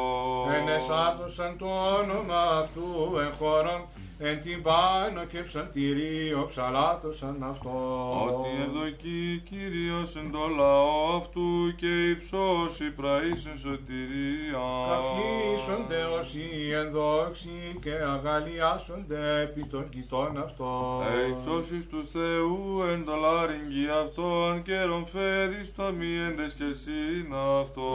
[0.56, 1.66] Ενεσάτωσαν το
[2.00, 3.82] όνομα αυτού εν χώρον,
[4.24, 8.32] εν την πάνω και ψαλτηρίο ψαλάτωσαν αυτός.
[8.32, 14.66] Ότι ευδοκεί Κύριος εν το λαό αυτού και υψώσει πραΐσεν σωτηρία.
[14.90, 16.44] Καυχήσονται όσοι
[16.74, 21.04] ενδόξοι και αγαλιάσονται επί των κοιτών αυτών.
[21.30, 27.28] Υψώσεις του Θεού εν το λάριγγι αυτόν και ρομφέδι στο μη εντεσκερσίν
[27.62, 27.90] αυτό.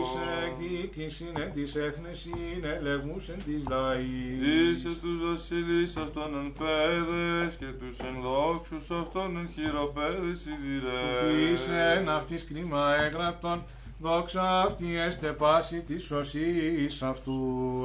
[0.00, 4.38] Είσαι εκδίκησιν εν της έθνες είναι ελεγμούς εν της λαής.
[4.76, 5.18] Είσαι τους
[5.54, 11.52] βασιλείς αυτών εν πέδες και τους ενδόξους αυτών εν χειροπέδες ιδηρές.
[11.52, 13.62] Είσαι εν αυτής κρίμα έγραπτον,
[14.00, 17.40] δόξα αυτή έστε πάση της σωσής αυτού.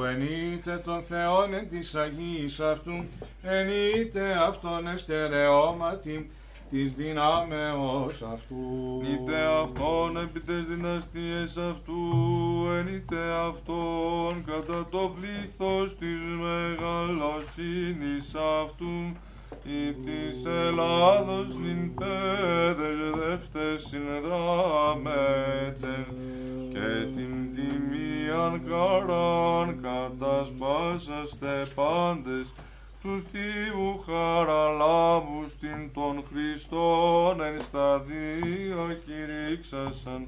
[0.07, 3.05] Ενείτε τον Θεόν εν της Αγίας αυτού,
[3.41, 6.31] ενείτε αυτόν εστερεώματι
[6.69, 9.01] της δυνάμεως αυτού.
[9.03, 12.01] Είτε αυτόν επί τες δυναστείες αυτού,
[12.77, 13.17] ενείτε
[13.47, 19.15] αυτόν κατά το πλήθος της μεγαλοσύνης αυτού,
[19.63, 25.35] ή της Ελλάδος νυν πέδες δεύτες συνδράμετε,
[26.73, 32.53] και την τιμίαν χαράν κατασπάσαστε πάντες,
[33.01, 40.27] του Θείου χαραλάβου στην των Χριστών εν σταδία κηρύξασαν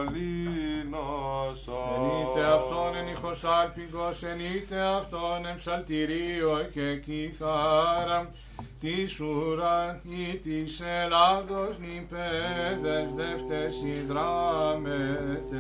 [1.95, 8.31] Ενείτε αυτόν εν ηχος άλπικος, ενείτε αυτόν εν ψαλτηρίο και κιθάρα,
[8.80, 15.59] της ουρανή της Ελλάδος νυπέδες δεύτες υδράμετε,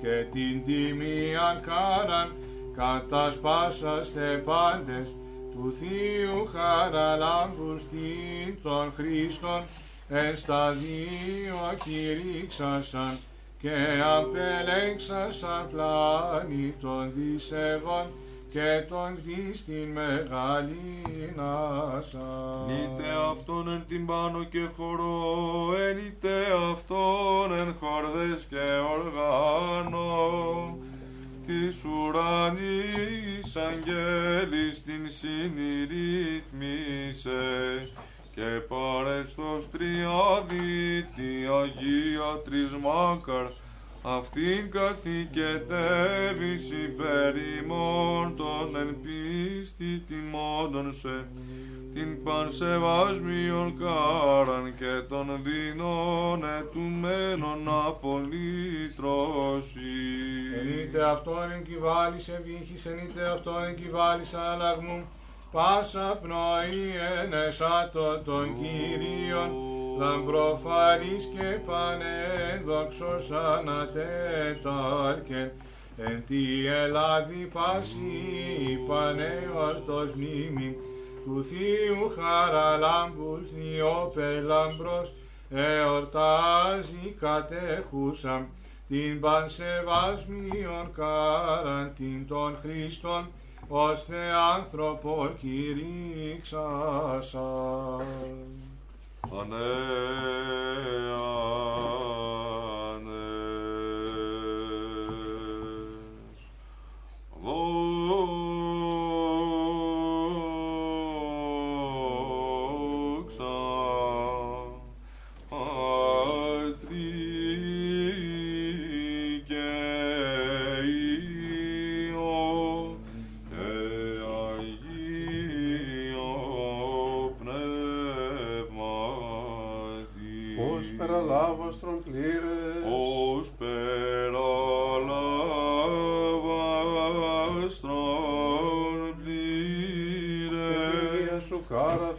[0.00, 2.34] και την τιμίαν κάραν
[2.76, 5.14] κατασπάσαστε πάντες,
[5.52, 9.62] του Θείου χαραλάμπους την των Χριστών,
[10.08, 13.18] εν στα δύο κηρύξασαν
[13.60, 18.06] και απελέξασαν πλάνη των δισεύων
[18.54, 22.66] και τον κτίστην μεγαλύνασαν.
[22.66, 28.64] Νείτε αυτόν εν την πάνω και χορό, ενείτε αυτόν εν χορδές και
[28.94, 30.78] οργάνο,
[31.46, 37.42] της ουρανής αγγέλης την συνειρρύθμισε,
[38.34, 43.46] και παρέστος τριάδη τη Αγία Τρισμάκαρ,
[44.02, 51.26] αυτήν καθηκετεύεις υπέρ ημών των εν πίστη τιμώντων σε,
[51.94, 59.80] την πανσεβάσμιον κάραν και των δίνων ετουμένων απολύτρωση.
[60.60, 65.04] Ενείτε αυτόν εν κυβάλης ευήχης, ενείτε αυτόν εν κυβάλης αλλαγμού,
[65.54, 66.82] πάσα πνοή
[67.22, 69.50] ενεσάτω των Κύριων,
[69.98, 75.50] λαμπροφανής και πανέδοξος ανατέταρκεν,
[75.96, 80.76] εν τη Ελλάδη πάση πανεορτός μνήμη,
[81.24, 85.12] του Θείου χαραλάμπους διόπελαμπρός,
[85.50, 88.46] εορτάζει κατέχουσα
[88.88, 93.28] την πανσεβασμίων κάραν την των Χριστών,
[93.68, 94.16] ώστε
[94.56, 96.64] άνθρωπο κηρύξασαν.
[99.40, 99.56] Ανέ,
[102.94, 103.24] ανές.
[107.42, 108.43] Δόξα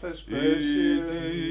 [0.06, 1.44] κάρα η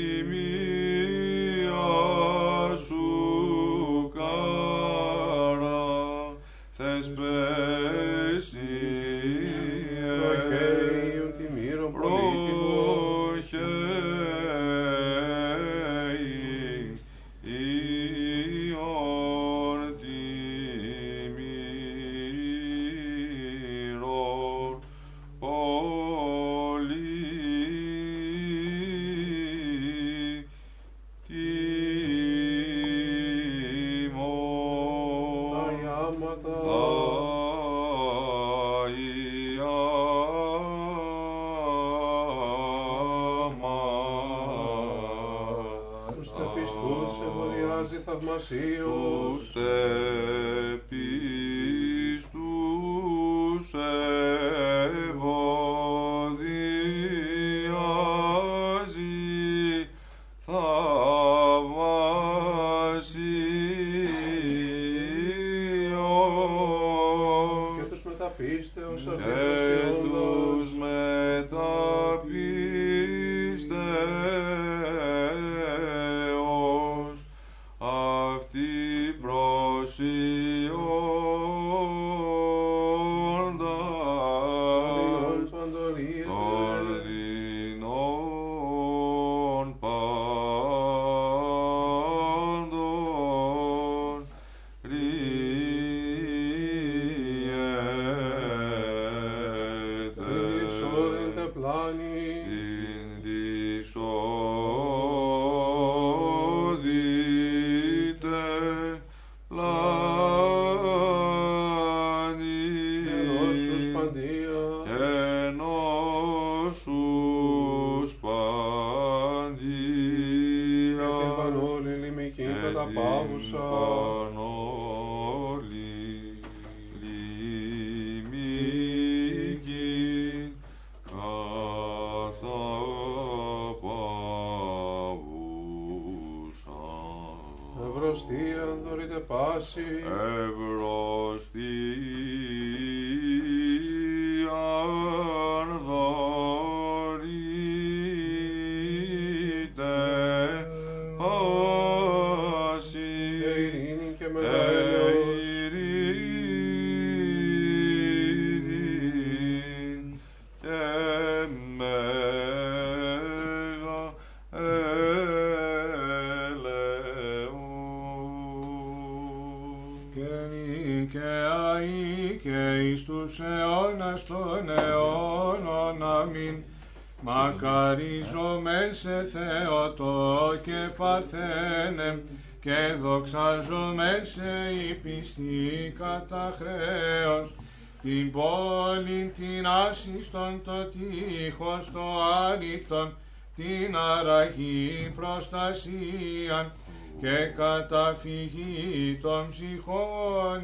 [197.24, 200.62] και καταφυγή των ψυχών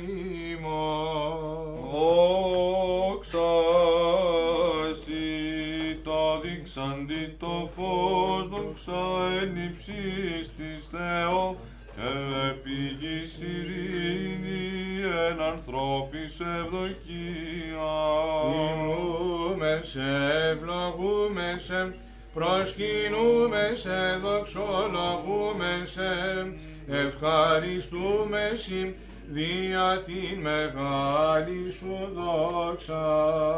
[0.51, 1.79] ημών.
[1.93, 3.51] Δόξα
[4.91, 9.03] εσύ το δείξαντι το φως, δόξα
[9.41, 11.57] εν υψής της Θεό,
[11.95, 12.11] και
[12.51, 15.01] επίγης ειρήνη
[15.31, 17.93] εν ανθρώπης ευδοκία.
[18.43, 20.09] Τιμούμε σε,
[20.51, 21.95] ευλογούμε σε,
[22.41, 26.11] προσκυνούμε σε, δοξολογούμε σε,
[26.87, 28.95] ευχαριστούμε σοι,
[29.31, 33.05] δια την μεγάλη σου δόξα.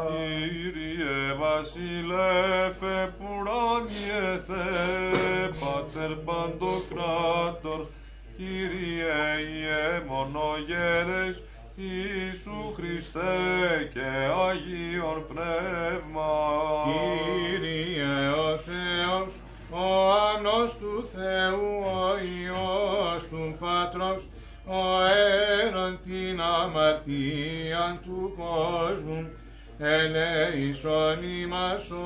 [0.09, 7.85] Κύριε βασιλεύε πουράνιε Θεέ, Πάτερ Παντοκράτορ,
[8.37, 9.21] Κύριε
[9.53, 11.43] Ιε μονογέρες,
[11.75, 13.99] Ιησού Χριστέ και
[14.49, 16.31] Αγίον Πνεύμα.
[16.85, 19.33] Κύριε ο Θεός,
[19.69, 24.27] ο Άνος του Θεού, ο Υιός του Πατρός,
[24.65, 25.03] ο
[25.65, 29.29] έρον την αμαρτία του κόσμου,
[29.77, 32.05] ελέησον ημάς ο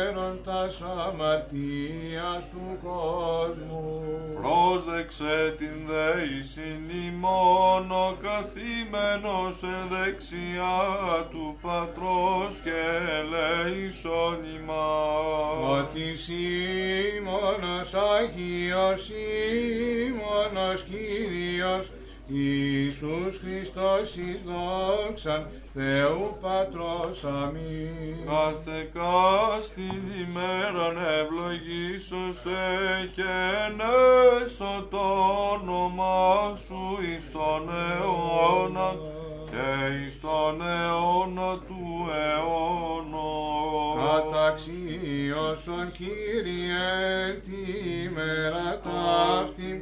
[0.00, 4.02] έρον τας αμαρτίας του κόσμου.
[4.40, 12.80] Πρόσδεξε την δέησιν ημών ο καθήμενος εν δεξιά του Πατρός και
[13.18, 15.78] ελέησον ημάς.
[15.78, 21.90] Ότι Σίμωνος Άγιος, Σίμωνος Κύριος,
[22.32, 28.16] Ιησούς Χριστός εις δόξαν Θεού Πατρός αμήν.
[28.26, 32.60] Κάθε κάστην ημέραν ευλογήσω σε
[33.14, 33.32] και
[33.66, 35.06] ενέσω το
[35.52, 38.90] όνομά σου εις τον αιώνα
[39.50, 43.50] και εις τον αιώνα του αιώνος.
[44.04, 47.62] Καταξίωσον Κύριε τη
[48.14, 49.72] μέρα ταύτη,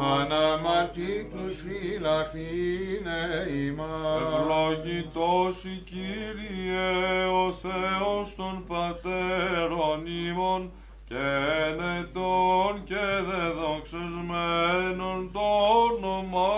[0.00, 4.22] αναμαρτήτους φυλαχθήνε ημάς.
[4.22, 10.70] Ευλογητός η Κύριε ο Θεός των Πατέρων ημών
[11.08, 11.26] και
[11.68, 15.46] ενετών και δεδοξασμένων το
[15.84, 16.54] όνομά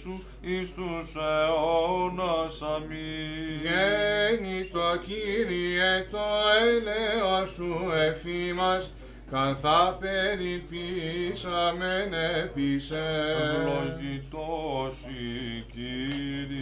[0.00, 2.62] σου εις τους αιώνας.
[2.62, 3.60] Αμήν.
[3.62, 6.26] Γέννητο Κύριε το
[6.62, 7.72] έλεος σου
[8.08, 8.84] εφήμας,
[9.30, 12.12] καθά περιπίσαμεν
[12.42, 13.34] επισέ.
[13.56, 16.56] Ευλογητός η Κύριε,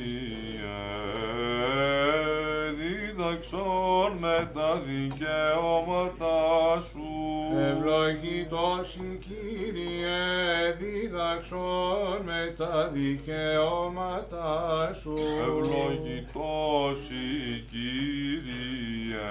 [3.24, 7.09] δίδαξον με τα δικαιώματά σου.
[7.70, 15.14] Ευλογητός η Κύριε, δίδαξον με τα δικαιώματά σου.
[15.40, 19.30] Ευλογητός η Κύριε,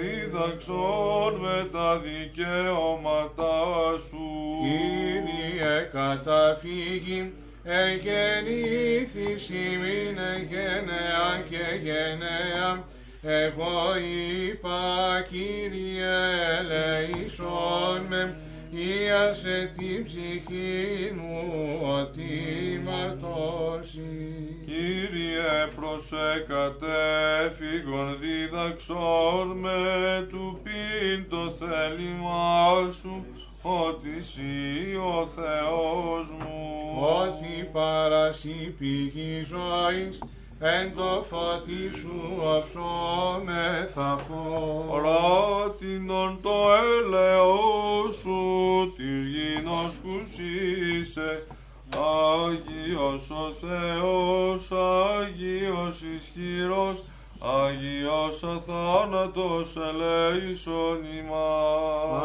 [0.00, 3.62] δίδαξον με τα δικαιώματά
[4.08, 4.26] σου.
[4.62, 7.32] Κύριε καταφύγει,
[7.64, 10.18] εγεννήθης ημίν
[10.48, 12.84] γενεά και γενναία,
[13.22, 16.18] εγώ είπα Κύριε
[16.58, 18.36] ελεησόν με,
[18.70, 21.42] ίασε την ψυχή μου
[21.82, 22.32] ότι
[22.84, 24.12] ματώσει.
[24.66, 30.26] Κύριε προσεκατέφυγον δίδαξον με.
[30.30, 33.26] Του πίν το θέλημά σου,
[33.66, 36.54] ότι εσύ ο Θεός μου.
[37.00, 40.18] ότι παρασύ πηγή ζωής,
[40.58, 45.02] εν το φωτί σου οψόμεθα φως.
[45.02, 46.54] Ράτινον το
[46.98, 51.46] έλεος σου της γινός κουσίσε,
[52.44, 57.02] Άγιος ο Θεός, Άγιος ισχυρός,
[57.46, 62.22] Άγιος ο θάνατος ελέησον ημάς.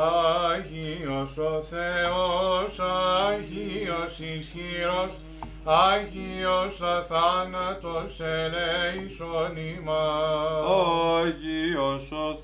[0.51, 5.11] Άγιος ο Θεός, Άγιος ισχυρός,
[5.63, 6.81] Άγιος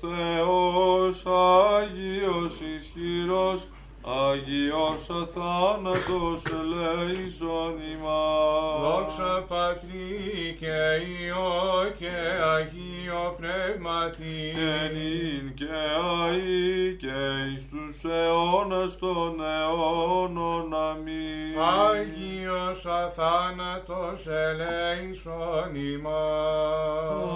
[0.00, 3.68] Θεός, Άγιος ισχυρός,
[4.08, 8.80] Αγιός αθάνατος ελέησον ημάς.
[8.82, 10.76] Δόξα Πατρί και
[11.24, 12.16] Υιό και
[12.54, 14.54] Αγίο Πνεύματι.
[14.54, 17.18] Και νυν και αΐ και
[17.52, 20.74] εις τους αιώνας των αιώνων.
[20.74, 21.60] Αμήν.
[21.88, 27.26] Άγιος αθάνατος ελέησον ημάς.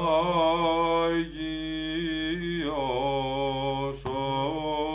[1.11, 2.81] Αγίος
[4.05, 4.90] ο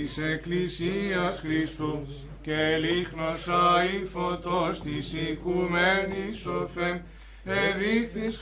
[0.00, 2.06] της Εκκλησίας Χριστού
[2.42, 7.02] και λίχνος αη φωτός της οικουμένης σοφέ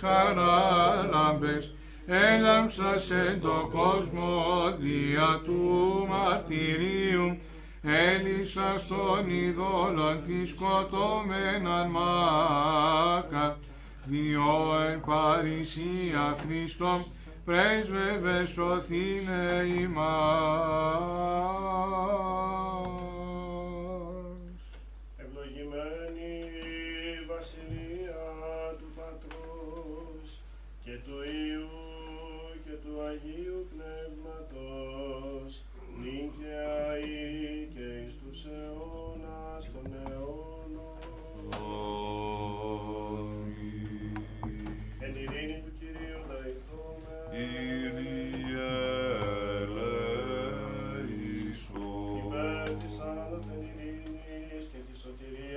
[0.01, 1.75] χαρά χαράλαμπες
[2.07, 4.45] έλαμψας σε το κόσμο
[4.79, 7.39] δια του μαρτυρίου
[7.83, 13.59] έλυσας στον ειδόλων της σκοτωμέναν μάκα
[14.05, 17.05] διό εν παρησία Χριστόν
[17.49, 21.09] πρέσβευε σωθήνε ημάς.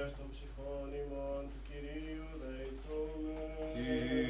[0.01, 4.20] Αγίας των ψυχών ημών του Κυρίου Δεϊθούμε.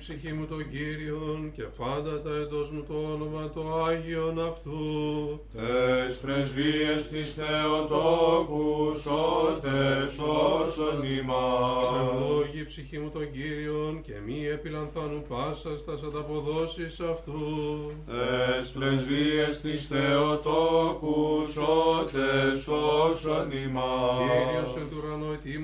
[0.00, 4.80] Ψυχή μου τον Κύριον και πάντα τα εντός μου το όνομα το Άγιον αυτού.
[5.54, 9.78] Τες πρεσβείες της Θεοτόκους σώτε
[10.16, 11.90] σώσον ημάς.
[12.02, 17.42] Ευλόγη η ψυχή μου τον Κύριον και μη επιλανθάνουν πάσα στα ανταποδόσεις αυτού.
[18.06, 22.28] Τες πρεσβείες της Θεοτόκους σώτε
[22.64, 24.18] σώσον ημάς.
[24.28, 24.99] Κύριος εν του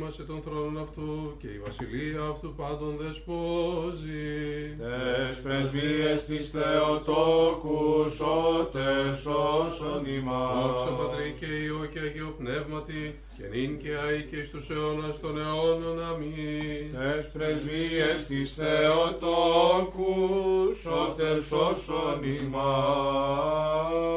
[0.06, 4.76] ουρανού ετοίμασε τον θρόνο αυτού και η βασιλεία αυτού πάντων δεσπόζει.
[4.78, 10.80] Τες πρεσβείες της Θεοτόκους σώτε σώσον Δόξα ημάς.
[10.98, 15.38] Πατρί και Υιό και Αγίο Πνεύματι και νυν και αεί και εις τους αιώνας των
[15.38, 16.04] αιώνων.
[16.10, 16.92] Αμήν.
[16.92, 20.08] Τες πρεσβείες της Θεοτόκους
[20.82, 24.15] σώτε σώσον ημάς.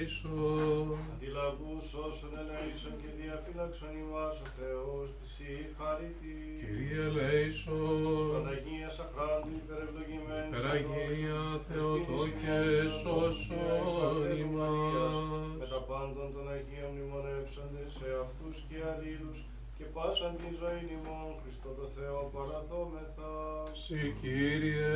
[0.00, 0.98] Κύριε ελέησον.
[1.12, 6.34] αντιλαβούς όσων ελέησον και διαφύλαξον ημάς ο Θεός της η χαρίτη.
[6.60, 8.28] Κύριε ελέησον.
[8.34, 12.58] Παναγίας αχράντου υπερευλογημένης Περαγία Θεοτόκε
[12.98, 15.56] σώσον ημάς.
[15.60, 19.38] με τα πάντων των Αγίων μνημονεύσαντες σε αυτούς και αλλήλους
[19.76, 23.32] και πάσαν την ζωή ημών Χριστό το Θεό παραθόμεθα.
[23.82, 24.90] Συ Κύριε.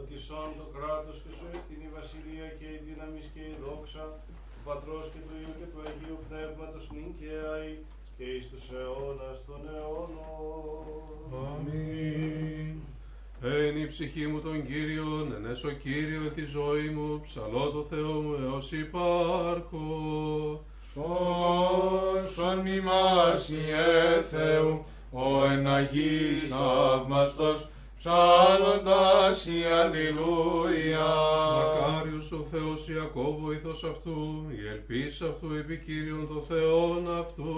[0.00, 4.04] Ότι σών το κράτος και σου ευθύνη η βασιλεία και η δύναμη και η δόξα
[4.24, 7.72] του Πατρός και του Υιού και του Αγίου Πνεύματος νυν και αεί
[8.16, 10.84] και εις τους αιώνας των αιώνων.
[11.46, 12.76] Αμήν.
[13.42, 18.12] Εν η ψυχή μου τον Κύριον, εν έσω Κύριο τη ζωή μου, ψαλώ το Θεό
[18.24, 19.84] μου έως υπάρχω.
[20.92, 27.68] Σώσον ημάς Ιε Θεού, ο εν Αγίης θαύμαστος,
[28.02, 31.10] ψάλλοντας η Αλληλούια.
[31.56, 37.54] Μακάριος ο Θεός Ιακώβ βοηθός αυτού, η ελπίς αυτού επικύριον το Θεόν αυτού.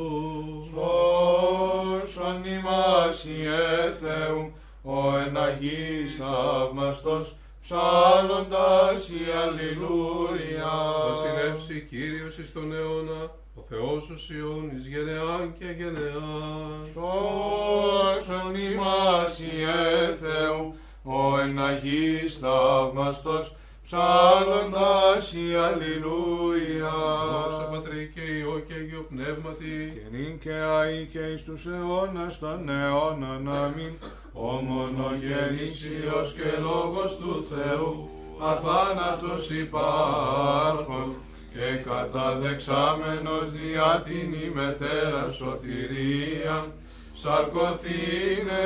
[0.71, 4.53] Σώσον ημάς Ιε Θεού,
[4.83, 10.73] ο εν Αγίης θαύμαστος, ψάλλοντας η Αλληλούια.
[11.09, 16.87] Βασιλεύσει Κύριος εις τον αιώνα, ο Θεός ο Σιών εις γενεάν και γενεάν.
[16.93, 23.55] Σώσον ημάς Ιε Θεού, ο εν Αγίης θαύμαστος,
[23.85, 26.95] ψάλλοντας η Αλληλούια.
[27.33, 32.39] Δόξα Πατρί και Υιό και Αγίο Πνεύματι, Και νυν και αεί και εις τους αιώνας
[32.39, 33.95] των αιώνων αμήν.
[34.33, 38.09] Ο μονογενής Υιός και Λόγος του Θεού,
[38.41, 41.15] αθάνατος υπάρχων
[41.53, 46.67] και καταδεξάμενος διά την ημετέρα σωτηρία,
[47.13, 48.65] σαρκωθήνε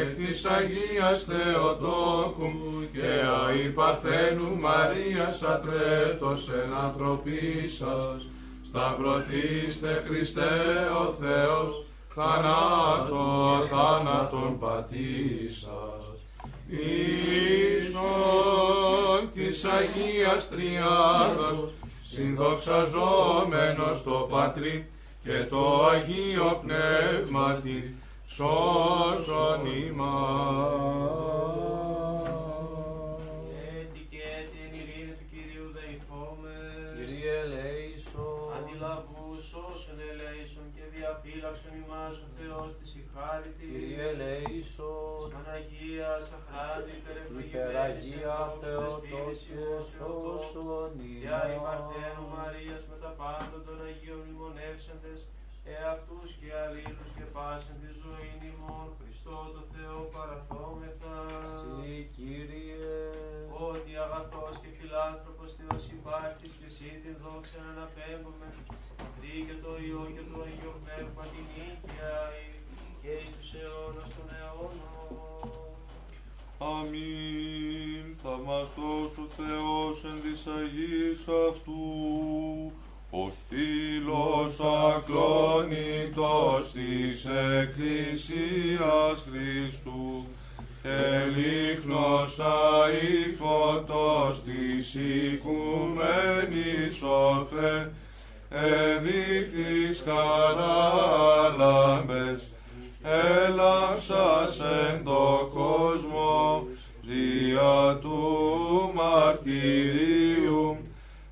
[0.00, 2.52] εκ της Αγίας Θεοτόκου
[2.92, 3.10] και
[3.46, 8.26] αη Παρθένου Μαρίας ατρέτος εν ανθρωπίσας,
[8.66, 10.50] σταυρωθήστε Χριστέ
[11.02, 11.84] ο Θεός,
[12.14, 16.04] θανάτω θάνατον πατήσας.
[17.78, 18.12] Ίσον
[19.34, 21.72] της Αγίας Τριάδος,
[22.14, 24.86] συνδοξαζόμενος το Πατρί
[25.24, 27.94] και το Αγίο Πνεύματι,
[28.26, 31.12] σώσον ημάς.
[33.80, 36.90] Έτσι και έτσι εν ειρήνη του Κυρίου δεηθόμεν.
[36.96, 38.46] Κύριε ελέησον.
[38.56, 42.70] Αντιλαβούς όσων ελέησον και διαφύλαξον ημάς ο Θεός
[43.22, 43.64] της η χάριτη.
[43.72, 45.26] Κύριε ελέησον.
[45.34, 50.90] Παναγίας αχράντη υπερευλογημένης Υπεραγία Θεοτόκου Θεοτόκε σώσον
[51.22, 51.64] Δια η ημάς.
[51.66, 55.20] Παρθένου Μαρίας με τα πάντων των Αγίων μνημονεύσαντες,
[55.74, 61.16] εαυτούς και αλλήλους και πάσαν τη ζωή ημών, Χριστό το Θεό παραθόμεθα.
[61.58, 62.96] Συ Κύριε.
[63.70, 68.48] Ότι αγαθός και φιλάνθρωπος Θεός υπάρχεις και εσύ την δόξα να αναπέμπουμε,
[68.98, 72.12] Πατρί και το Υιό και το Αγίο Πνεύμα την νύχια
[73.02, 75.50] και τους αιώνας των αιώνων.
[76.58, 78.04] Αμήν.
[78.22, 80.46] Θαυμαστός ο Θεός εν της
[81.48, 82.72] Αυτού,
[83.10, 84.60] ο στήλος
[84.94, 87.26] ακλόνητος της
[87.60, 90.26] Εκκλησίας Χριστού,
[90.82, 92.38] ελίχνος
[92.84, 97.90] αήφωτος της οικουμένης οφε
[98.48, 102.42] εδείχθης χαρά λάμπες,
[103.02, 104.48] έλαψα
[104.90, 106.66] εν το κόσμο
[107.02, 108.18] δια του
[108.94, 110.76] μαρτυρίου.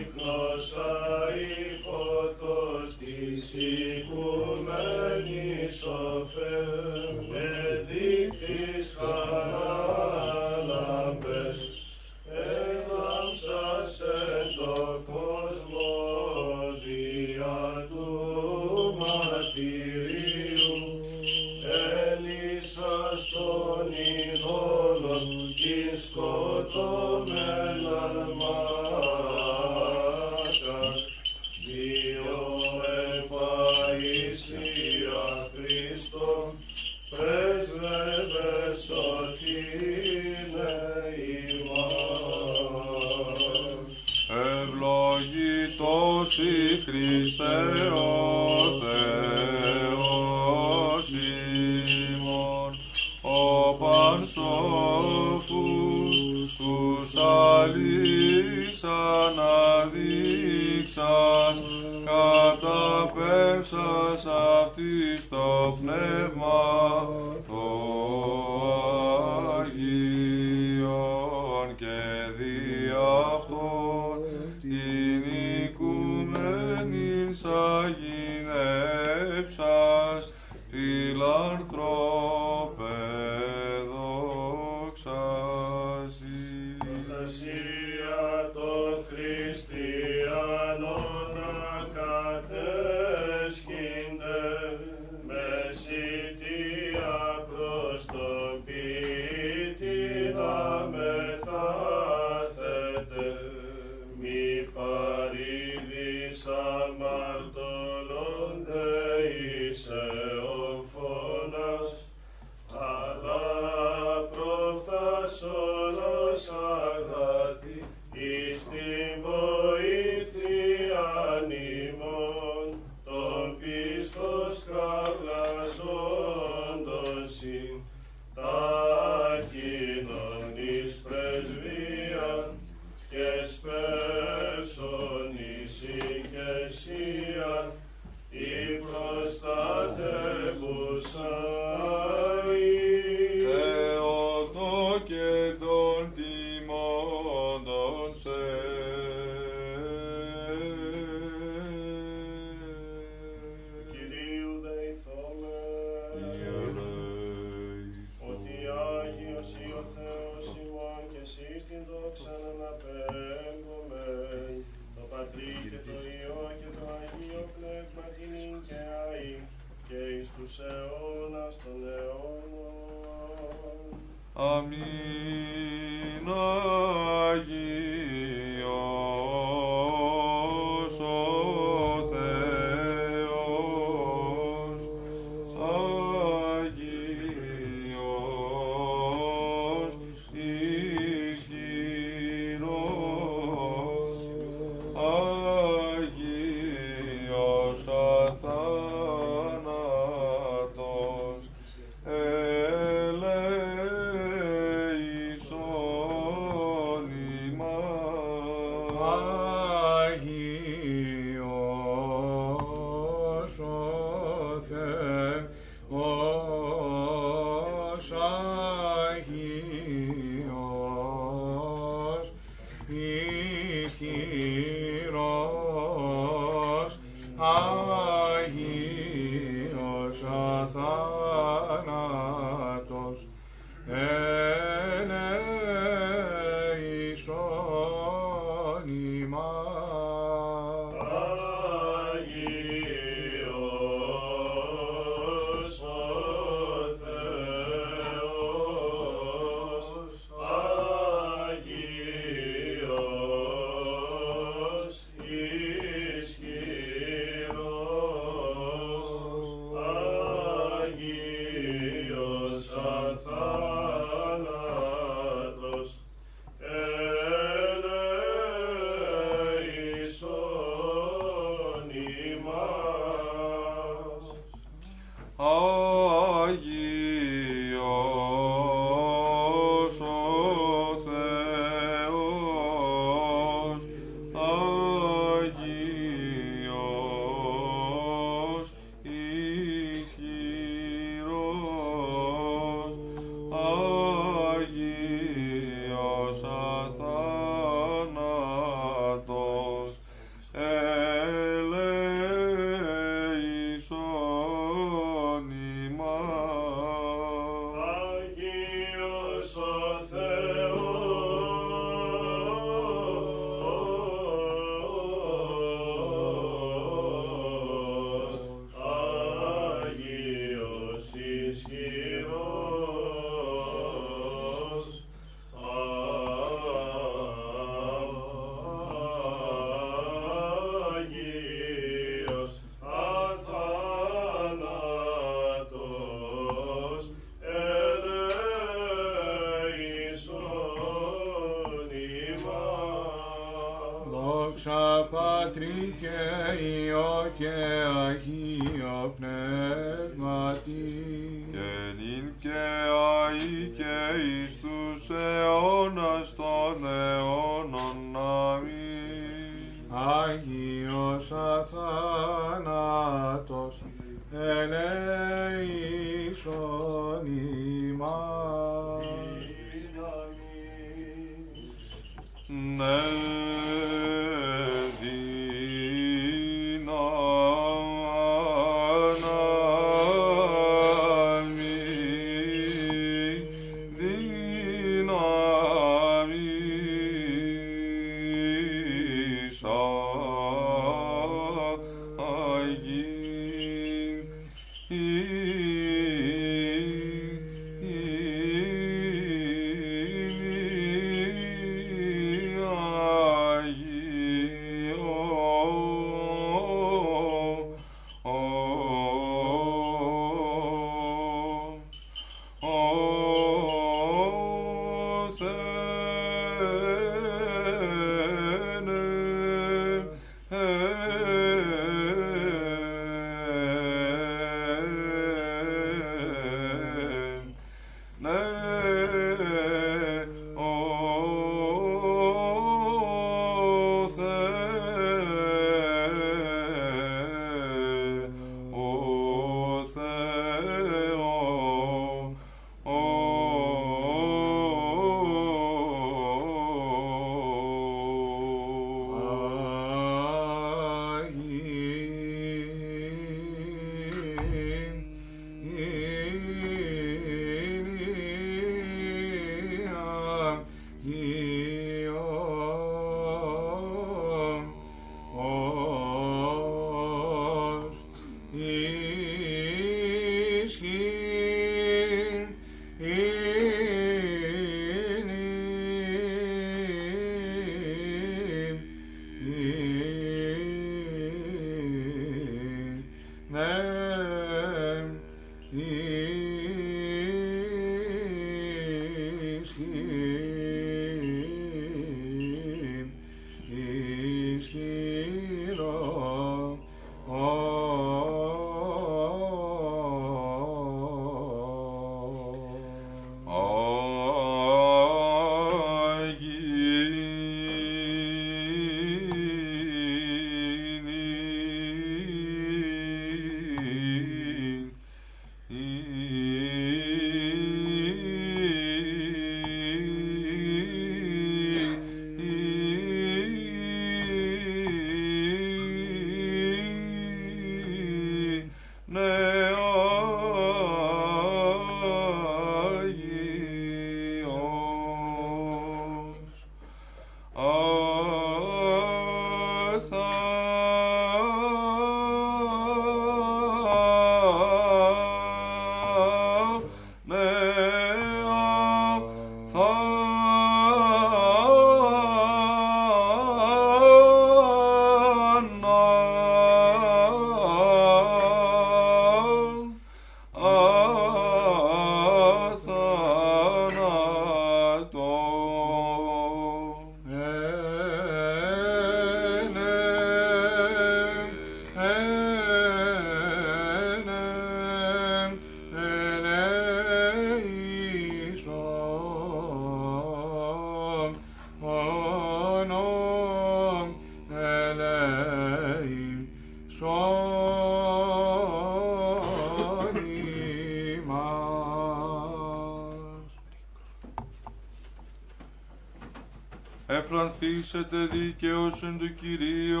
[597.86, 600.00] Εφρανθήσετε δίκαιος εν του Κυρίου.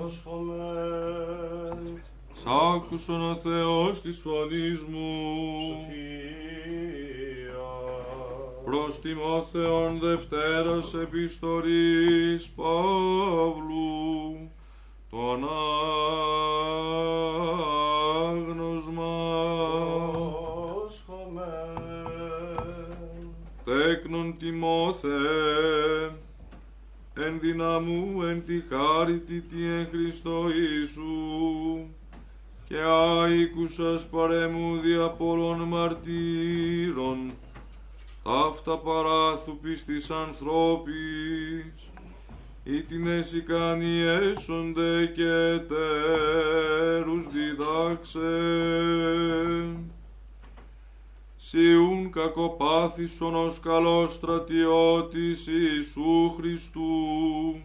[0.00, 1.78] Προσχομέν.
[2.34, 5.08] Σ' άκουσον ο Θεός της φωνής μου.
[5.80, 6.74] Σοφία.
[8.64, 13.63] Προς Τιμόθεον Δευτέρας Επιστολής Παύλου,
[39.84, 41.90] παράθου πιστής ανθρώπης,
[42.64, 48.28] ή την έσικανοι έσονται και τέρους διδάξε.
[51.36, 57.56] Σιούν κακοπάθησον ως καλός στρατιώτης Ιησού Χριστού,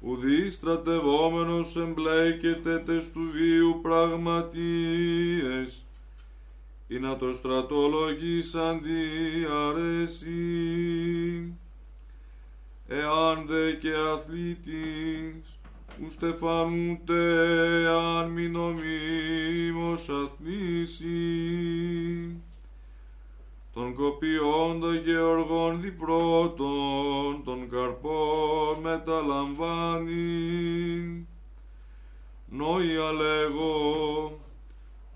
[0.00, 4.62] ουδή στρατευόμενος εμπλέκεται τες του βίου πραγματίες,
[6.88, 10.32] ή να το στρατολογήσαν διαρέσει.
[12.88, 15.58] Εάν δε και αθλήτης,
[16.00, 21.06] ου στεφανούτε αν μη νομίμως αθλήσει.
[23.72, 30.16] Τον κοπιόντα Γεωργών διπρότων, των καρπών μεταλαμβάνει.
[32.50, 34.38] Νόια λέγω,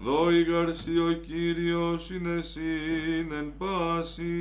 [0.02, 4.32] δόη γαρσί ο Κύριος είναι σύν εν πάση.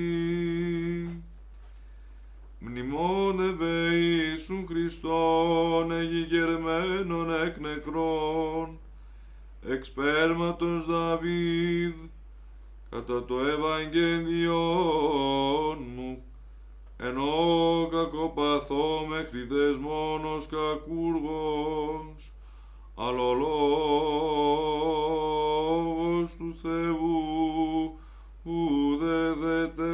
[2.59, 8.80] Μνημόνευε Ιησούν Χριστόν εγιγερμένων εκ νεκρών,
[9.69, 11.93] εξ σπέρματος Δαβίδ,
[12.90, 14.57] κατά το Ευαγγέλιον
[15.95, 16.23] μου,
[16.98, 22.31] ενώ κακοπαθώ μέχρι δεσμόνος κακούργος,
[22.95, 23.33] αλλά
[26.22, 28.00] ο λόγος του Θεού
[28.43, 29.85] ουδέδεται.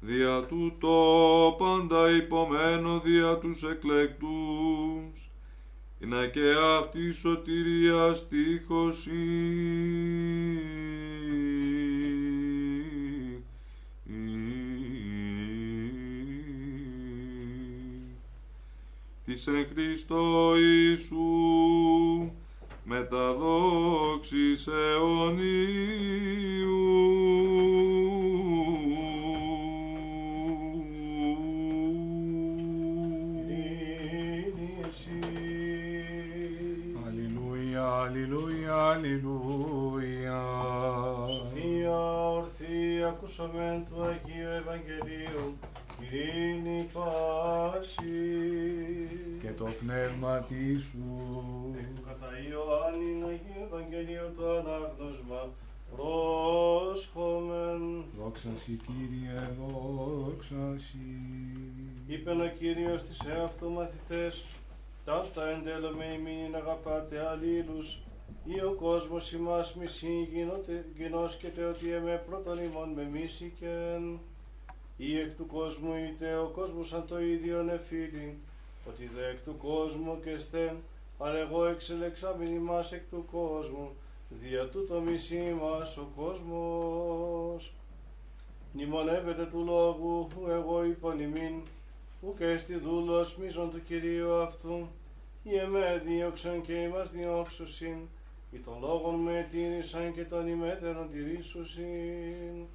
[0.00, 5.30] Δια τούτο πάντα υπομένω δια τους εκλεκτούς,
[5.98, 9.06] να και αυτή σωτηρία στίχος
[19.24, 22.30] της εν Χριστώ Ιησού
[22.90, 26.08] μεταδόξης αιωνίου.
[37.06, 40.42] Αλληλούια, αλληλούια, αλληλούια.
[41.28, 41.98] Σοφία
[42.30, 45.58] ορθή ακούσαμεν του Αγίου Ευαγγελίου,
[46.00, 48.79] ειρήνη πάση.
[49.60, 51.04] Και το πνεύμα της σου.
[51.78, 55.48] Εκ κατά Ιωάννην Αγίου Ευαγγελίου το ανάγνωσμα,
[55.96, 57.82] πρόσχομεν.
[58.18, 60.98] Δόξα σοι Κύριε, δόξα σοι.
[62.06, 64.44] Είπεν ο Κύριος στις εαυτού μαθητές,
[65.04, 67.98] ταύτα εν τέλω με ημίν αγαπάτε αλλήλους,
[68.44, 74.18] ή ο κόσμος ημάς μισή γινώτε- γινώσκεται ότι εμέ πρώτον ημών με μίσηκεν,
[74.96, 78.38] ή εκ του κόσμου είτε ο κόσμος σαν το ίδιο νεφίλη,
[78.90, 80.76] ότι δε εκ του κόσμου και στέ,
[81.18, 83.90] αλλά εγώ εξελεξάμην ημάς εκ του κόσμου,
[84.28, 87.72] δια τούτο μισή μας ο κόσμος.
[88.72, 91.62] Νημονεύεται του λόγου, ου εγώ είπον ημίν,
[92.20, 94.88] ουκ έστι δούλος μίζων του Κυρίου αυτού,
[95.42, 97.98] ή εμέ δίωξαν και ημάς διώξουσιν,
[98.50, 102.66] ή των λόγων με τήρησαν και των ημέτερων τηρήσουσιν.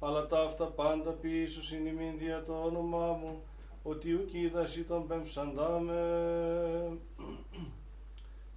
[0.00, 3.42] Αλλά ταύτα πάντα ποιήσουσιν ημίν δια το όνομά μου,
[3.82, 5.98] ότι ουκ είδασι τον πεμψαντάμε.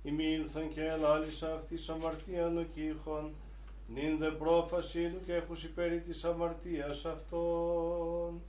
[0.03, 3.31] Ημί ήλθαν και ελάλησα αυτής αμαρτίαν ο κύχων,
[3.87, 8.41] νυν δε πρόφαση του και έχους υπέρη της αμαρτίας αυτών.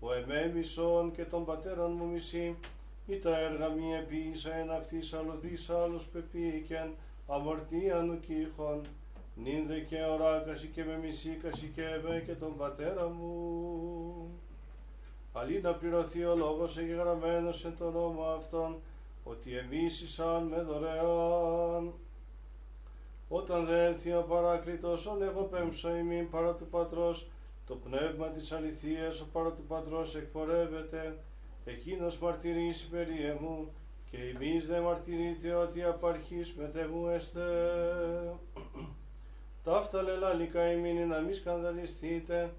[0.00, 2.56] Ο εμέμισον και των πατέρων μου μισή,
[3.06, 6.90] ή τα έργα μη επίησα εν αυτής αλλοδής άλλος πεποίηκεν,
[7.28, 8.80] αμαρτίαν ο κύχων,
[9.34, 14.40] νυν δε και οράκαση και με μισήκαση και εμέ και τον πατέρα μου.
[15.32, 18.76] Αλλή να πληρωθεί ο λόγος εγγεγραμμένος εν το νόμο αυτόν,
[19.24, 21.92] ότι εμίσησαν με δωρεάν.
[23.28, 27.26] Όταν δε έλθει ο παράκλητος, ον εγώ πέμψα ημίν παρά του Πατρός,
[27.66, 31.18] το πνεύμα της αληθείας ο παρά του Πατρός εκπορεύεται,
[31.64, 33.72] εκείνος μαρτυρήσει περί εμού,
[34.10, 37.42] και εμείς δε μαρτυρείτε ότι απαρχής μετεμού εστε.
[39.64, 42.50] Ταύτα λελάλικα ημίνη να μη σκανδαλιστείτε,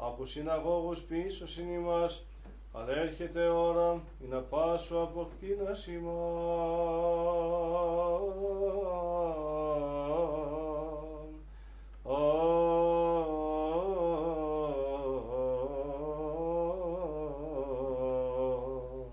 [0.00, 2.24] από συναγώγους πίσω συν ημάς,
[2.72, 6.18] αλλά έρχεται ώρα ή να πάσω από κτίνας ημών.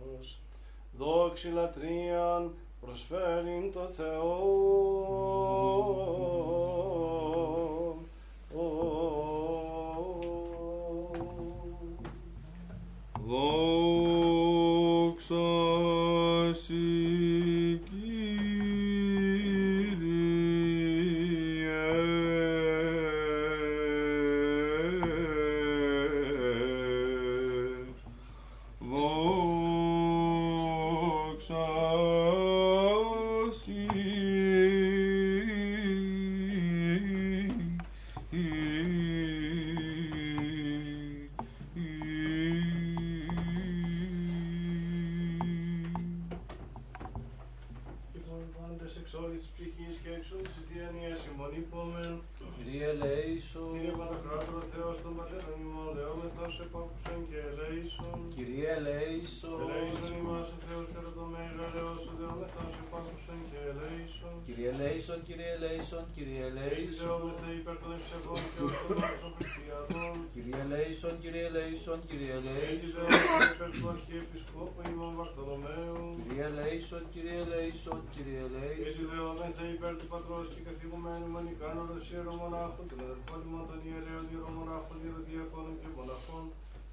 [0.10, 0.40] Ως
[0.98, 4.36] δόξη λατρείαν προσφέρειν το Θεό.
[82.16, 86.46] Μανικάνορος ιερομονάχων, των αδελφών ημών των ιερέων ιερομονάχων, ιεροδιακόνων και μοναχών,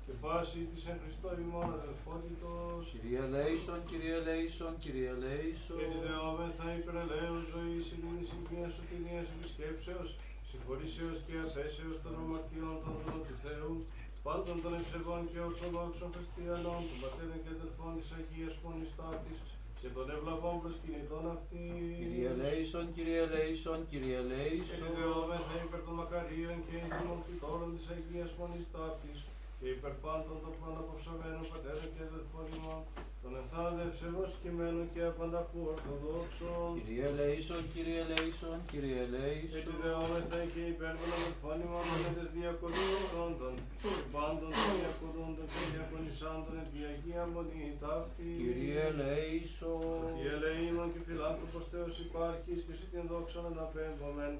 [0.05, 2.83] και πάση της εν Χριστώ ημών αδελφότητος.
[2.92, 10.09] Κύριε ελέησον, Κύριε ελέησον, Κύριε ελέησον, Έτσι δεόμεθα υπέρ ελέους ζωής, ειρήνης, υγείας, σωτηρίας, επισκέψεως,
[10.49, 13.75] συγχωρήσεως και αφέσεως των αμαρτιών των δούλων του Θεού,
[14.26, 18.92] πάντων των ευσεβών και ορθοδόξων χριστιανών, των πατέρων και αδελφών της Αγίας Μονής
[19.83, 21.62] Ταύτης, και των ευλαβών προσκυνητών αυτή.
[21.99, 27.86] Κύριε ελέησον, Κύριε ελέησον, Κύριε Έτσι ελέησον, δεόμεθα υπέρ των μακαρίων και έντιμων κτητόρων της
[27.94, 29.19] Αγίας Μονής Ταύτης
[29.63, 32.83] και υπέρ πάντων των πλαναποψαμένων πατέρων και αδελφών ημών,
[33.23, 36.69] των ενθάδε ευσεβώς κειμένων και απανταχού ορθοδόξων.
[36.79, 41.85] Κύριε ελέησον, Κύριε ελέησον, Κύριε Έτσι ελέησον, δεόμεθα και υπέρ των αδελφών ημών
[42.17, 43.55] των διακονούντων, των
[44.15, 48.29] πάντων των διακονούντων και διακονισάντων εν τη Αγία Μονή Ταύτη.
[48.41, 54.35] Κύριε ελέησον, Η ελεήμων και φιλάνθρωπος Θεός υπάρχεις και εσύ την δόξα να απέμπομεν,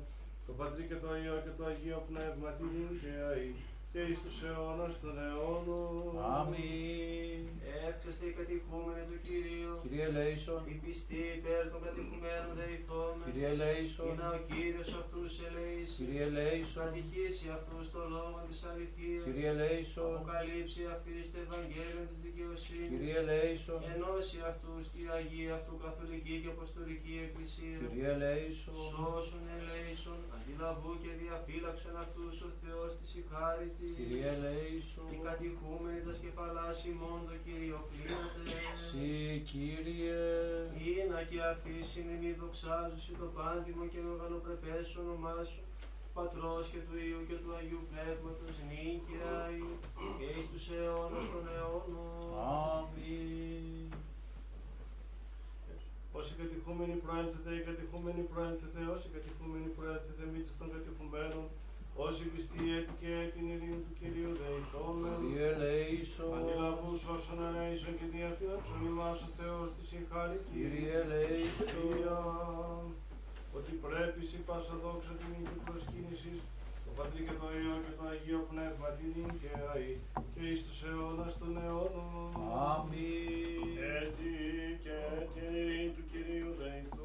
[0.47, 3.51] το Πατρί και το Υιό και το Αγίο Πνεύμα την και αεί,
[3.93, 6.15] και εις τους αιώνας των αιώνων.
[6.37, 7.43] Αμήν.
[7.89, 9.73] Εύξαστε οι κατηχούμενοι του Κυρίου.
[9.83, 13.27] Κύριε ελέησον, Οι πιστοί υπέρ των κατηχουμένων δεηθώμεν.
[13.29, 15.97] Κύριε ελέησον, Είναι ο Κύριος αυτούς ελεήσει.
[16.01, 19.23] Κύριε ελέησον, Κατηχήσει αυτούς το λόγο της αληθείας.
[19.27, 22.91] Κύριε ελέησον, Αποκαλύψει αυτής το Ευαγγέλιο της δικαιοσύνης.
[22.93, 27.77] Κύριε ελέησον, Ενώσει αυτούς τη Αγία αυτού Καθολική και Αποστολική Εκκλησία.
[27.83, 33.82] Κύριε ελέησον, Σώσον ελέησον, αντιλαβού και διαφύλαξον αυτούς ο Θεός της ηχάρητη.
[33.97, 38.43] Κύριε ελέησον, Οι κατηχούμενοι τα σκεφαλάς ημών το Κύριο κλείνεται.
[38.87, 39.11] Συ
[39.51, 40.21] Κύριε,
[40.97, 45.63] Ήνα και αυτή συνεμή δοξάζουσι το πάντιμο και μεγαλοπρεπές όνομά σου,
[46.17, 49.37] Πατρός και του Υιού και του Αγίου Πνεύματος, νίκαια
[50.19, 52.25] και εις τους αιώνας των αιώνων.
[52.57, 53.89] Αμήν.
[56.19, 61.47] Όσοι κατηχούμενοι προέλθετε, οι κατηχούμενοι προέλθετε, όσοι κατηχούμενοι προέλθετε, μη των κατηχουμένων,
[61.97, 65.17] Όσοι πιστοί έτη και την ειρήνη του Κυρίου δεηθόμεν.
[65.21, 66.33] Κύριε ελέησον.
[66.39, 70.49] Αντιλαβούς όσων ελέησον και διαφύλαξον ημάς ο Θεός της συγχαρητή.
[70.57, 72.83] Κύριε ελέησον.
[73.57, 76.39] Ότι πρέπει η πάσα δόξα την ίδια προσκύνησης
[76.85, 79.71] το Πατρί και το Υιό και το Αγίο Πνεύμα την νίκαια
[80.35, 82.33] και εις τους αιώνας των αιώνων.
[82.71, 83.73] Αμήν.
[84.01, 84.31] Έτσι
[84.85, 84.97] και
[85.33, 87.02] την ειρήνη του Κυρίου δεηθούμε.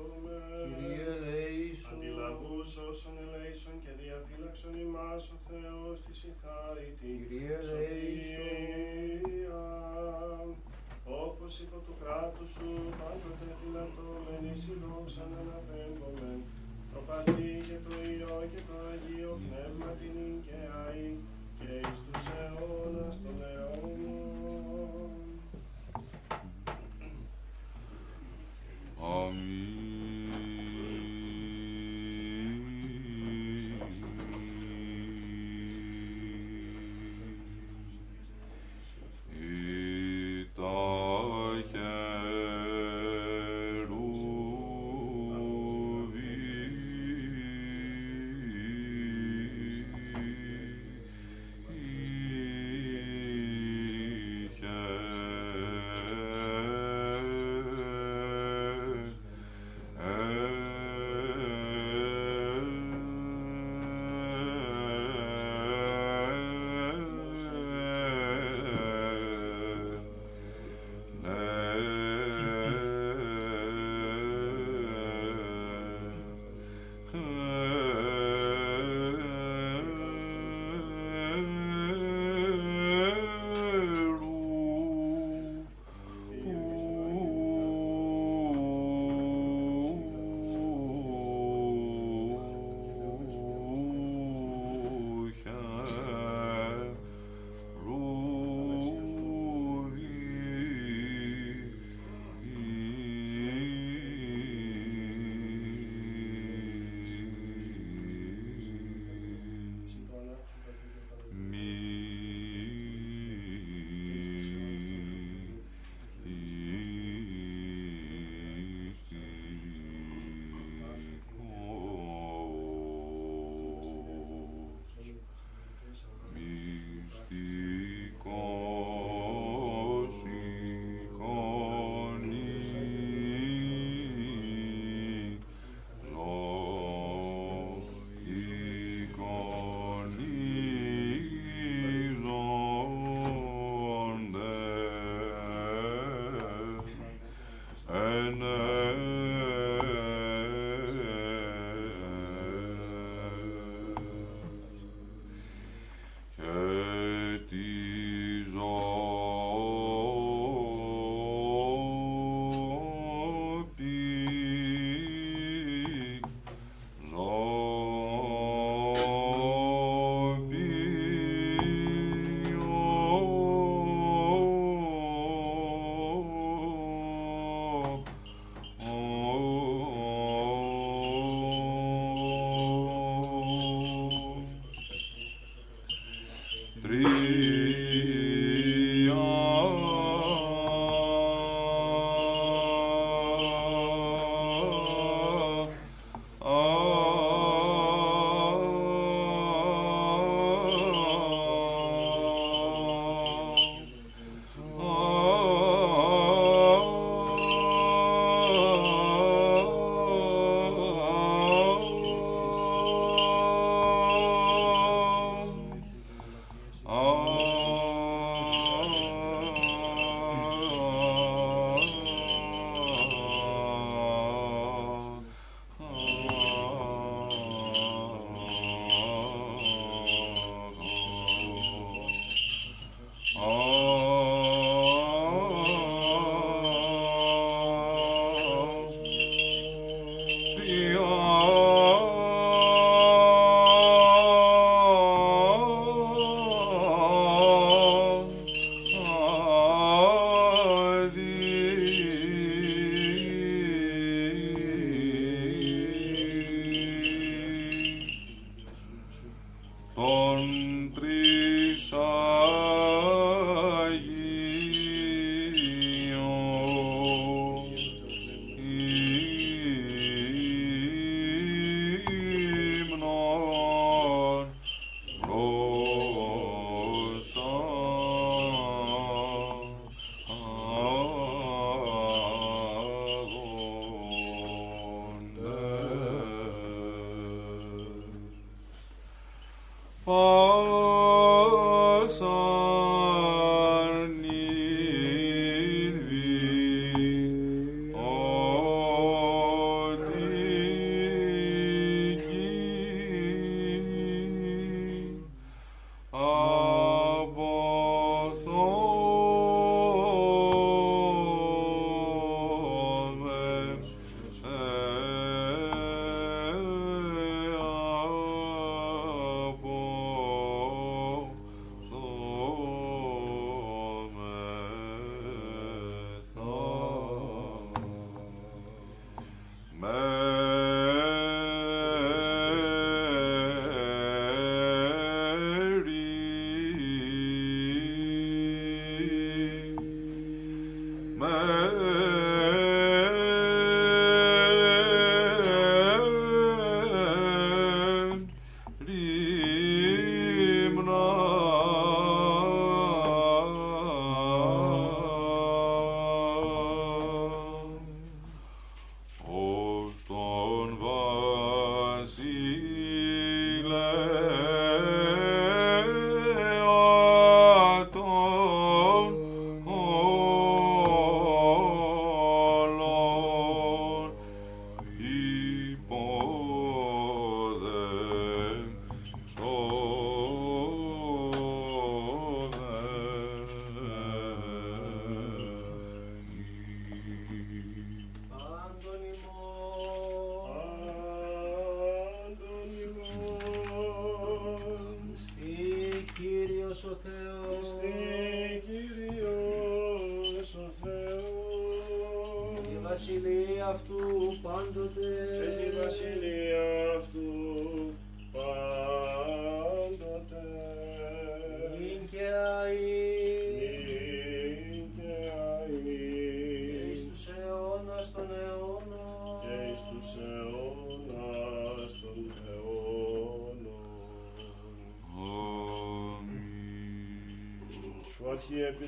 [2.27, 2.67] Κύριε ελέησον.
[2.67, 7.11] Αντιλαβούς όσων ελέησον και διαφύλαξον ημάς ο Θεός της συγχάρητη.
[7.30, 8.45] Κύριε ελέησον.
[8.45, 9.65] Σοφία,
[11.23, 16.39] όπως υπό του κράτους σου πάντοτε δυνατόμενη συλλόξαν αναπέμπομεν,
[16.93, 21.09] το Πατρί και το Υιό και το Αγίο Πνεύμα την Ικαιαή
[21.59, 24.27] και εις τους αιώνας των αιώνων.
[28.99, 29.76] Μυστικός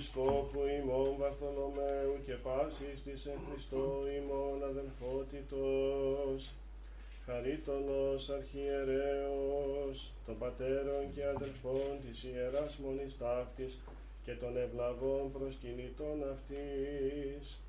[0.09, 6.51] Αρχιεπισκόπου ημών Βαρθολομαίου και πάσης της εν Χριστώ ημών αδελφότητος,
[7.25, 13.79] χαρίτονος αρχιερέως, των πατέρων και αδελφών της Ιεράς Μονής Ταύτης
[14.25, 17.59] και των ευλαβών προσκυνητών αυτής,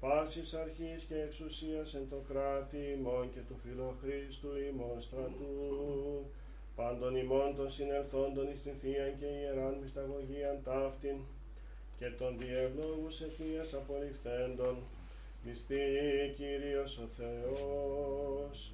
[0.00, 6.24] πάσης αρχής και εξουσίας εν το κράτη ημών και του Φιλοχρίστου ημών στρατού,
[6.76, 11.16] πάντων ημών των συνελθόντων εις την Θείαν και Ιεράν μυσταγωγίαν ταύτην
[12.02, 14.76] και των διευλόγους αιτίας απολυφθέντων,
[15.44, 15.84] μυστή
[16.36, 18.72] Κύριος ο Θεός,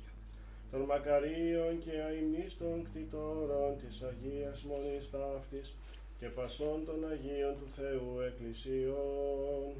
[0.70, 5.74] των μακαρίων και αημίστων κτητόρων της Αγίας Μονής ταύτης
[6.18, 9.72] και πασών των Αγίων του Θεού Εκκλησιών,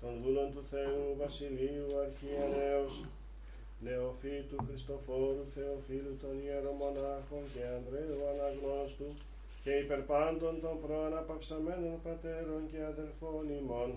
[0.00, 3.04] των δούλων του Θεού Βασιλείου Αρχιερέως,
[3.80, 9.10] Νεοφύτου Χριστοφόρου Θεοφίλου των Ιερομονάχων και Ανδρέου Αναγνώστου
[9.62, 13.90] και υπερπάντων των προαναπαυσαμένων πατέρων και αδελφών ημών,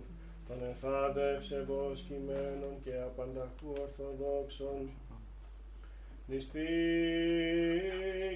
[0.47, 4.89] των ενθάντε ευσεβώς κειμένων και απανταχού ορθοδόξων,
[6.27, 6.67] νηστή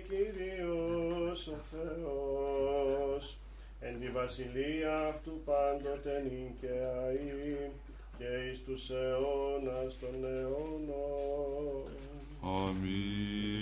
[0.08, 3.38] Κύριος ο Θεός,
[3.80, 7.72] εν τη βασιλεία αυτού πάντοτε νυν και αεί,
[8.18, 11.88] και εις τους αιώνας των αιώνων.
[12.42, 13.58] Αμήν.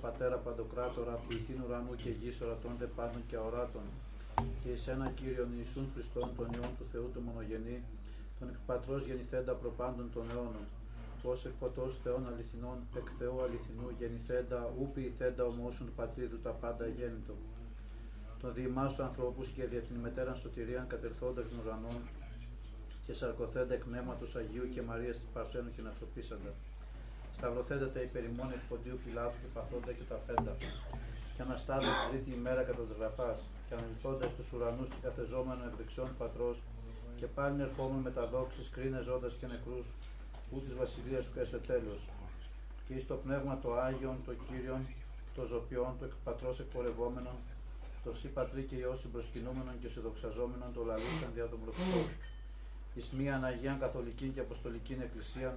[0.00, 3.86] Πατέρα Παντοκράτορα, πληθύν ουρανού και γης ορατώνται πάντων και αοράτων,
[4.62, 7.78] και εις έναν Κύριον Ιησούν Χριστόν, τον Υιόν του Θεού του Μονογενή,
[8.38, 10.66] τον εκ Πατρός γεννηθέντα προπάντων των αιώνων,
[11.22, 16.50] ως εκ φωτός Θεών αληθινών, εκ Θεού αληθινού γεννηθέντα, ου ποιηθέντα ομόσουν του Πατρίδου τα
[16.62, 17.34] πάντα γέννητο.
[18.40, 22.00] Τον διημάσου ανθρώπους και δια την ημετέραν σωτηρίαν κατελθόντα των ουρανών,
[23.06, 26.52] και σαρκοθέντα εκ πνεύματος Αγίου και Μαρίας της Παρθένου και ανθρωπίσαντα
[27.38, 30.52] σταυρωθέντα τα υπερημών εκ ποντίου Πιλάτου και παθόντα και τα φέντα.
[31.34, 35.74] Και αναστάδε τη τρίτη ημέρα κατά της γραφάς, και ανελθόντα στους ουρανούς και καθεζόμενο εκ
[35.80, 36.56] δεξιών πατρός,
[37.18, 39.86] και πάλι ερχόμενο με τα δόξης κρίνες ζώντας και νεκρούς,
[40.54, 42.00] ού της βασιλείας σου έστε τέλος.
[42.84, 44.82] Και εις το πνεύμα το Άγιον, το Κύριον,
[45.36, 47.38] το ζωπιόν, το εκ πατρός εκπορευόμενον,
[48.04, 52.06] το σύ πατρί και Υιός συμπροσκυνούμενον και συδοξαζόμενον, το λαλούσαν δια των προφητών.
[52.94, 55.56] Εις μίαν Αγίαν Καθολική και Αποστολική Εκκλησίαν,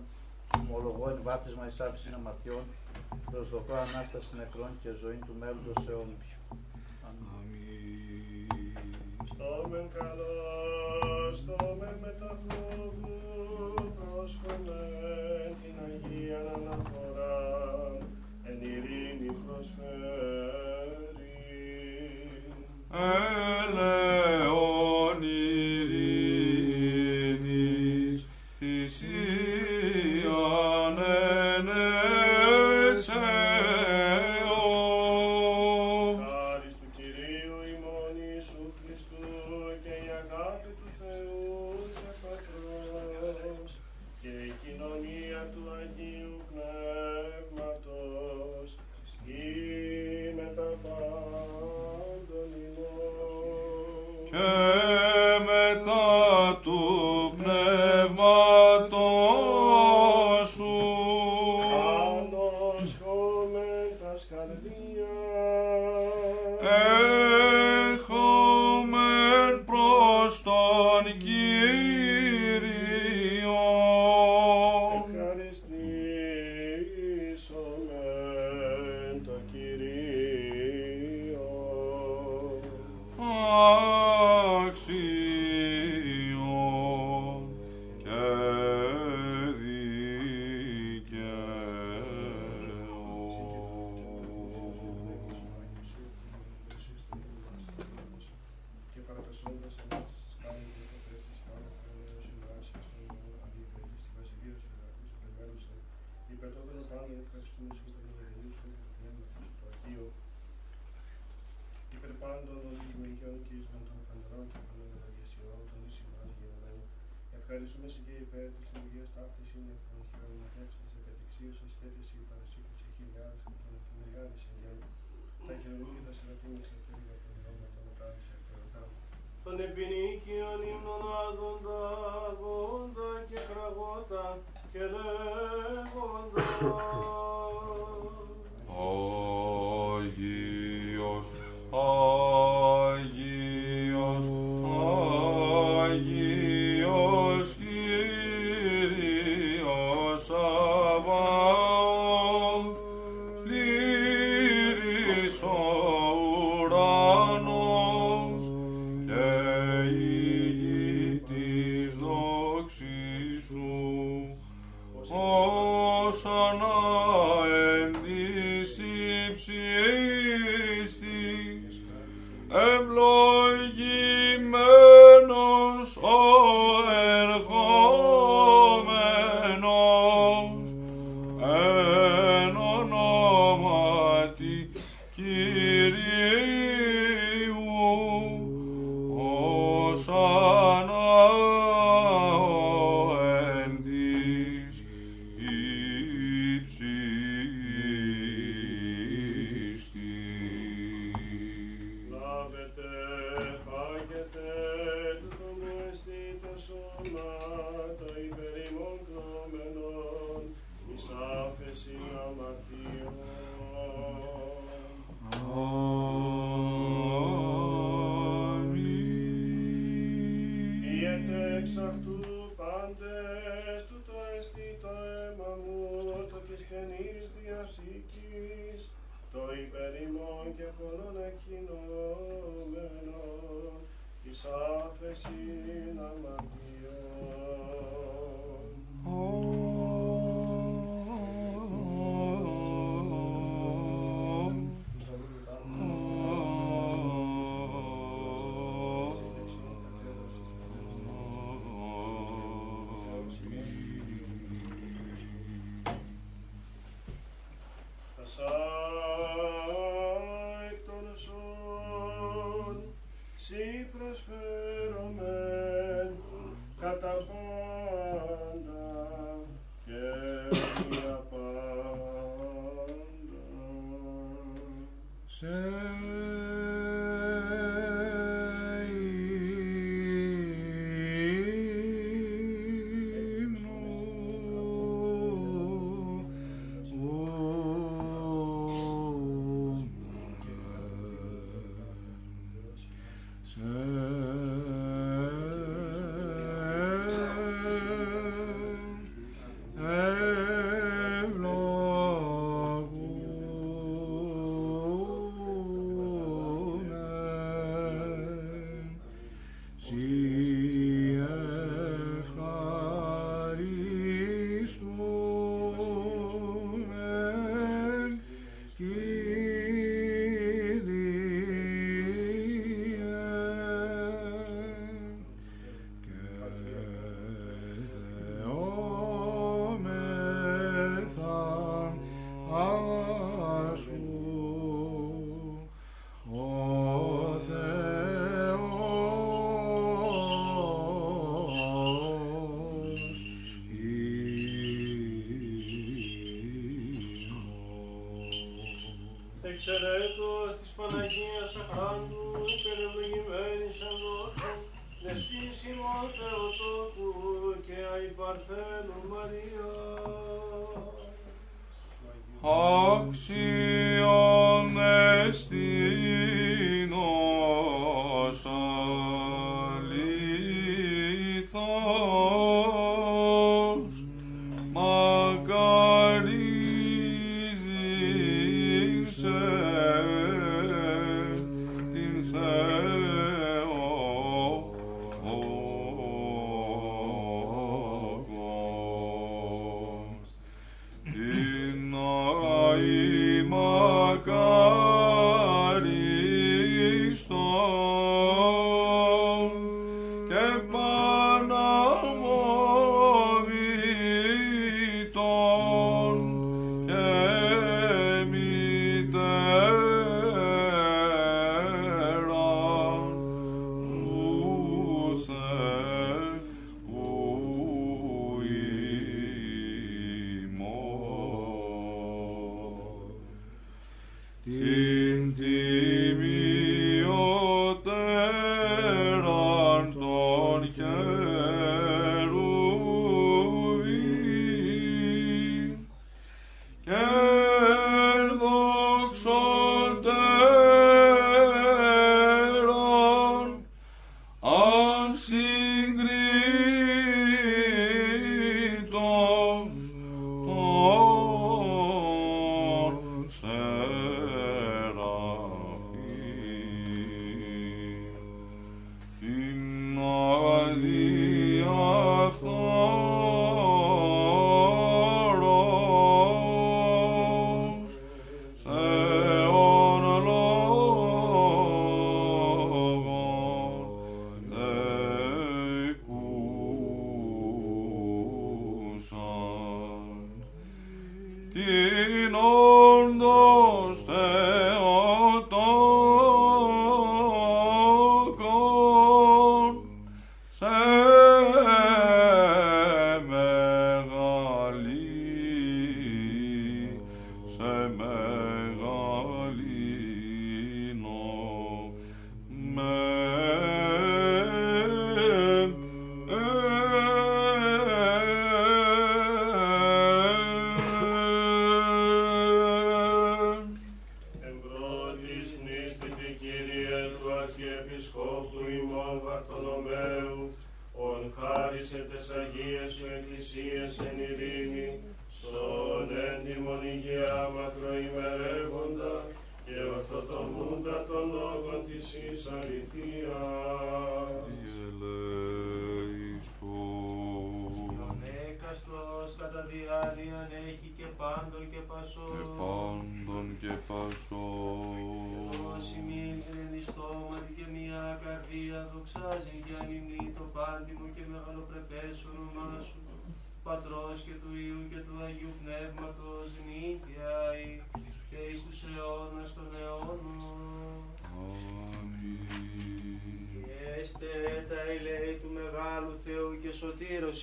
[0.62, 2.64] ομολογώ εν βάπτισμα εις άφηση αμαρτιών,
[3.32, 6.30] προσδοκώ Ανάσταση νεκρών και ζωή του μέλλοντος αιώνους.
[7.08, 8.48] Αμήν.
[9.32, 10.34] Στόμεν καλό,
[11.40, 13.18] στόμεν με τα φόβου,
[13.98, 17.38] πρόσχομεν την Αγία αναφορά,
[18.48, 20.11] εν ειρήνη προσφέρει.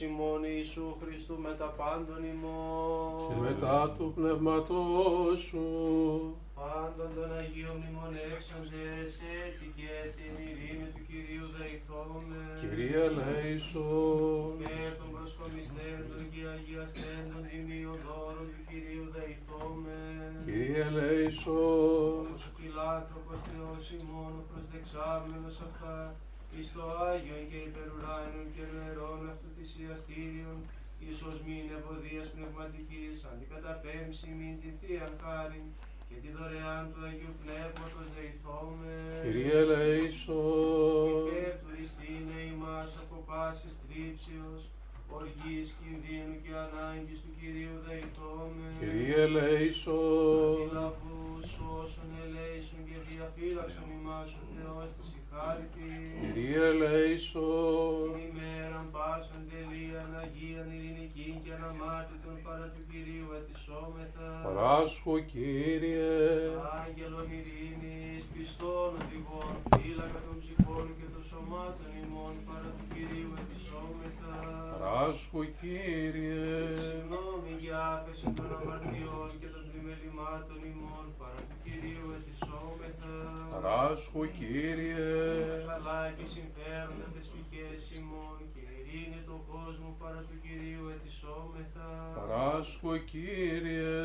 [0.01, 3.29] Ημών Ιησού Χριστού με τα πάντων ημών.
[3.29, 5.65] και μετά του πνεύματός σου.
[6.61, 9.11] Πάντων των Αγίων μνημονεύσαντες
[9.41, 12.43] έτη και την ειρήνη του Κυρίου δεηθώμε.
[12.63, 20.01] Κυρία Λέησον, Και των προσκομιστέντων και αγιαστέντων ημιοδόρων του Κυρίου δεηθώμε.
[20.47, 25.97] Κυρία Λέησον, Ως ο φιλάνθρωπος Θεός ημών προσδεξάμενος αυτά
[26.55, 30.59] εις το Άγιον και υπερουράνιον και νερών αυτού θυσιαστήριον
[31.11, 35.67] ίσως μην ευωδίας πνευματικής αντικαταπέμψει μην τη Θείαν χάριν
[36.09, 38.95] και τη δωρεάν του Αγίου Πνεύματος δεηθώμε.
[39.25, 44.63] Κυρία Λέησον, Υπέρ του ρηστίνε ημάς από πάσης θρύψεως,
[45.19, 48.67] οργής, κινδύνου και ανάγκης του Κυρίου δεηθώμε.
[48.83, 51.49] Κυρία Λέησον, Αντιλαβούς
[51.81, 55.91] όσων ελέησον και διαφύλαξον ημάς ο Θεός της ηχάρητη.
[56.21, 64.29] Κυρία Λέησον, Την ημέραν πάσαν τελείαν Αγίαν ειρηνικήν και αναμάρτητον παρά του Κυρίου ετισόμεθα.
[64.45, 66.13] παράσχω Κύριε,
[66.83, 74.35] Άγγελον ειρήνης, πιστών οδηγών, φύλακα των ψυχών και των σωμάτων ημών παρά του Κυρίου ετισόμεθα.
[74.73, 76.47] παράσχω Κύριε,
[76.89, 83.15] Συγγνώμη για άφεση των αμαρτιών και των πλημελημάτων ημών παρά του Κυρίου ετισόμεθα.
[83.53, 85.07] παράσχω Κύριε,
[85.71, 91.89] Καλά και συμφέροντα τις πηχές ημών και ειρήνη τον κόσμο παρά του Κυρίου ετισόμεθα.
[92.19, 93.97] παράσχω Κύριε,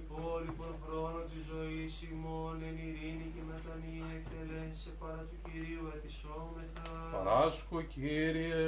[0.00, 6.88] υπόλοιπον χρόνο της ζωής ημών εν ειρήνη και μετανία εκτελέσε παρά του Κυρίου ετισόμεθα.
[7.14, 8.64] παράσχω Κύριε,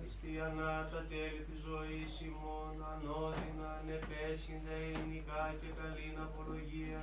[0.00, 7.00] Χριστιανά τα τέλη της ζωής ημών ανώδυνα, ανεπέσχυντα, ειρηνικά και καλήν απολογία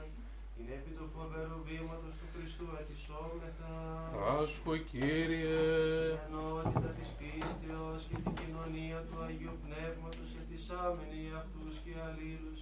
[0.58, 3.74] την επί του φοβερού βήματος του Χριστού ετισόμεθα.
[4.14, 5.60] παράσχω Κύριε,
[6.14, 12.60] Την ενότητα της πίστεως και την κοινωνία του Αγίου Πνεύματος ετισάμενοι αυτούς και αλλήλους.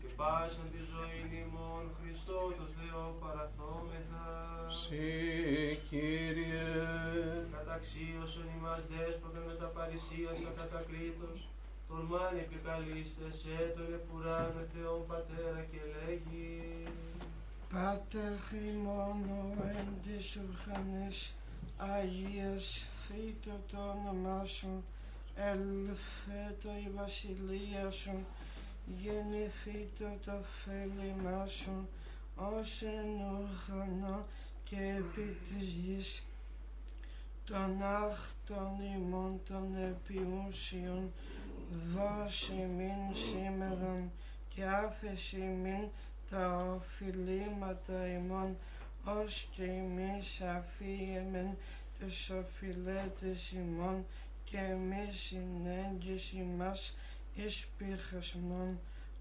[0.00, 4.26] Και πάσαν τη ζωή ημών Χριστό το Θεό παραθόμεθα.
[4.80, 5.08] Συ
[5.88, 6.68] Κύριε,
[7.54, 11.38] Καταξίωσον ημάς δέσποτα με τα παρησίας ακατακλήτως,
[11.88, 16.48] τολμάν επικαλείστε σε τον επουράνο Θεόν Πατέρα και λέγει
[17.72, 18.32] Πάτερ
[18.72, 21.34] ημών ο εν της ουρανής,
[21.76, 24.84] Αγίας φύτω το όνομά σου,
[25.36, 28.26] ελφέτω η βασιλεία σου,
[29.02, 30.32] γεννηθήτω το
[30.64, 31.88] θέλημά σου,
[32.36, 34.26] ως εν ουρανό
[34.64, 36.22] και επί της γης,
[37.44, 41.12] των άχτων ημών των επιούσιων,
[41.94, 44.10] δώσε μην σήμερον
[44.54, 45.88] και άφεση μην
[46.30, 48.56] τα οφειλήματα ημών,
[49.04, 51.56] ως και εμείς αφίεμεν
[51.98, 54.04] τες οφειλέτες ημών
[54.44, 56.96] και εμείς συνέγγις ημάς
[57.34, 58.78] εις πειρασμόν,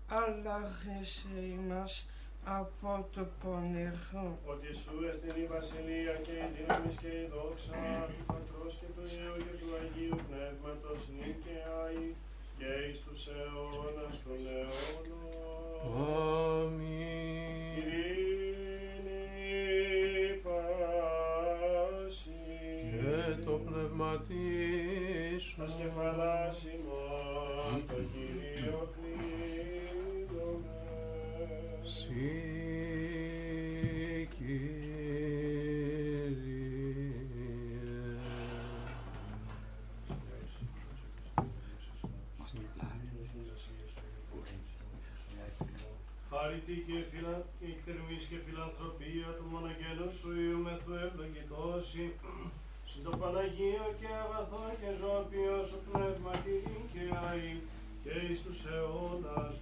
[0.08, 2.06] αλλά χέσε ημάς
[2.43, 4.40] από το πονηρό.
[4.45, 7.74] Ότι σου εστιν η βασιλεία και η δύναμη και η δόξα
[8.08, 12.06] του Πατρός και του Υιού και του Αγίου Πνεύματος νίκαια ή
[12.58, 15.44] και εις τους αιώνας των αιώνων.
[15.93, 17.75] Αμήν.
[17.77, 19.11] Ειρήνη
[20.43, 21.61] πάση
[22.91, 24.14] Και το πνεύμα
[25.39, 30.75] σου, τα σκεφαλάς ημών το Κύριο κλείνομαι.
[31.83, 32.14] Συ
[34.38, 34.85] Κύριε.
[46.66, 47.35] Χάρητη και φιλα...
[47.69, 52.06] η θερμής και φιλανθρωπία του μονογένου σου Υιούμεθου ευλογητώσει
[52.90, 57.52] συν το Παναγίο και αγαθό και ζωοποιό σου πνεύμα και δίκαια ή
[58.03, 59.53] και εις τους αιώνας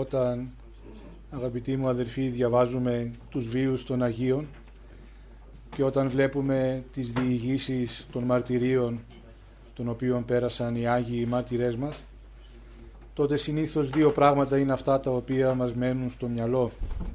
[0.00, 0.50] όταν
[1.30, 4.46] αγαπητοί μου αδερφοί διαβάζουμε τους βίους των Αγίων
[5.76, 9.00] και όταν βλέπουμε τις διηγήσεις των μαρτυρίων
[9.74, 12.02] των οποίων πέρασαν οι Άγιοι οι μάρτυρές μας
[13.14, 16.70] τότε συνήθως δύο πράγματα είναι αυτά τα οποία μας μένουν στο μυαλό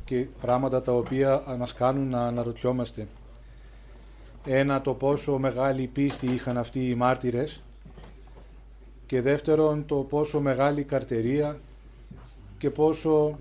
[0.05, 3.07] και πράγματα τα οποία μας κάνουν να αναρωτιόμαστε.
[4.45, 7.61] Ένα το πόσο μεγάλη πίστη είχαν αυτοί οι μάρτυρες
[9.05, 11.59] και δεύτερον το πόσο μεγάλη καρτερία
[12.58, 13.40] και πόσο,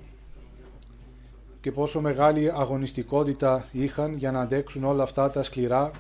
[1.60, 5.90] και πόσο μεγάλη αγωνιστικότητα είχαν για να αντέξουν όλα αυτά τα σκληρά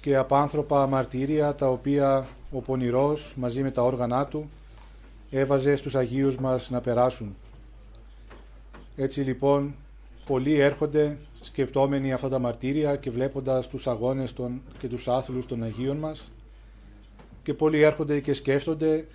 [0.00, 4.50] και απάνθρωπα μαρτύρια τα οποία ο πονηρός μαζί με τα όργανά του
[5.30, 7.36] έβαζε στους Αγίους μας να περάσουν.
[8.96, 9.74] Έτσι λοιπόν
[10.26, 15.62] πολλοί έρχονται σκεπτόμενοι αυτά τα μαρτύρια και βλέποντας τους αγώνες των, και τους άθλους των
[15.62, 16.30] Αγίων μας
[17.42, 19.06] και πολλοί έρχονται και σκέφτονται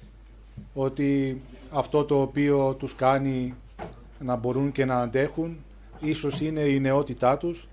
[0.73, 3.55] ότι αυτό το οποίο τους κάνει
[4.19, 5.57] να μπορούν και να αντέχουν
[5.99, 7.67] ίσως είναι η νεότητά τους,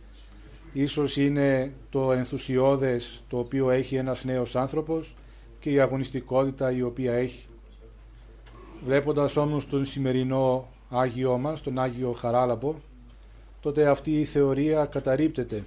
[0.73, 5.15] ίσως είναι το ενθουσιώδες το οποίο έχει ένας νέος άνθρωπος
[5.59, 7.47] και η αγωνιστικότητα η οποία έχει.
[8.85, 12.75] Βλέποντας όμως τον σημερινό Άγιό μας, τον Άγιο Χαράλαμπο,
[13.61, 15.65] τότε αυτή η θεωρία καταρρύπτεται.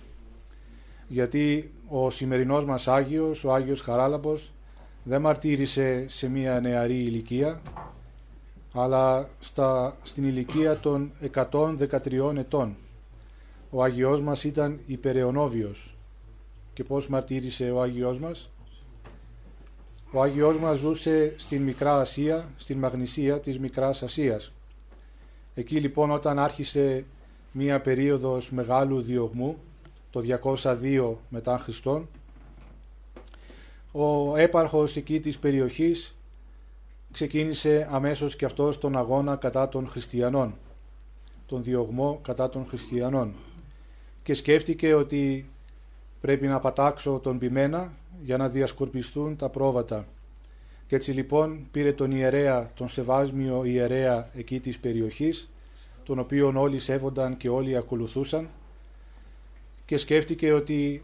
[1.07, 4.51] Γιατί ο σημερινός μας Άγιος, ο Άγιος Χαράλαμπος,
[5.07, 7.61] δεν μαρτύρησε σε μια νεαρή ηλικία,
[8.73, 12.75] αλλά στα, στην ηλικία των 113 ετών.
[13.69, 15.95] Ο Άγιος μας ήταν υπεραιωνόβιος.
[16.73, 18.49] Και πώς μαρτύρησε ο Άγιος μας;
[20.11, 24.51] Ο Άγιος μας ζούσε στην Μικρά Ασία, στην Μαγνησία της Μικράς Ασίας.
[25.53, 27.05] Εκεί λοιπόν όταν άρχισε
[27.51, 29.57] μία περίοδος μεγάλου διωγμού,
[30.09, 32.07] το 202 μετά Χριστόν,
[33.97, 36.15] ο έπαρχος εκεί της περιοχής
[37.11, 40.55] ξεκίνησε αμέσως και αυτός τον αγώνα κατά των χριστιανών,
[41.45, 43.33] τον διωγμό κατά των χριστιανών
[44.23, 45.49] και σκέφτηκε ότι
[46.21, 47.93] πρέπει να πατάξω τον πιμένα
[48.23, 50.07] για να διασκορπιστούν τα πρόβατα.
[50.87, 55.49] Και έτσι λοιπόν πήρε τον ιερέα, τον σεβάσμιο ιερέα εκεί της περιοχής,
[56.03, 58.49] τον οποίον όλοι σέβονταν και όλοι ακολουθούσαν
[59.85, 61.03] και σκέφτηκε ότι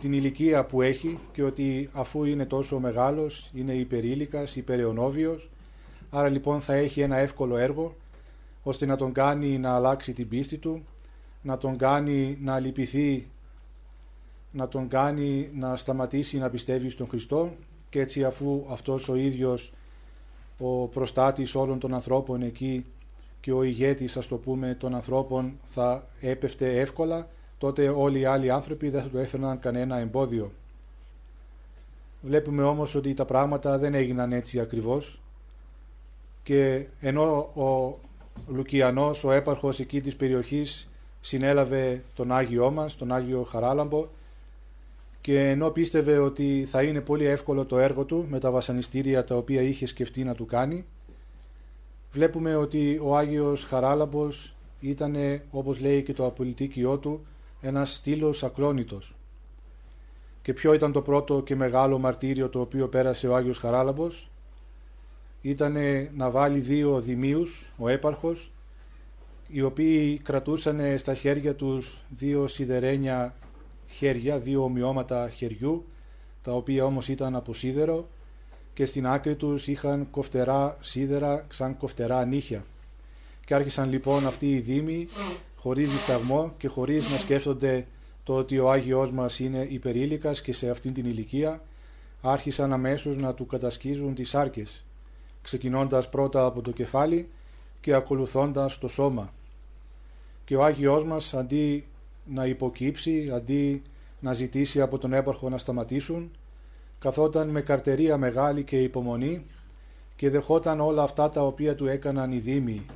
[0.00, 5.50] την ηλικία που έχει και ότι αφού είναι τόσο μεγάλος, είναι υπερήλικας, υπεραιωνόβιος,
[6.10, 7.96] άρα λοιπόν θα έχει ένα εύκολο έργο
[8.62, 10.84] ώστε να τον κάνει να αλλάξει την πίστη του,
[11.42, 13.26] να τον κάνει να λυπηθεί,
[14.50, 17.52] να τον κάνει να σταματήσει να πιστεύει στον Χριστό
[17.88, 19.72] και έτσι αφού αυτός ο ίδιος
[20.58, 22.84] ο προστάτης όλων των ανθρώπων εκεί
[23.40, 27.28] και ο ηγέτης ας το πούμε των ανθρώπων θα έπεφτε εύκολα
[27.62, 30.50] τότε όλοι οι άλλοι άνθρωποι δεν θα του έφερναν κανένα εμπόδιο.
[32.22, 35.20] Βλέπουμε όμως ότι τα πράγματα δεν έγιναν έτσι ακριβώς
[36.42, 37.98] και ενώ ο
[38.48, 40.88] Λουκιανός, ο έπαρχος εκεί της περιοχής
[41.20, 44.06] συνέλαβε τον Άγιό μας, τον Άγιο Χαράλαμπο
[45.20, 49.36] και ενώ πίστευε ότι θα είναι πολύ εύκολο το έργο του με τα βασανιστήρια τα
[49.36, 50.84] οποία είχε σκεφτεί να του κάνει
[52.12, 55.16] βλέπουμε ότι ο Άγιος Χαράλαμπος ήταν
[55.50, 57.26] όπως λέει και το απολυτίκιό του
[57.62, 59.14] ένας στήλος ακλόνητος.
[60.42, 64.30] Και ποιο ήταν το πρώτο και μεγάλο μαρτύριο το οποίο πέρασε ο Άγιος Χαράλαμπος;
[65.40, 65.76] Ήταν
[66.16, 68.50] να βάλει δύο δημίους, ο έπαρχος
[69.48, 73.34] οι οποίοι κρατούσαν στα χέρια τους δύο σιδερένια
[73.86, 75.84] χέρια, δύο ομοιώματα χεριού,
[76.42, 78.08] τα οποία όμως ήταν από σίδερο
[78.74, 82.64] και στην άκρη τους είχαν κοφτερά σίδερα σαν κοφτερά νύχια.
[83.44, 85.08] Και άρχισαν λοιπόν αυτοί οι δήμοι
[85.62, 87.86] χωρίς δισταγμό και χωρίς να σκέφτονται
[88.24, 91.60] το ότι ο Άγιος μας είναι υπερήλικας και σε αυτήν την ηλικία
[92.20, 94.84] άρχισαν αμέσως να του κατασκίζουν τις άρκες,
[95.42, 97.28] ξεκινώντας πρώτα από το κεφάλι
[97.80, 99.32] και ακολουθώντας το σώμα.
[100.44, 101.84] Και ο Άγιος μας αντί
[102.24, 103.82] να υποκύψει, αντί
[104.20, 106.30] να ζητήσει από τον έπαρχο να σταματήσουν,
[106.98, 109.46] καθόταν με καρτερία μεγάλη και υπομονή
[110.16, 112.86] και δεχόταν όλα αυτά τα οποία του έκαναν οι δήμοι.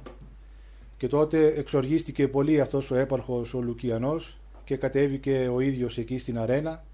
[0.97, 6.39] Και τότε εξοργίστηκε πολύ αυτός ο έπαρχος ο Λουκιανός και κατέβηκε ο ίδιος εκεί στην
[6.39, 6.85] αρένα,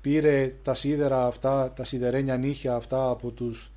[0.00, 3.70] πήρε τα σίδερα αυτά, τα σιδερένια νύχια αυτά από τους,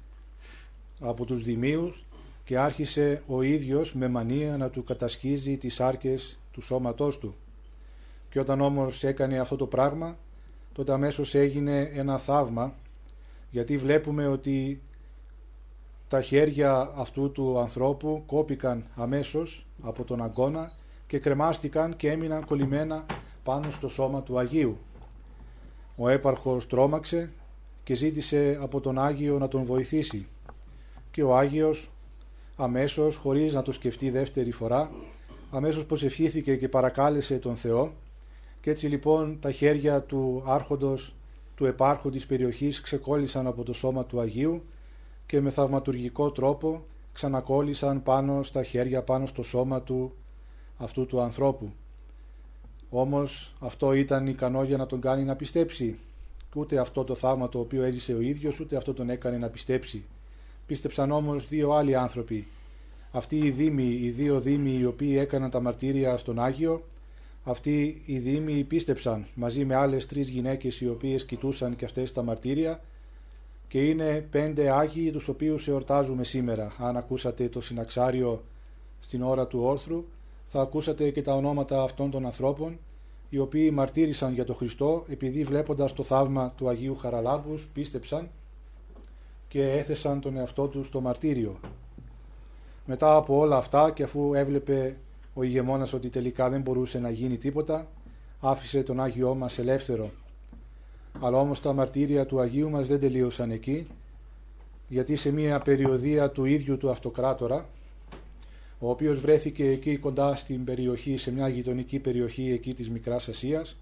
[1.00, 2.06] από τους δημίους
[2.44, 7.36] και άρχισε ο ίδιος με μανία να του κατασχίζει τις άρκες του σώματός του.
[8.30, 10.18] Και όταν όμως έκανε αυτό το πράγμα,
[10.74, 12.76] τότε αμέσως έγινε ένα θαύμα,
[13.52, 14.82] γιατί βλέπουμε ότι
[16.10, 20.72] τα χέρια αυτού του ανθρώπου κόπηκαν αμέσως από τον αγώνα
[21.08, 23.06] και κρεμάστηκαν και έμειναν κολλημένα
[23.44, 24.78] πάνω στο σώμα του Αγίου.
[25.96, 27.32] Ο έπαρχος τρόμαξε
[27.84, 30.28] και ζήτησε από τον Άγιο να τον βοηθήσει
[31.12, 31.90] και ο Άγιος
[32.56, 34.92] αμέσως, χωρίς να το σκεφτεί δεύτερη φορά,
[35.52, 37.94] αμέσως προσευχήθηκε και παρακάλεσε τον Θεό
[38.62, 41.14] και έτσι λοιπόν τα χέρια του άρχοντος
[41.56, 44.64] του επάρχου της περιοχής ξεκόλλησαν από το σώμα του Αγίου
[45.30, 50.14] και με θαυματουργικό τρόπο ξανακόλλησαν πάνω στα χέρια, πάνω στο σώμα του
[50.78, 51.72] αυτού του ανθρώπου.
[52.90, 56.00] Όμως αυτό ήταν ικανό για να τον κάνει να πιστέψει.
[56.56, 60.04] Ούτε αυτό το θαύμα το οποίο έζησε ο ίδιος, ούτε αυτό τον έκανε να πιστέψει.
[60.66, 62.48] Πίστεψαν όμως δύο άλλοι άνθρωποι.
[63.12, 66.84] Αυτοί οι δήμοι, οι δύο δήμοι οι οποίοι έκαναν τα μαρτύρια στον Άγιο,
[67.44, 72.24] αυτοί οι δήμοι πίστεψαν μαζί με άλλες τρεις γυναίκες οι οποίες κοιτούσαν και αυτές τα
[72.24, 72.82] μαρτύρια
[73.70, 76.72] και είναι πέντε Άγιοι τους οποίους εορτάζουμε σήμερα.
[76.78, 78.44] Αν ακούσατε το συναξάριο
[79.00, 80.06] στην ώρα του όρθρου
[80.44, 82.80] θα ακούσατε και τα ονόματα αυτών των ανθρώπων
[83.30, 88.30] οι οποίοι μαρτύρησαν για τον Χριστό επειδή βλέποντας το θαύμα του Αγίου Χαραλάμπους πίστεψαν
[89.48, 91.60] και έθεσαν τον εαυτό τους στο μαρτύριο.
[92.86, 94.98] Μετά από όλα αυτά και αφού έβλεπε
[95.34, 97.88] ο ηγεμόνας ότι τελικά δεν μπορούσε να γίνει τίποτα,
[98.40, 100.10] άφησε τον Άγιό μας ελεύθερο.
[101.20, 103.88] Αλλά όμως τα μαρτύρια του Αγίου μας δεν τελείωσαν εκεί,
[104.88, 107.70] γιατί σε μια περιοδία του ίδιου του αυτοκράτορα,
[108.80, 113.78] ο οποίος βρέθηκε εκεί κοντά στην περιοχή, σε μια γειτονική περιοχή εκεί της Μικράς Ασίας,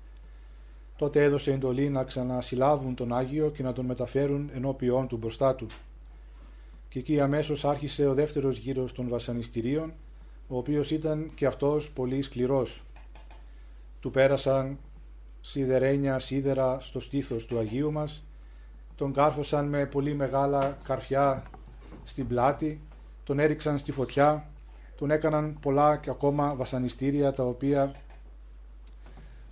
[0.98, 5.66] τότε έδωσε εντολή να ξανασυλλάβουν τον Άγιο και να τον μεταφέρουν ενώπιόν του μπροστά του.
[6.90, 9.94] Και εκεί αμέσως άρχισε ο δεύτερος γύρος των βασανιστήριων,
[10.48, 12.82] ο οποίος ήταν και αυτός πολύ σκληρός.
[14.00, 14.78] Του πέρασαν
[15.50, 18.26] σιδερένια σίδερα στο στήθος του Αγίου μας,
[18.96, 21.44] τον κάρφωσαν με πολύ μεγάλα καρφιά
[22.04, 22.82] στην πλάτη,
[23.24, 24.50] τον έριξαν στη φωτιά,
[24.96, 27.92] τον έκαναν πολλά και ακόμα βασανιστήρια τα οποία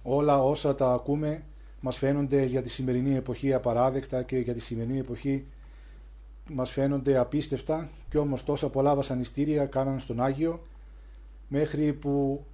[0.04, 1.44] όλα όσα τα ακούμε
[1.80, 5.46] μας φαίνονται για τη σημερινή εποχή απαράδεκτα και για τη σημερινή εποχή
[6.50, 7.90] μας φαίνονται απίστευτα.
[8.10, 10.68] Και όμως τόσα πολλά βασανιστήρια κάναν στον Άγιο
[11.48, 12.46] μέχρι που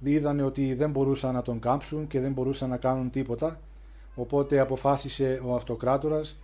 [0.00, 3.60] είδανε ότι δεν μπορούσαν να τον κάμψουν και δεν μπορούσαν να κάνουν τίποτα
[4.14, 6.38] οπότε αποφάσισε ο αυτοκράτορας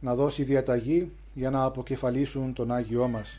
[0.00, 3.38] να δώσει διαταγή για να αποκεφαλίσουν τον Άγιό μας.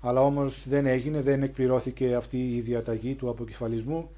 [0.00, 4.10] Αλλά όμως δεν έγινε, δεν εκπληρώθηκε αυτή η διαταγή του αποκεφαλισμού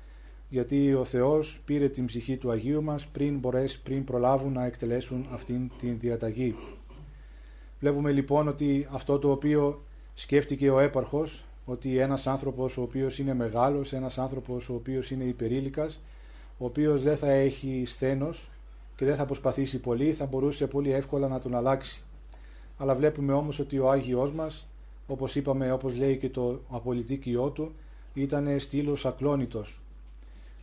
[0.48, 5.26] γιατί ο Θεός πήρε την ψυχή του Αγίου μας πριν, μπορέσει, πριν προλάβουν να εκτελέσουν
[5.30, 6.54] αυτήν την διαταγή.
[7.80, 9.82] Βλέπουμε λοιπόν ότι αυτό το οποίο
[10.14, 15.24] σκέφτηκε ο έπαρχος ότι ένας άνθρωπος ο οποίος είναι μεγάλος, ένας άνθρωπος ο οποίος είναι
[15.24, 16.00] υπερήλικας,
[16.58, 18.50] ο οποίος δεν θα έχει σθένος
[18.96, 22.02] και δεν θα προσπαθήσει πολύ, θα μπορούσε πολύ εύκολα να τον αλλάξει.
[22.76, 24.68] Αλλά βλέπουμε όμως ότι ο Άγιος μας,
[25.06, 27.72] όπως είπαμε, όπως λέει και το απολυτίκιό του,
[28.14, 29.80] ήταν στήλος ακλόνητος.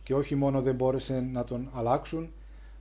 [0.02, 2.28] Και όχι μόνο δεν μπόρεσε να τον αλλάξουν,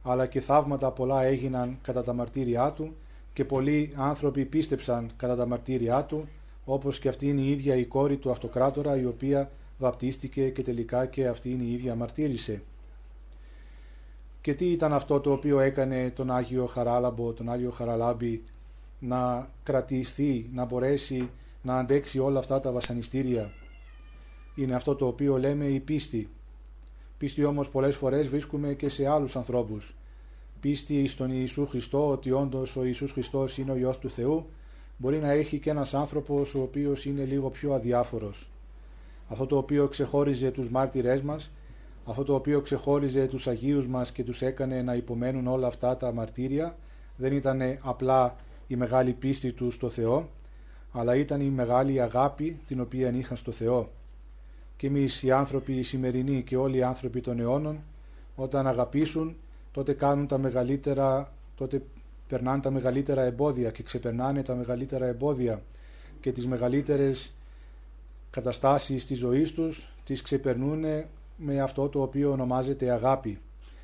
[0.03, 2.95] αλλά και θαύματα πολλά έγιναν κατά τα μαρτύρια του
[3.33, 6.27] και πολλοί άνθρωποι πίστεψαν κατά τα μαρτύρια του
[6.69, 11.05] όπως και αυτή είναι η ίδια η κόρη του αυτοκράτορα η οποία βαπτίστηκε και τελικά
[11.05, 12.61] και αυτή είναι η ίδια μαρτύρησε.
[14.41, 18.43] Και τι ήταν αυτό το οποίο έκανε τον Άγιο Χαράλαμπο, τον Άγιο Χαραλάμπη
[18.99, 21.29] να κρατηθεί, να μπορέσει
[21.61, 23.51] να αντέξει όλα αυτά τα βασανιστήρια;
[24.55, 26.29] Είναι αυτό το οποίο λέμε η πίστη.
[27.17, 29.95] Πίστη όμως πολλές φορές βρίσκουμε και σε άλλους ανθρώπους.
[30.59, 34.45] Πίστη στον Ιησού Χριστό ότι όντως ο Ιησούς Χριστός είναι ο Υιός του Θεού
[34.97, 38.49] μπορεί να έχει και ένας άνθρωπος ο οποίος είναι λίγο πιο αδιάφορος.
[39.27, 41.51] Αυτό το οποίο ξεχώριζε τους μάρτυρές μας,
[42.05, 46.13] αυτό το οποίο ξεχώριζε τους Αγίους μας και τους έκανε να υπομένουν όλα αυτά τα
[46.13, 46.75] μαρτύρια,
[47.17, 48.35] δεν ήταν απλά
[48.67, 50.29] η μεγάλη πίστη του στο Θεό,
[50.91, 53.89] αλλά ήταν η μεγάλη αγάπη την οποία είχαν στο Θεό.
[54.77, 57.79] Και εμείς οι άνθρωποι οι σημερινοί και όλοι οι άνθρωποι των αιώνων,
[58.35, 59.35] όταν αγαπήσουν,
[59.71, 61.81] τότε κάνουν τα μεγαλύτερα, τότε
[62.27, 65.61] περνάνε τα μεγαλύτερα εμπόδια και ξεπερνάνε τα μεγαλύτερα εμπόδια
[66.19, 67.33] και τις μεγαλύτερες
[68.29, 70.83] καταστάσεις της ζωής τους τις ξεπερνούν
[71.37, 73.39] με αυτό το οποίο ονομάζεται αγάπη.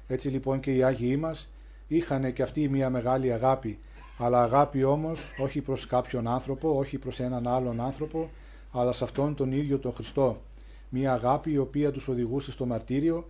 [0.07, 1.49] Έτσι λοιπόν και οι Άγιοι μας
[1.87, 3.79] είχαν και αυτοί μια μεγάλη αγάπη
[4.17, 8.29] αλλά αγάπη όμως όχι προς κάποιον άνθρωπο, όχι προς έναν άλλον άνθρωπο
[8.71, 10.41] αλλά σε αυτόν τον ίδιο τον Χριστό.
[10.89, 13.29] Μια αγάπη η οποία τους οδηγούσε στο μαρτύριο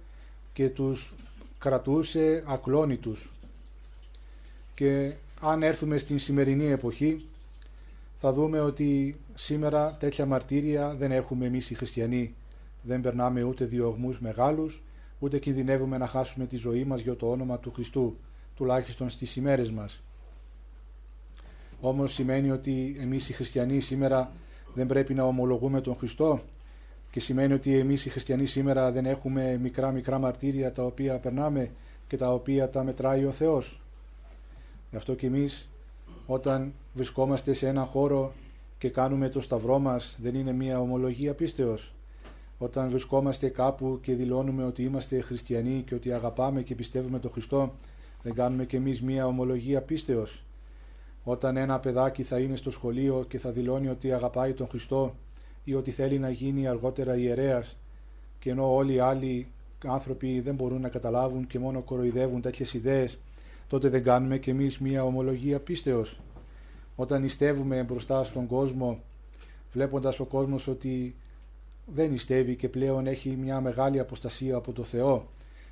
[0.53, 1.13] και τους
[1.57, 3.31] κρατούσε ακλόνητους
[4.73, 7.25] και αν έρθουμε στην σημερινή εποχή
[8.13, 12.35] θα δούμε ότι σήμερα τέτοια μαρτύρια δεν έχουμε εμείς οι χριστιανοί.
[12.81, 14.83] Δεν περνάμε ούτε διωγμούς μεγάλους,
[15.19, 18.17] ούτε κινδυνεύουμε να χάσουμε τη ζωή μας για το όνομα του Χριστού,
[18.55, 20.03] τουλάχιστον στις ημέρες μας.
[21.81, 24.31] Όμως σημαίνει ότι εμείς οι χριστιανοί σήμερα
[24.73, 26.41] δεν πρέπει να ομολογούμε τον Χριστό
[27.11, 31.71] και σημαίνει ότι εμείς οι χριστιανοί σήμερα δεν έχουμε μικρά μικρά μαρτύρια τα οποία περνάμε
[32.07, 33.82] και τα οποία τα μετράει ο Θεός.
[34.93, 35.69] Γι' αυτό και εμείς
[36.27, 38.33] όταν βρισκόμαστε σε ένα χώρο
[38.77, 41.93] και κάνουμε το σταυρό μας δεν είναι μια ομολογία πίστεως.
[42.57, 47.73] Όταν βρισκόμαστε κάπου και δηλώνουμε ότι είμαστε χριστιανοί και ότι αγαπάμε και πιστεύουμε τον Χριστό,
[48.23, 50.43] δεν κάνουμε κι εμείς μια ομολογία πίστεως.
[51.23, 55.15] Όταν ένα παιδάκι θα είναι στο σχολείο και θα δηλώνει ότι αγαπάει τον Χριστό
[55.63, 57.77] ή ότι θέλει να γίνει αργότερα ιερέας
[58.39, 59.47] και ενώ όλοι οι άλλοι
[59.85, 63.17] άνθρωποι δεν μπορούν να καταλάβουν και μόνο κοροϊδεύουν τέτοιες ιδέες,
[63.73, 66.19] τότε δεν κάνουμε κι εμείς μια ομολογία πίστεως.
[66.95, 68.99] Όταν ιστεύουμε μπροστά στον κόσμο,
[69.71, 71.15] βλέποντας ο κόσμος ότι
[71.85, 75.27] δεν ιστεύει και πλέον έχει μια μεγάλη αποστασία από το Θεό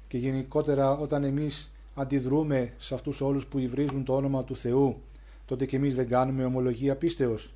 [0.07, 5.01] και γενικότερα όταν εμείς αντιδρούμε σε αυτούς όλους που υβρίζουν το όνομα του Θεού
[5.45, 7.53] τότε και εμείς δεν κάνουμε ομολογία πίστεως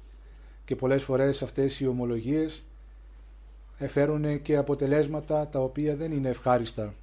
[0.65, 2.63] και πολλές φορές αυτές οι ομολογίες
[3.77, 6.93] φέρουν και αποτελέσματα τα οποία δεν είναι ευχάριστα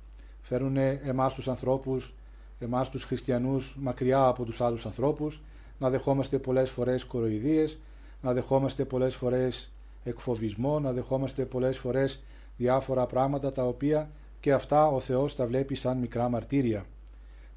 [0.42, 2.14] φέρουν εμάς τους ανθρώπους
[2.62, 5.42] εμάς τους χριστιανούς μακριά από τους άλλους ανθρώπους
[5.78, 7.78] να δεχόμαστε πολλές φορές κοροϊδίες
[8.23, 12.23] να δεχόμαστε πολλές φορές εκφοβισμό, να δεχόμαστε πολλές φορές
[12.57, 14.10] διάφορα πράγματα τα οποία
[14.41, 16.84] και αυτά ο Θεός τα βλέπει σαν μικρά μαρτύρια.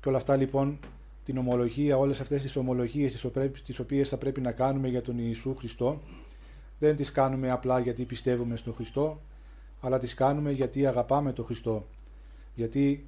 [0.02, 0.80] Και όλα αυτά λοιπόν
[1.24, 3.30] την ομολογία, όλες αυτές τις ομολογίες
[3.66, 6.02] τις οποίες θα πρέπει να κάνουμε για τον Ιησού Χριστό
[6.80, 9.22] δεν τις κάνουμε απλά γιατί πιστεύουμε στον Χριστό
[9.80, 11.86] αλλά τις κάνουμε γιατί αγαπάμε τον Χριστό
[12.56, 13.06] γιατί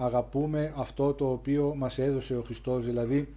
[0.00, 3.34] αγαπούμε αυτό το οποίο μας έδωσε ο Χριστός δηλαδή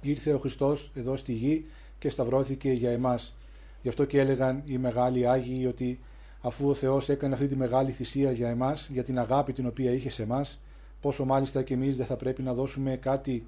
[0.00, 1.66] ήρθε ο Χριστός εδώ στη γη
[1.98, 3.34] και σταυρώθηκε για εμάς
[3.82, 5.98] Γι' αυτό και έλεγαν οι μεγάλοι Άγιοι ότι
[6.40, 9.90] αφού ο Θεός έκανε αυτή τη μεγάλη θυσία για εμάς, για την αγάπη την οποία
[9.90, 10.60] είχε σε εμάς,
[11.00, 13.46] πόσο μάλιστα και εμείς δεν θα πρέπει να δώσουμε κάτι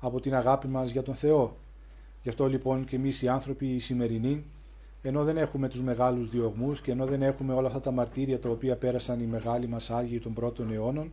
[0.00, 1.56] από την αγάπη μας για τον Θεό.
[2.22, 4.44] Γι' αυτό λοιπόν και εμείς οι άνθρωποι οι σημερινοί,
[5.02, 8.48] ενώ δεν έχουμε τους μεγάλους διωγμούς και ενώ δεν έχουμε όλα αυτά τα μαρτύρια τα
[8.48, 11.10] οποία πέρασαν οι μεγάλοι μας Άγιοι των πρώτων αιώνων,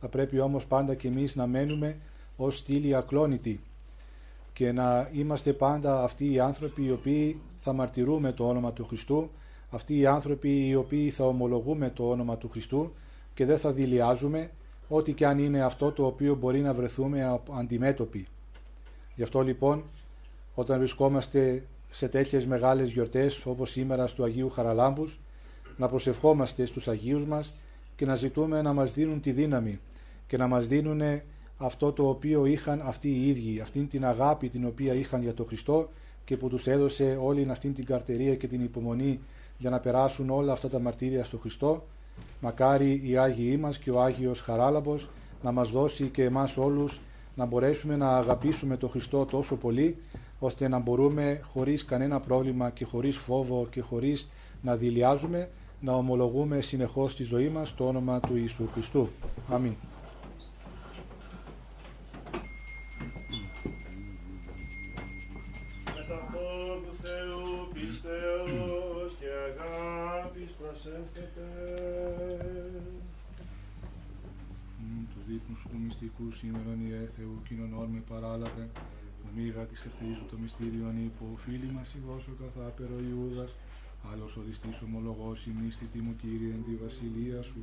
[0.00, 1.96] θα πρέπει όμως πάντα και εμείς να μένουμε
[2.36, 3.60] ως στήλοι ακλόνητοι
[4.52, 9.30] και να είμαστε πάντα αυτοί οι άνθρωποι οι οποίοι θα μαρτυρούμε το όνομα του Χριστού,
[9.70, 12.92] αυτοί οι άνθρωποι οι οποίοι θα ομολογούμε το όνομα του Χριστού
[13.34, 14.50] και δεν θα δηλιάζουμε
[14.88, 18.26] ό,τι και αν είναι αυτό το οποίο μπορεί να βρεθούμε αντιμέτωποι.
[19.14, 19.84] Γι' αυτό λοιπόν
[20.54, 25.20] όταν βρισκόμαστε σε τέτοιες μεγάλες γιορτές όπως σήμερα του Αγίου Χαραλάμπους
[25.76, 27.52] να προσευχόμαστε στους Αγίους μας
[27.96, 29.80] και να ζητούμε να μας δίνουν τη δύναμη
[30.26, 31.00] και να μας δίνουν
[31.56, 35.46] αυτό το οποίο είχαν αυτοί οι ίδιοι, αυτήν την αγάπη την οποία είχαν για τον
[35.46, 35.88] Χριστό
[36.24, 39.20] και που τους έδωσε όλη αυτήν την καρτερία και την υπομονή
[39.58, 41.86] για να περάσουν όλα αυτά τα μαρτύρια στο Χριστό.
[42.40, 45.08] Μακάρι οι Άγιοι μας και ο Άγιος Χαράλαμπος
[45.42, 47.00] να μας δώσει και εμάς όλους
[47.34, 49.96] να μπορέσουμε να αγαπήσουμε τον Χριστό τόσο πολύ
[50.38, 54.28] ώστε να μπορούμε χωρίς κανένα πρόβλημα και χωρίς φόβο και χωρίς
[54.62, 55.48] να δηλιάζουμε
[55.80, 59.08] να ομολογούμε συνεχώς στη ζωή μας το όνομα του Ιησού Χριστού.
[59.50, 59.74] Αμήν.
[75.12, 78.68] Του δείπνου σου του μυστικού σήμερον η Θεού κοινωνών με παράλαβε
[79.20, 83.50] που μίγα της ευθύς το μυστήριον υπό φίλοι μας η δώσο καθάπερο Ιούδας
[84.12, 87.60] Άλλος οριστής ομολογώ μισθήτη μου Κύριε εν τη βασιλεία σου.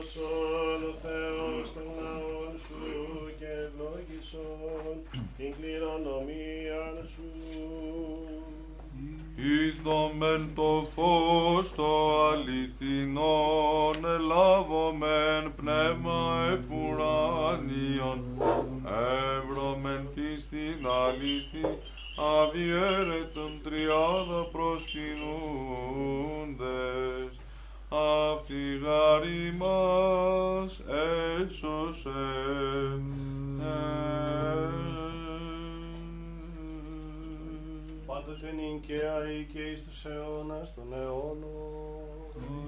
[0.00, 0.49] Ο
[31.90, 33.02] έσωσεν.
[38.06, 41.48] Πάντοτε νικαία ή και εις τους αιώνας των αιώνων.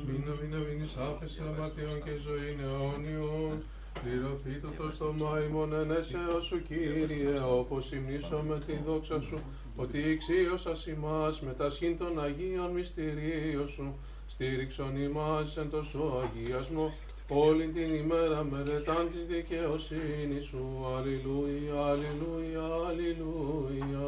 [0.06, 3.62] Μήνα, μήνα, μήνυς άφεση αμαρτιών και ζωήν αιώνιον.
[4.02, 9.38] Πληρωθήτω το στόμα ημών ενέσεως σου, Κύριε, όπως υμνήσαμε τη δόξα σου,
[9.76, 13.94] ότι εξίωσας ημάς με τα σχήν των Αγίων μυστηρίων σου,
[14.26, 16.92] στήριξον ημάς εν το σου αγιασμό,
[17.34, 20.64] όλη την ημέρα μελετάν της δικαιοσύνης σου.
[20.96, 24.06] Αλληλούια, αλληλούια, αλληλούια.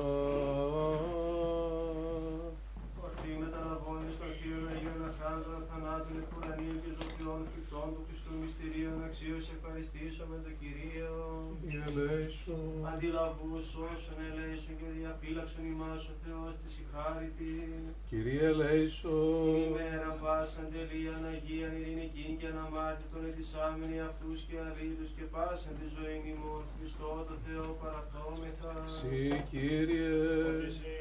[3.05, 8.84] Ορθή μεταλαβώνει στο θείο Αγίων Αρχάντρων θανάτων εκουρανίων και ζωτιών φρικτών του Χριστού μυστηρίων
[9.15, 11.15] αξίως ευχαριστήσω με τον Κυρίο.
[11.71, 17.55] Κύριε Λέησον, Αντιλαβούς όσων ελέησον και διαφύλαξον ημάς ο Θεός της ηχάρητη.
[18.11, 25.73] Κύριε Λέησον, ημέρα πάσαν τελείαν Αγίαν ειρηνική και αναμάρτητον ετισάμενοι αυτούς και αλλήλους και πάσαν
[25.81, 28.73] τη ζωή ημών Χριστό το Θεό παραθόμεθα.
[28.97, 30.15] Συ Κύριε,
[30.51, 30.95] Ότι εσύ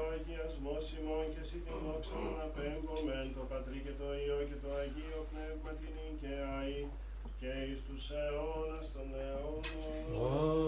[0.00, 4.58] ο αγιασμός ημών και εσύ την δόξα των απέμπομεν, το Πατρί και το Υιό και
[4.64, 6.80] το Αγίο Πνεύμα την Ικαιαή
[7.40, 9.64] και εις τους αιώνας των αιώνων.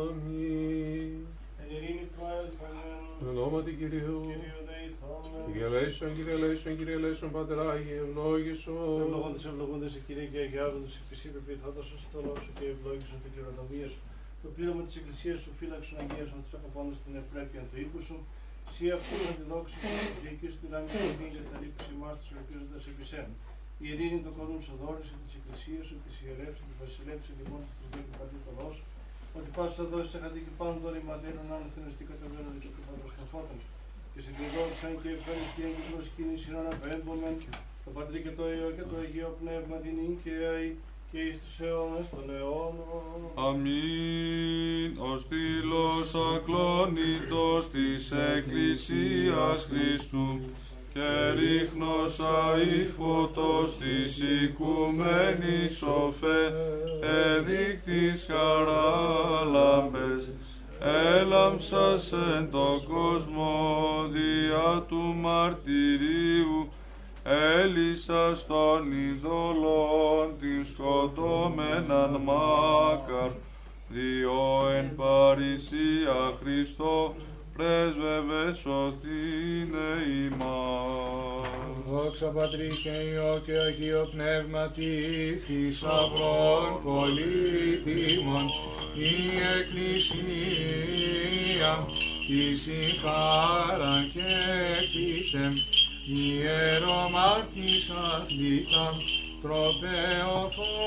[0.08, 1.12] Αμήν.
[1.60, 5.42] Εν ειρήνη του έλθαμεν, Εν ονόματι Κυρίου, Κυρίου δεηθόμεν.
[5.46, 9.00] Κύριε Λέησον, Κύριε Λέησον, Κύριε Λέησον, Πάτερ Άγιε, ευλόγησον.
[9.04, 13.88] Ευλογώντας, ευλογώντας, Κύριε και αγιάζοντας, επισή πεπιθόντας ως το λόγο σου και ευλόγησον την κληρονομία
[13.92, 14.02] σου.
[14.42, 18.16] Το πλήρωμα της Εκκλησίας σου φύλαξον αγίασον τους αγαπώντας την ευπρέπεια του οίκου σου.
[18.74, 21.90] Σύ αυτούς με τη δόξη σου, τη δική σου δυνάμεις και την για τα λύπηση
[21.96, 23.28] ημάς τους ελπίζοντας επί σέν.
[23.82, 27.76] Η ειρήνη των κορούν σου δόρισε της Εκκλησίας σου, της ιερεύσης, της βασιλεύσης, λοιπόν της
[27.78, 28.84] τριγένου πατή το λόγο σου.
[29.36, 33.58] Ότι πάσου θα δώσεις αγαθή και πάνω δωρηματέρων αν θενεστή κατεβαίνουν και πιθανώς των φώτων.
[34.12, 37.36] Και συγκλειδώθησαν και ευχαριστή και προσκύνηση να απέμπομεν
[37.84, 40.68] το Πατρί και το Υιό και το Αγίο Πνεύμα την Ίκαιη
[41.10, 43.18] και εις τους αιώνας των αιώνων.
[43.46, 44.90] Αμήν.
[45.08, 50.40] Ο στήλος ακλόνητος της Εκκλησίας Χριστού
[50.92, 56.52] και ρίχνος αήφωτος της οικουμένης σοφέ
[57.00, 60.30] εδείχθης χαράλαμπες.
[61.18, 66.72] Έλαμψας εν το κόσμο δια του μαρτυρίου
[67.24, 73.30] έλυσας των ειδωλών την σκοτώμεναν μάκαρ.
[73.88, 77.14] Διό εν παρησία Χριστό
[77.56, 79.90] πρέσβευες σωθήνε
[80.24, 81.22] ημάς.
[81.90, 84.92] Δόξα Πατρί και Υιό και Αγίο Πνεύματι,
[85.44, 88.46] θησαυρών πολύτιμων,
[88.94, 89.14] η
[89.58, 90.52] Εκκλησία,
[92.26, 94.32] της η χάρα και
[94.92, 95.44] πίτε,
[96.14, 98.86] ιερομάρτης αθλήτα,
[99.42, 100.78] τροπεοφόρε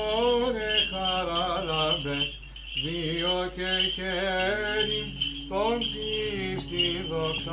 [0.90, 2.26] χαράλαμπες,
[2.84, 5.00] δύο και χέρι,
[5.48, 7.46] τον πίστη δοξάζουσαν.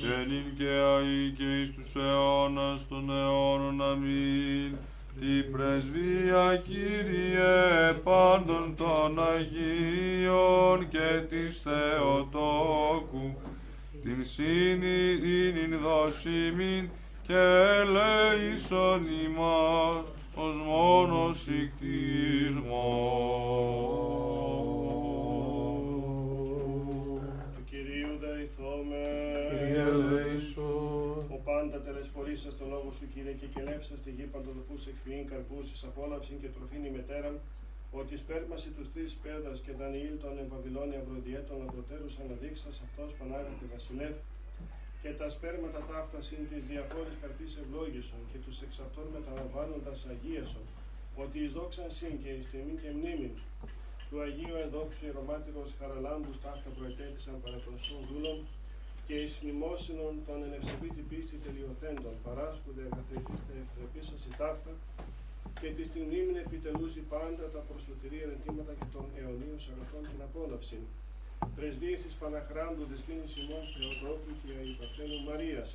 [0.00, 4.76] και νυν και αεί και εις τους αιώνας των αιώνων αμήν.
[5.20, 13.36] Τη πρεσβεία Κύριε πάντων των Αγίων και της Θεοτόκου,
[14.02, 16.88] την συνειρήνην δώσιμην
[17.26, 17.42] και
[17.80, 20.04] ελέησον ημάς
[20.34, 22.74] ως μόνος ικτήρμος.
[31.64, 36.50] Πάντα τελεσφορήσας το λόγο σου Κύριε και κελεύσας τη γη παντοδοφούς εκφυήν καρπούσης απόλαυσιν και
[36.54, 37.36] τροφήν ημετέραν
[38.00, 44.14] ότι σπέρμαση τους τρεις πέδας και Δανιήλ των Εμβαβυλώνια βροδιέτων ακροτέρους αναδείξας αυτός Πανάγατη Βασιλεύ
[45.02, 50.66] και τα σπέρματα ταύτας συν της διαφόρης καρπής ευλόγησον και τους εξ αυτών μεταλαμβάνοντας αγίασον
[51.24, 53.30] ότι εις δόξαν συν και εις τιμή και μνήμη
[54.08, 58.38] του Αγίου Ενδόξου Ιερομάτυρος Χαραλάμπους ταύτα προετέθησαν παρά των σούν δούλων
[59.06, 64.72] και εις μνημόσυνον των ενευσεβήτη πίστη τελειοθέντων παράσκουδε αγαθετής τα ευτρεπίσας η ταύτα
[65.60, 70.80] και της την μνήμην επιτελούσι πάντα τα προσωτηρία ρετήματα και των αιωνίων αγαθών την απόλαυση.
[71.56, 75.68] Πρεσβείες της Παναχράντου δεσπίνης ημών Θεοτόπου και Αϊπαθένου Μαρίας,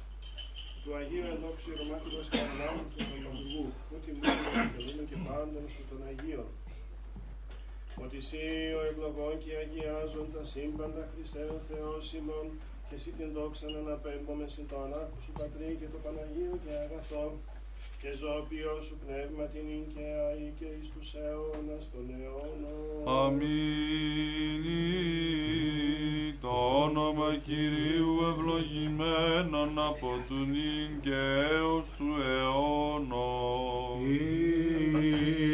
[0.84, 4.10] του Αγίου Ενδόξου Ιερομάτυρος Καρνάου του Παγιοντουργού, ότι
[5.28, 6.50] πάντων σου των Αγίων.
[8.04, 8.44] Ότι εσύ
[8.80, 12.48] ο ευλογών και αγιάζων τα σύμπαντα Χριστέ ο Θεός ημών
[12.90, 16.74] και εσύ την δόξα να αναπέμπουμε συν το ανάρχου σου Πατρί και το Παναγίο και
[16.84, 17.28] αγαθό
[18.02, 23.08] και ζωοποιό σου πνεύμα την και αή και εις τους αιώνας των αιώνων.
[23.20, 24.40] Αμήν.
[26.42, 26.54] Το
[26.86, 31.20] όνομα Κυρίου ευλογημένον από του νυν και
[31.58, 34.00] έως του αιώνος.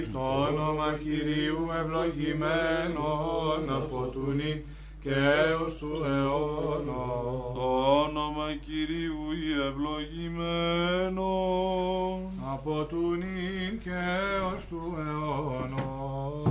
[0.02, 4.64] Ή το όνομα Κυρίου ευλογημένον από του νυν
[5.06, 5.16] και
[5.48, 7.53] έως του αιώνος.
[7.58, 7.67] Το
[8.06, 12.19] όνομα Κυρίου η ευλογημένον.
[12.53, 13.98] από του νυν και
[14.35, 16.43] έως του αιώνος.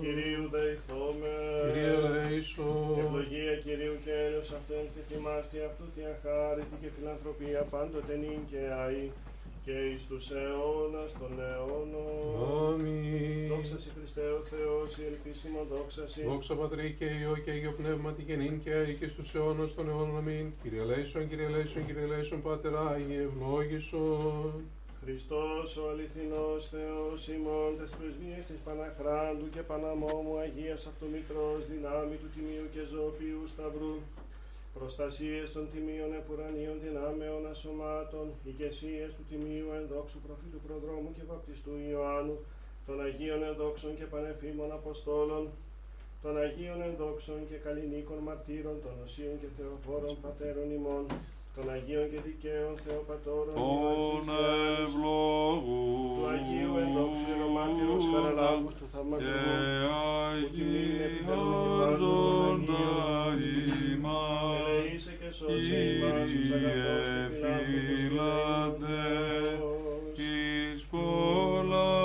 [0.00, 1.34] Κυρίου δεηθώμε.
[1.72, 8.14] Κύριε Λέησον, Ευλογία Κυρίου και έλεος αυτόν και θυμάστε αυτού τη αχάρητη και φιλανθρωπία πάντοτε
[8.22, 9.04] νυν και αή
[9.64, 12.74] και εις τους αιώνας των αιώνων.
[12.74, 13.48] Αμήν.
[13.48, 16.22] Δόξα Σοι Χριστέ ο Θεός, η ελπίσιμο δόξα Σοι.
[16.22, 19.88] Δόξα Πατρί και Υιό και Αγίο Πνεύματι και νυν και αεί και στους αιώνας των
[19.88, 20.16] αιώνων.
[20.16, 20.52] Αμήν.
[20.62, 24.62] Κύριε Λέησον, Κύριε Λέησον, Κύριε Λέησον, Πάτερ Άγιε, ευλόγησον.
[25.04, 32.30] Χριστός ο αληθινός Θεός ημών τες πρεσβείες της Παναχράντου και Παναμόμου Αγίας Αυτομητρός δυνάμει του
[32.34, 33.96] Τιμίου και Ζωοποιού Σταυρού
[34.78, 42.36] προστασίες των Τιμίων Επουρανίων δυνάμεων ασωμάτων ηγεσίες του Τιμίου ενδόξου προφήτου προδρόμου και βαπτιστού Ιωάννου
[42.86, 45.44] των Αγίων ενδόξων και πανεφήμων Αποστόλων
[46.22, 51.04] των Αγίων ενδόξων και καλλινίκων μαρτύρων των Οσίων και Θεοφόρων Πατέρων ημών
[51.54, 54.26] των Αγίων και Δικαίων Θεοπατώρων Τον Ιωακής
[54.84, 59.32] ευλόγους του Αγίου Ενδόξου Ιερομάρτυρος Χαραλάμπους του και Θαυματουργού
[61.92, 62.86] αγιάζοντα
[63.92, 67.06] ημάς ελεήσε και σώσε ημάς τους αγαθός
[67.68, 68.92] και φιλάνθρωπους
[70.14, 70.74] και Κύριε Θεός.
[70.74, 72.01] εις πολλά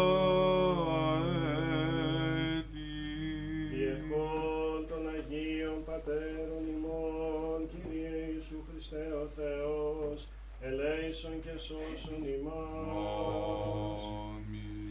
[8.90, 10.28] Χριστέ ο Θεός,
[10.62, 14.02] ελέησον και σώσον ημάς.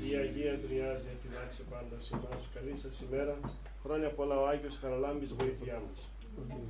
[0.09, 0.21] Η Αμήν.
[0.21, 2.49] Αγία Τριάζει φυλάξε πάντα σε εμάς.
[2.55, 3.39] Καλή σας ημέρα.
[3.83, 6.01] Χρόνια πολλά ο Άγιος Χαραλάμπης βοήθειά μας.
[6.39, 6.67] Αμήν.